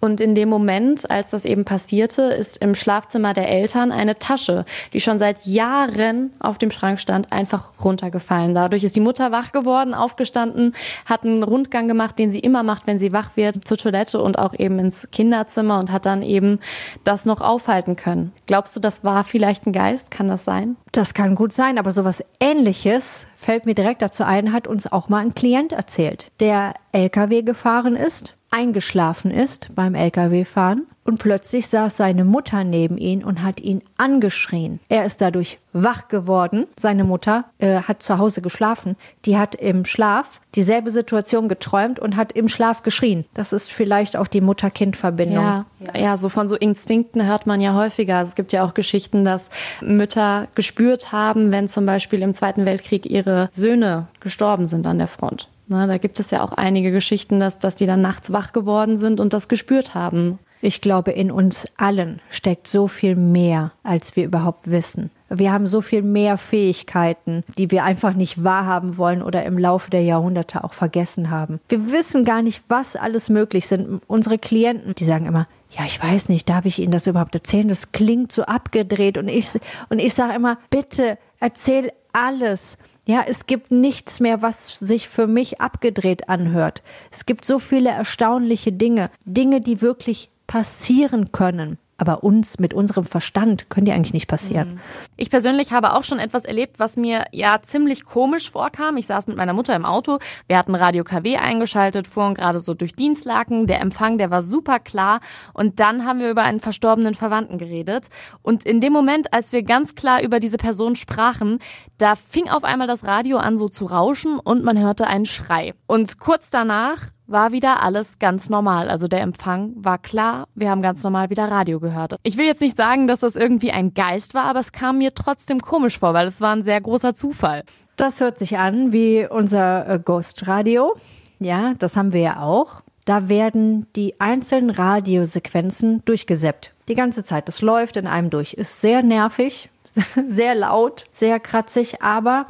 Und 0.01 0.21
in 0.21 0.35
dem 0.35 0.49
Moment, 0.49 1.11
als 1.11 1.31
das 1.31 1.45
eben 1.45 1.65
passierte, 1.65 2.23
ist 2.23 2.59
im 2.59 2.75
Schlafzimmer 2.75 3.33
der 3.33 3.49
Eltern 3.49 3.93
eine 3.93 4.19
Tasche, 4.19 4.65
die 4.93 5.01
schon 5.01 5.19
seit 5.19 5.47
Jahren 5.47 6.33
auf 6.41 6.59
dem 6.59 6.71
Schrank 6.71 7.01
stand, 7.01 7.33
einfach 7.33 7.71
runtergefallen. 7.83 8.55
Dadurch 8.55 8.85
ist 8.85 8.97
die 8.97 9.01
Mutter 9.01 9.31
wach 9.33 9.53
geworden, 9.53 9.95
aufgestanden, 9.95 10.75
hat 11.07 11.25
einen 11.25 11.43
Rundgang 11.43 11.89
gemacht, 11.89 12.19
den 12.19 12.31
sie 12.31 12.41
immer 12.41 12.63
macht, 12.63 12.87
wenn 12.87 12.99
sie 12.99 13.13
wach 13.13 13.37
wird, 13.37 13.67
zur 13.67 13.77
Toilette 13.77 14.21
und 14.21 14.39
auch 14.39 14.55
eben 14.55 14.79
ins 14.79 15.09
Kinderzimmer 15.11 15.79
und 15.79 15.93
hat 15.93 16.07
dann 16.07 16.23
eben 16.23 16.59
das 17.05 17.25
noch 17.25 17.41
aufhalten 17.41 17.97
können. 17.97 18.33
Glaubst 18.47 18.75
du, 18.75 18.81
das 18.81 19.05
war 19.05 19.25
vielleicht 19.25 19.67
ein 19.67 19.73
Geist? 19.73 20.11
Kann 20.11 20.29
das 20.29 20.45
sein? 20.45 20.77
Das 20.93 21.15
kann 21.15 21.35
gut 21.35 21.53
sein, 21.53 21.79
aber 21.79 21.93
sowas 21.93 22.25
ähnliches 22.41 23.27
fällt 23.35 23.67
mir 23.67 23.75
direkt 23.75 24.03
dazu 24.03 24.25
ein, 24.25 24.53
hat 24.53 24.67
uns 24.67 24.91
auch 24.91 25.09
mal 25.09 25.21
ein 25.21 25.35
Klient 25.35 25.73
erzählt, 25.73 26.31
der 26.41 26.75
LKW 26.93 27.43
gefahren 27.43 27.95
ist, 27.95 28.35
eingeschlafen 28.51 29.31
ist 29.31 29.75
beim 29.75 29.95
LKW-Fahren 29.95 30.87
und 31.09 31.19
plötzlich 31.19 31.69
saß 31.69 31.97
seine 31.97 32.25
Mutter 32.25 32.65
neben 32.65 32.99
ihn 32.99 33.25
und 33.25 33.43
hat 33.43 33.61
ihn 33.61 33.81
angeschrien. 33.97 34.79
Er 34.91 35.07
ist 35.07 35.23
dadurch 35.23 35.59
wach 35.73 36.09
geworden. 36.09 36.67
Seine 36.79 37.05
Mutter 37.05 37.45
äh, 37.59 37.81
hat 37.81 38.03
zu 38.03 38.19
Hause 38.19 38.43
geschlafen. 38.43 38.95
Die 39.25 39.39
hat 39.39 39.55
im 39.55 39.87
Schlaf 39.87 40.41
dieselbe 40.55 40.91
Situation 40.91 41.49
geträumt 41.49 41.99
und 41.99 42.17
hat 42.17 42.33
im 42.33 42.49
Schlaf 42.49 42.83
geschrien. 42.83 43.25
Das 43.33 43.55
ist 43.55 43.71
vielleicht 43.71 44.17
auch 44.17 44.27
die 44.27 44.43
Mutter-Kind-Verbindung. 44.43 45.45
Ja, 45.45 45.65
ja, 45.95 46.17
so 46.19 46.29
von 46.29 46.47
so 46.47 46.57
Instinkten 46.57 47.25
hört 47.25 47.47
man 47.47 47.63
ja 47.63 47.75
häufiger. 47.75 48.21
Es 48.21 48.35
gibt 48.35 48.53
ja 48.53 48.63
auch 48.65 48.75
Geschichten, 48.75 49.25
dass 49.25 49.49
Mütter 49.81 50.49
gespürt 50.55 51.11
haben, 51.11 51.53
wenn 51.53 51.69
zum 51.69 51.87
Beispiel 51.87 52.21
im 52.21 52.35
Zweiten 52.35 52.67
Weltkrieg 52.67 53.07
ihre 53.07 53.49
Söhne 53.53 54.09
gestorben 54.21 54.67
sind 54.67 54.87
an 54.87 54.99
der 54.99 55.09
Front. 55.09 55.49
Na, 55.69 55.87
da 55.87 55.99
gibt 55.99 56.19
es 56.19 56.31
ja 56.31 56.43
auch 56.43 56.53
einige 56.53 56.91
Geschichten, 56.91 57.41
dass, 57.41 57.59
dass 57.59 57.77
die 57.77 57.87
dann 57.87 58.01
nachts 58.01 58.33
wach 58.33 58.53
geworden 58.53 58.99
sind 58.99 59.21
und 59.21 59.33
das 59.33 59.49
gespürt 59.49 59.95
haben. 59.95 60.39
Ich 60.61 60.81
glaube, 60.81 61.13
in 61.13 61.31
uns 61.31 61.67
allen 61.77 62.21
steckt 62.31 62.67
so 62.67 62.89
viel 62.89 63.15
mehr, 63.15 63.73
als 63.85 64.17
wir 64.17 64.25
überhaupt 64.25 64.71
wissen. 64.71 65.11
Wir 65.29 65.53
haben 65.53 65.67
so 65.67 65.83
viel 65.83 66.03
mehr 66.03 66.39
Fähigkeiten, 66.39 67.45
die 67.59 67.71
wir 67.71 67.85
einfach 67.85 68.15
nicht 68.15 68.43
wahrhaben 68.43 68.97
wollen 68.97 69.23
oder 69.23 69.45
im 69.45 69.59
Laufe 69.59 69.91
der 69.91 70.03
Jahrhunderte 70.03 70.65
auch 70.65 70.73
vergessen 70.73 71.31
haben. 71.31 71.61
Wir 71.69 71.93
wissen 71.93 72.25
gar 72.25 72.43
nicht, 72.43 72.63
was 72.69 72.97
alles 72.97 73.29
möglich 73.29 73.69
sind. 73.69 74.01
Unsere 74.07 74.39
Klienten, 74.39 74.95
die 74.95 75.05
sagen 75.05 75.27
immer, 75.27 75.47
ja, 75.71 75.85
ich 75.85 76.03
weiß 76.03 76.31
nicht, 76.31 76.49
darf 76.49 76.65
ich 76.65 76.79
Ihnen 76.79 76.93
das 76.93 77.07
überhaupt 77.07 77.35
erzählen? 77.35 77.69
Das 77.69 77.93
klingt 77.93 78.33
so 78.33 78.43
abgedreht. 78.45 79.19
Und 79.19 79.29
ich, 79.29 79.51
und 79.91 79.99
ich 79.99 80.15
sage 80.15 80.35
immer, 80.35 80.57
bitte 80.71 81.19
erzähl 81.41 81.93
alles. 82.13 82.79
Ja, 83.09 83.25
es 83.27 83.47
gibt 83.47 83.71
nichts 83.71 84.21
mehr, 84.21 84.43
was 84.43 84.79
sich 84.79 85.09
für 85.09 85.27
mich 85.27 85.63
abgedreht 85.63 86.29
anhört. 86.29 86.83
Es 87.11 87.25
gibt 87.25 87.47
so 87.47 87.59
viele 87.59 87.89
erstaunliche 87.89 88.71
Dinge, 88.71 89.11
Dinge, 89.25 89.63
die 89.63 89.81
wirklich 89.81 90.29
passieren 90.47 91.33
können. 91.33 91.79
Aber 91.99 92.23
uns 92.23 92.59
mit 92.59 92.73
unserem 92.73 93.05
Verstand 93.05 93.69
können 93.71 93.85
die 93.85 93.93
eigentlich 93.93 94.15
nicht 94.15 94.29
passieren. 94.29 94.75
Mhm. 94.75 94.81
Ich 95.17 95.31
persönlich 95.31 95.73
habe 95.73 95.95
auch 95.95 96.05
schon 96.05 96.21
etwas 96.21 96.45
erlebt, 96.45 96.79
was 96.79 96.97
mir 96.97 97.25
ja 97.33 97.61
ziemlich 97.61 98.05
komisch 98.05 98.51
vorkam. 98.51 98.97
Ich 98.97 99.07
saß 99.07 99.27
mit 99.27 99.37
meiner 99.37 99.53
Mutter 99.53 99.75
im 99.75 99.85
Auto. 99.85 100.19
Wir 100.47 100.57
hatten 100.57 100.77
Radio 100.77 101.03
KW 101.03 101.37
eingeschaltet, 101.37 102.07
fuhren 102.07 102.35
gerade 102.35 102.61
so 102.61 102.73
durch 102.75 102.93
Dienstlaken. 102.95 103.67
Der 103.67 103.81
Empfang, 103.81 104.17
der 104.17 104.31
war 104.31 104.43
super 104.43 104.79
klar. 104.79 105.21
Und 105.53 105.81
dann 105.81 106.07
haben 106.07 106.21
wir 106.21 106.31
über 106.31 106.43
einen 106.43 106.61
verstorbenen 106.61 107.15
Verwandten 107.15 107.59
geredet. 107.59 108.09
Und 108.43 108.65
in 108.65 108.81
dem 108.81 108.93
Moment, 108.93 109.33
als 109.35 109.53
wir 109.53 109.65
ganz 109.65 109.97
klar 109.97 110.23
über 110.23 110.39
diese 110.39 110.57
Person 110.57 110.95
sprachen, 110.95 111.59
da 111.99 112.15
fing 112.15 112.49
auf 112.49 112.63
einmal 112.63 112.87
das 112.87 113.05
Radio 113.05 113.39
an 113.39 113.59
so 113.59 113.69
zu 113.69 113.87
rauschen 113.87 114.39
und 114.39 114.63
man 114.63 114.79
hörte 114.79 115.09
einen 115.09 115.27
Schrei. 115.27 115.75
Und 115.87 116.21
kurz 116.21 116.49
danach 116.51 117.11
war 117.29 117.53
wieder 117.53 117.83
alles 117.83 118.19
ganz 118.19 118.51
normal. 118.51 118.89
Also 118.89 119.07
der 119.07 119.21
Empfang 119.21 119.73
war 119.77 119.99
klar, 119.99 120.49
wir 120.55 120.71
haben 120.71 120.83
ganz 120.83 121.05
normal 121.05 121.31
wieder 121.31 121.51
Radio 121.51 121.79
gehört. 121.79 122.17
Ich 122.23 122.37
will 122.37 122.47
jetzt 122.47 122.61
nicht 122.61 122.77
sagen, 122.77 123.07
dass 123.07 123.21
das 123.21 123.37
irgendwie 123.37 123.71
ein 123.71 123.95
Geist 123.95 124.35
war, 124.35 124.45
aber 124.45 124.61
es 124.61 124.73
kam 124.73 124.99
mir 124.99 125.15
trotzdem 125.15 125.61
komisch 125.61 125.99
vor, 125.99 126.15
weil 126.15 126.27
es 126.27 126.41
war 126.41 126.57
ein 126.57 126.63
sehr 126.63 126.81
großer 126.81 127.15
Zufall. 127.15 127.63
Das 127.97 128.21
hört 128.21 128.39
sich 128.39 128.59
an 128.59 128.93
wie 128.93 129.27
unser 129.29 129.89
äh, 129.89 129.99
Ghost 129.99 130.47
Radio. 130.47 130.97
Ja, 131.39 131.75
das 131.79 131.97
haben 131.97 132.13
wir 132.13 132.21
ja 132.21 132.43
auch. 132.43 132.83
Da 133.05 133.29
werden 133.29 133.87
die 133.97 134.21
einzelnen 134.21 134.71
Radiosequenzen 134.71 136.05
durchgesäppt. 136.05 136.73
Die 136.89 136.95
ganze 136.95 137.25
Zeit. 137.25 137.49
Das 137.49 137.61
läuft 137.61 137.97
in 137.97 138.07
einem 138.07 138.31
durch. 138.31 138.55
Ist 138.55 138.81
sehr 138.81 139.03
nervig, 139.03 139.71
sehr 140.27 140.55
laut, 140.55 141.07
sehr 141.13 141.41
kratzig, 141.41 142.03
aber 142.03 142.47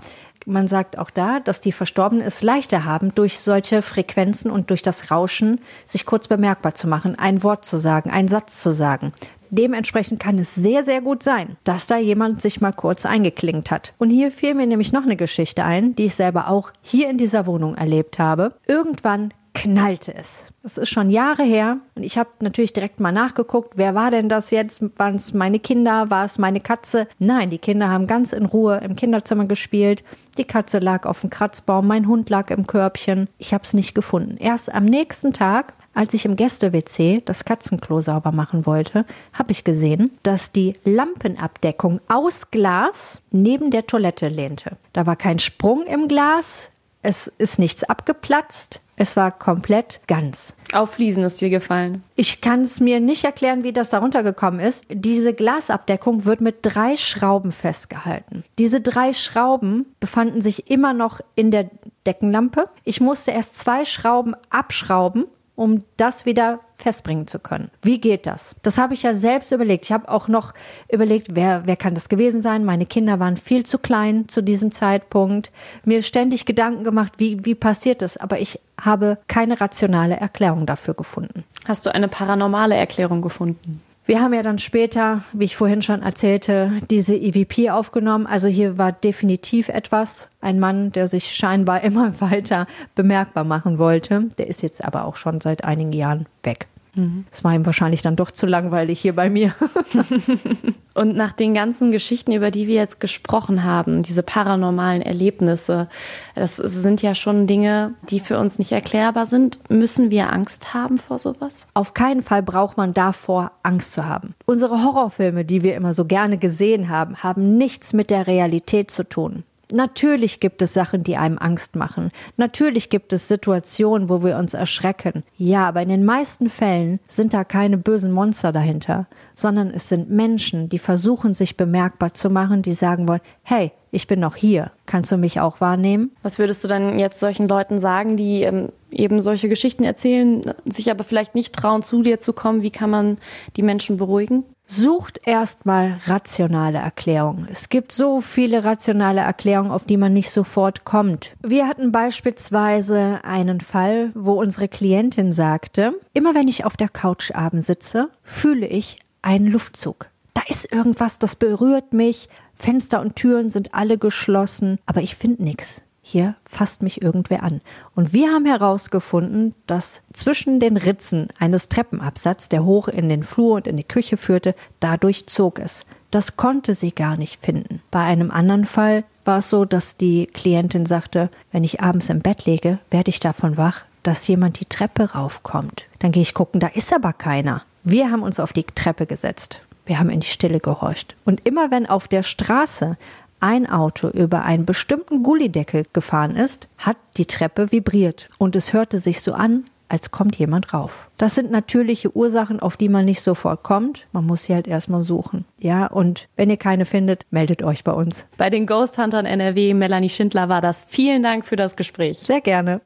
man 0.48 0.66
sagt 0.66 0.98
auch 0.98 1.11
da, 1.11 1.40
dass 1.40 1.61
die 1.61 1.72
Verstorbenen 1.72 2.26
es 2.26 2.42
leichter 2.42 2.84
haben, 2.84 3.14
durch 3.14 3.38
solche 3.38 3.82
Frequenzen 3.82 4.50
und 4.50 4.70
durch 4.70 4.82
das 4.82 5.11
Rauschen 5.11 5.61
sich 5.84 6.06
kurz 6.06 6.28
bemerkbar 6.28 6.74
zu 6.74 6.88
machen, 6.88 7.18
ein 7.18 7.42
Wort 7.42 7.64
zu 7.64 7.78
sagen, 7.78 8.11
einen 8.11 8.28
Satz 8.28 8.62
zu 8.62 8.72
sagen. 8.72 9.12
Dementsprechend 9.50 10.20
kann 10.20 10.38
es 10.38 10.54
sehr, 10.54 10.84
sehr 10.84 11.00
gut 11.00 11.22
sein, 11.22 11.56
dass 11.64 11.87
da 11.87 11.96
jemand 11.96 12.42
sich 12.42 12.61
mal 12.61 12.72
kurz 12.72 13.06
eingeklingt 13.06 13.70
hat. 13.70 13.94
Und 13.98 14.11
hier 14.11 14.30
fiel 14.30 14.54
mir 14.54 14.66
nämlich 14.66 14.92
noch 14.92 15.04
eine 15.04 15.16
Geschichte 15.16 15.64
ein, 15.64 15.94
die 15.96 16.06
ich 16.06 16.14
selber 16.14 16.48
auch 16.48 16.72
hier 16.82 17.08
in 17.08 17.16
dieser 17.16 17.46
Wohnung 17.46 17.74
erlebt 17.74 18.18
habe. 18.18 18.52
Irgendwann 18.66 19.32
knallte 19.59 20.14
es. 20.14 20.53
Das 20.62 20.79
ist 20.79 20.88
schon 20.88 21.11
Jahre 21.11 21.42
her 21.42 21.79
und 21.94 22.03
ich 22.03 22.16
habe 22.16 22.31
natürlich 22.40 22.73
direkt 22.73 23.01
mal 23.01 23.12
nachgeguckt, 23.12 23.73
wer 23.77 23.94
war 23.94 24.11
denn 24.11 24.29
das 24.29 24.51
jetzt? 24.51 24.83
Waren 24.99 25.16
es 25.16 25.35
meine 25.35 25.59
Kinder? 25.59 26.11
War 26.11 26.25
es 26.25 26.38
meine 26.38 26.61
Katze? 26.61 27.09
Nein, 27.18 27.51
die 27.51 27.59
Kinder 27.59 27.88
haben 27.88 28.07
ganz 28.07 28.33
in 28.33 28.47
Ruhe 28.47 28.81
im 28.85 28.94
Kinderzimmer 28.94 29.47
gespielt. 29.47 30.05
Die 30.37 30.44
Katze 30.44 30.79
lag 30.79 31.07
auf 31.07 31.23
dem 31.23 31.31
Kratzbaum, 31.31 31.87
mein 31.87 32.07
Hund 32.07 32.31
lag 32.31 32.51
im 32.51 32.66
Körbchen. 32.66 33.29
Ich 33.38 33.53
habe 33.53 33.64
es 33.64 33.75
nicht 33.75 33.94
gefunden. 33.94 34.37
Erst 34.38 34.73
am 34.73 34.85
nächsten 34.85 35.33
Tag 35.33 35.75
als 35.94 36.14
ich 36.14 36.25
im 36.25 36.37
Gäste-WC 36.37 37.23
das 37.25 37.44
Katzenklo 37.44 38.01
sauber 38.01 38.31
machen 38.31 38.66
wollte, 38.66 39.05
habe 39.33 39.51
ich 39.51 39.64
gesehen, 39.64 40.12
dass 40.23 40.53
die 40.53 40.75
Lampenabdeckung 40.85 42.01
aus 42.07 42.53
Glas 42.53 43.21
neben 43.33 43.73
der 43.73 43.85
Toilette 43.85 44.29
lehnte. 44.29 44.77
Da 44.92 45.07
war 45.07 45.16
kein 45.16 45.40
Sprung 45.40 45.85
im 45.87 46.07
Glas, 46.07 46.71
es 47.02 47.26
ist 47.26 47.58
nichts 47.58 47.84
abgeplatzt, 47.84 48.80
es 49.00 49.16
war 49.16 49.30
komplett 49.30 50.00
ganz. 50.08 50.54
Auf 50.72 50.94
Fliesen 50.94 51.22
ist 51.22 51.40
dir 51.40 51.50
gefallen. 51.50 52.02
Ich 52.16 52.40
kann 52.40 52.62
es 52.62 52.80
mir 52.80 52.98
nicht 52.98 53.24
erklären, 53.24 53.62
wie 53.62 53.72
das 53.72 53.90
darunter 53.90 54.24
gekommen 54.24 54.58
ist. 54.58 54.84
Diese 54.90 55.32
Glasabdeckung 55.32 56.24
wird 56.24 56.40
mit 56.40 56.56
drei 56.62 56.96
Schrauben 56.96 57.52
festgehalten. 57.52 58.42
Diese 58.58 58.80
drei 58.80 59.12
Schrauben 59.12 59.87
befanden 60.00 60.42
sich 60.42 60.68
immer 60.68 60.94
noch 60.94 61.20
in 61.37 61.52
der 61.52 61.70
Deckenlampe. 62.06 62.68
Ich 62.82 63.00
musste 63.00 63.30
erst 63.30 63.56
zwei 63.56 63.84
Schrauben 63.84 64.34
abschrauben 64.50 65.26
um 65.59 65.83
das 65.97 66.25
wieder 66.25 66.61
festbringen 66.77 67.27
zu 67.27 67.40
können. 67.40 67.73
Wie 67.83 68.01
geht 68.01 68.27
das? 68.27 68.55
Das 68.62 68.79
habe 68.79 68.94
ich 68.94 69.03
ja 69.03 69.12
selbst 69.14 69.51
überlegt. 69.51 69.87
Ich 69.87 69.92
habe 69.92 70.09
auch 70.09 70.29
noch 70.29 70.55
überlegt, 70.88 71.35
wer, 71.35 71.62
wer 71.66 71.75
kann 71.75 71.94
das 71.94 72.09
gewesen 72.09 72.42
sein? 72.42 72.64
Meine 72.64 72.87
Kinder 72.87 73.18
waren 73.18 73.37
viel 73.37 73.66
zu 73.66 73.79
klein 73.79 74.29
zu 74.29 74.40
diesem 74.40 74.71
Zeitpunkt. 74.71 75.51
Mir 75.85 76.03
ständig 76.03 76.47
Gedanken 76.47 76.85
gemacht, 76.85 77.14
wie, 77.18 77.44
wie 77.44 77.57
passiert 77.57 78.03
das? 78.03 78.16
Aber 78.16 78.38
ich 78.38 78.61
habe 78.81 79.18
keine 79.27 79.61
rationale 79.61 80.16
Erklärung 80.16 80.64
dafür 80.64 80.94
gefunden. 80.94 81.42
Hast 81.66 81.85
du 81.87 81.92
eine 81.92 82.07
paranormale 82.07 82.77
Erklärung 82.77 83.21
gefunden? 83.21 83.83
Wir 84.09 84.23
haben 84.23 84.33
ja 84.33 84.40
dann 84.40 84.59
später, 84.59 85.21
wie 85.35 85.44
ich 85.44 85.55
vorhin 85.55 85.83
schon 85.83 86.01
erzählte, 86.01 86.73
diese 86.88 87.14
EVP 87.14 87.68
aufgenommen. 87.68 88.27
Also 88.27 88.49
hier 88.49 88.79
war 88.79 88.90
definitiv 88.90 89.68
etwas. 89.68 90.31
Ein 90.40 90.59
Mann, 90.59 90.92
der 90.92 91.09
sich 91.09 91.37
scheinbar 91.37 91.83
immer 91.85 92.18
weiter 92.18 92.66
bemerkbar 92.94 93.44
machen 93.44 93.77
wollte. 93.77 94.31
Der 94.38 94.47
ist 94.47 94.62
jetzt 94.62 94.83
aber 94.83 95.05
auch 95.05 95.16
schon 95.16 95.42
seit 95.42 95.62
einigen 95.62 95.92
Jahren 95.92 96.25
weg. 96.42 96.68
Mhm. 96.98 97.24
Es 97.30 97.44
war 97.44 97.54
ihm 97.54 97.64
wahrscheinlich 97.64 98.02
dann 98.02 98.16
doch 98.16 98.30
zu 98.30 98.46
langweilig 98.46 99.00
hier 99.00 99.14
bei 99.14 99.30
mir. 99.30 99.54
Und 100.94 101.16
nach 101.16 101.32
den 101.32 101.54
ganzen 101.54 101.92
Geschichten, 101.92 102.32
über 102.32 102.50
die 102.50 102.66
wir 102.66 102.74
jetzt 102.74 102.98
gesprochen 102.98 103.62
haben, 103.62 104.02
diese 104.02 104.24
paranormalen 104.24 105.00
Erlebnisse, 105.00 105.88
das 106.34 106.56
sind 106.56 107.02
ja 107.02 107.14
schon 107.14 107.46
Dinge, 107.46 107.94
die 108.11 108.18
für 108.18 108.38
uns 108.38 108.58
nicht 108.58 108.72
erklärbar 108.72 109.26
sind. 109.26 109.61
Müssen 109.70 110.11
wir 110.11 110.32
Angst 110.32 110.74
haben 110.74 110.98
vor 110.98 111.20
sowas? 111.20 111.68
Auf 111.74 111.94
keinen 111.94 112.22
Fall 112.22 112.42
braucht 112.42 112.76
man 112.76 112.94
davor 112.94 113.52
Angst 113.62 113.92
zu 113.92 114.06
haben. 114.06 114.34
Unsere 114.44 114.82
Horrorfilme, 114.82 115.44
die 115.44 115.62
wir 115.62 115.76
immer 115.76 115.94
so 115.94 116.04
gerne 116.04 116.37
gesehen 116.37 116.88
haben, 116.88 117.22
haben 117.22 117.56
nichts 117.56 117.92
mit 117.92 118.11
der 118.11 118.26
Realität 118.26 118.90
zu 118.90 119.08
tun. 119.08 119.44
Natürlich 119.72 120.40
gibt 120.40 120.62
es 120.62 120.72
Sachen, 120.72 121.02
die 121.02 121.16
einem 121.16 121.38
Angst 121.38 121.76
machen. 121.76 122.11
Natürlich 122.37 122.90
gibt 122.90 123.12
es 123.12 123.28
Situationen, 123.28 124.09
wo 124.09 124.22
wir 124.22 124.38
uns 124.38 124.54
erschrecken. 124.54 125.24
Ja, 125.37 125.68
aber 125.68 125.83
in 125.83 125.90
den 125.90 126.04
meisten 126.04 126.48
Fällen 126.48 127.00
sind 127.07 127.35
da 127.35 127.44
keine 127.44 127.76
bösen 127.76 128.12
Monster 128.12 128.52
dahinter, 128.52 129.07
sondern 129.35 129.70
es 129.70 129.88
sind 129.88 130.11
Menschen, 130.11 130.68
die 130.68 130.78
versuchen, 130.78 131.35
sich 131.35 131.57
bemerkbar 131.57 132.14
zu 132.14 132.31
machen, 132.31 132.62
die 132.62 132.72
sagen 132.72 133.07
wollen, 133.09 133.20
hey, 133.42 133.72
ich 133.90 134.07
bin 134.07 134.20
noch 134.20 134.37
hier. 134.37 134.70
Kannst 134.87 135.12
du 135.12 135.16
mich 135.16 135.40
auch 135.40 135.61
wahrnehmen? 135.61 136.11
Was 136.22 136.38
würdest 136.38 136.62
du 136.64 136.68
dann 136.68 136.98
jetzt 136.98 137.20
solchen 137.20 137.48
Leuten 137.48 137.78
sagen, 137.78 138.16
die 138.16 138.42
ähm, 138.42 138.70
eben 138.90 139.20
solche 139.20 139.48
Geschichten 139.48 139.85
erzählen, 139.85 140.42
sich 140.66 140.90
aber 140.90 141.04
vielleicht 141.04 141.35
nicht 141.35 141.54
trauen, 141.54 141.83
zu 141.83 142.02
dir 142.02 142.20
zu 142.20 142.33
kommen? 142.33 142.62
Wie 142.62 142.70
kann 142.70 142.90
man 142.90 143.18
die 143.57 143.62
Menschen 143.62 143.96
beruhigen? 143.96 144.44
Sucht 144.70 145.20
erstmal 145.24 145.96
rationale 146.04 146.76
Erklärungen. 146.76 147.48
Es 147.50 147.70
gibt 147.70 147.90
so 147.90 148.20
viele 148.20 148.64
rationale 148.64 149.22
Erklärungen, 149.22 149.70
auf 149.70 149.87
die 149.87 149.96
man 149.96 150.12
nicht 150.12 150.31
sofort 150.31 150.85
kommt. 150.85 151.35
Wir 151.42 151.66
hatten 151.66 151.90
beispielsweise 151.90 153.20
einen 153.24 153.62
Fall, 153.62 154.11
wo 154.14 154.35
unsere 154.35 154.68
Klientin 154.68 155.33
sagte, 155.33 155.94
immer 156.12 156.35
wenn 156.35 156.48
ich 156.48 156.66
auf 156.66 156.76
der 156.76 156.90
Couch 156.90 157.31
abends 157.35 157.66
sitze, 157.66 158.11
fühle 158.22 158.66
ich 158.66 158.98
einen 159.22 159.46
Luftzug. 159.46 160.11
Da 160.35 160.42
ist 160.48 160.70
irgendwas, 160.70 161.18
das 161.18 161.35
berührt 161.35 161.94
mich. 161.94 162.28
Fenster 162.54 163.00
und 163.00 163.16
Türen 163.16 163.48
sind 163.48 163.72
alle 163.72 163.96
geschlossen, 163.96 164.78
aber 164.85 165.00
ich 165.00 165.16
finde 165.16 165.44
nichts 165.44 165.83
hier 166.09 166.35
fasst 166.44 166.83
mich 166.83 167.03
irgendwer 167.03 167.42
an. 167.42 167.61
Und 167.94 168.12
wir 168.12 168.31
haben 168.31 168.47
herausgefunden, 168.47 169.55
dass 169.66 170.01
zwischen 170.12 170.59
den 170.59 170.77
Ritzen 170.77 171.29
eines 171.38 171.68
Treppenabsatzes, 171.68 172.49
der 172.49 172.64
hoch 172.64 172.88
in 172.88 173.09
den 173.09 173.23
Flur 173.23 173.57
und 173.57 173.66
in 173.66 173.77
die 173.77 173.85
Küche 173.85 174.16
führte, 174.16 174.55
dadurch 174.81 175.27
zog 175.27 175.59
es. 175.59 175.85
Das 176.11 176.37
konnte 176.37 176.73
sie 176.73 176.92
gar 176.92 177.16
nicht 177.16 177.44
finden. 177.44 177.83
Bei 177.90 178.01
einem 178.01 178.31
anderen 178.31 178.64
Fall 178.64 179.05
war 179.27 179.38
es 179.38 179.51
so, 179.51 179.66
dass 179.66 179.99
die 179.99 180.27
Klientin 180.27 180.87
sagte, 180.87 181.29
wenn 181.53 181.64
ich 181.64 181.83
abends 181.83 182.09
im 182.09 182.21
Bett 182.21 182.47
lege, 182.47 182.79
werde 182.90 183.11
ich 183.11 183.21
davon 183.21 183.59
wach, 183.59 183.83
dass 184.03 184.27
jemand 184.27 184.61
die 184.61 184.66
Treppe 184.66 185.12
raufkommt. 185.12 185.87
Dann 185.99 186.12
gehe 186.12 186.23
ich 186.23 186.33
gucken, 186.33 186.61
da 186.61 186.68
ist 186.68 186.94
aber 186.94 187.12
keiner. 187.12 187.62
Wir 187.85 188.11
haben 188.11 188.23
uns 188.23 188.40
auf 188.40 188.55
die 188.55 188.64
Treppe 188.64 189.05
gesetzt. 189.05 189.61
Wir 189.85 189.99
haben 189.99 190.11
in 190.11 190.21
die 190.21 190.27
Stille 190.27 190.61
gehorcht. 190.61 191.14
Und 191.25 191.47
immer 191.47 191.71
wenn 191.71 191.87
auf 191.87 192.09
der 192.09 192.23
Straße 192.23 192.97
ein 193.40 193.68
Auto 193.68 194.09
über 194.09 194.42
einen 194.42 194.66
bestimmten 194.66 195.22
Gullideckel 195.22 195.85
gefahren 195.92 196.37
ist, 196.37 196.68
hat 196.79 196.96
die 197.16 197.27
Treppe 197.27 197.72
vibriert 197.72 198.29
und 198.38 198.57
es 198.57 198.72
hörte 198.72 198.98
sich 198.98 199.20
so 199.20 199.33
an, 199.33 199.64
als 199.88 200.11
kommt 200.11 200.37
jemand 200.37 200.72
rauf. 200.74 201.09
Das 201.16 201.35
sind 201.35 201.51
natürliche 201.51 202.14
Ursachen, 202.14 202.61
auf 202.61 202.77
die 202.77 202.88
man 202.88 203.05
nicht 203.05 203.22
sofort 203.22 203.62
kommt. 203.62 204.07
Man 204.12 204.27
muss 204.27 204.44
sie 204.44 204.54
halt 204.54 204.69
erstmal 204.69 205.02
suchen. 205.02 205.44
Ja, 205.58 205.87
und 205.87 206.29
wenn 206.37 206.50
ihr 206.50 206.56
keine 206.56 206.85
findet, 206.85 207.25
meldet 207.31 207.62
euch 207.62 207.85
bei 207.85 207.92
uns. 207.92 208.27
Bei 208.37 208.50
den 208.50 208.67
Ghost 208.67 208.98
Huntern 208.98 209.27
NRW, 209.27 209.75
Melanie 209.75 210.10
Schindler 210.10 210.48
war 210.48 210.60
das. 210.60 210.85
Vielen 210.88 211.23
Dank 211.23 211.46
für 211.46 211.56
das 211.56 211.75
Gespräch. 211.75 212.19
Sehr 212.19 212.40
gerne. 212.40 212.77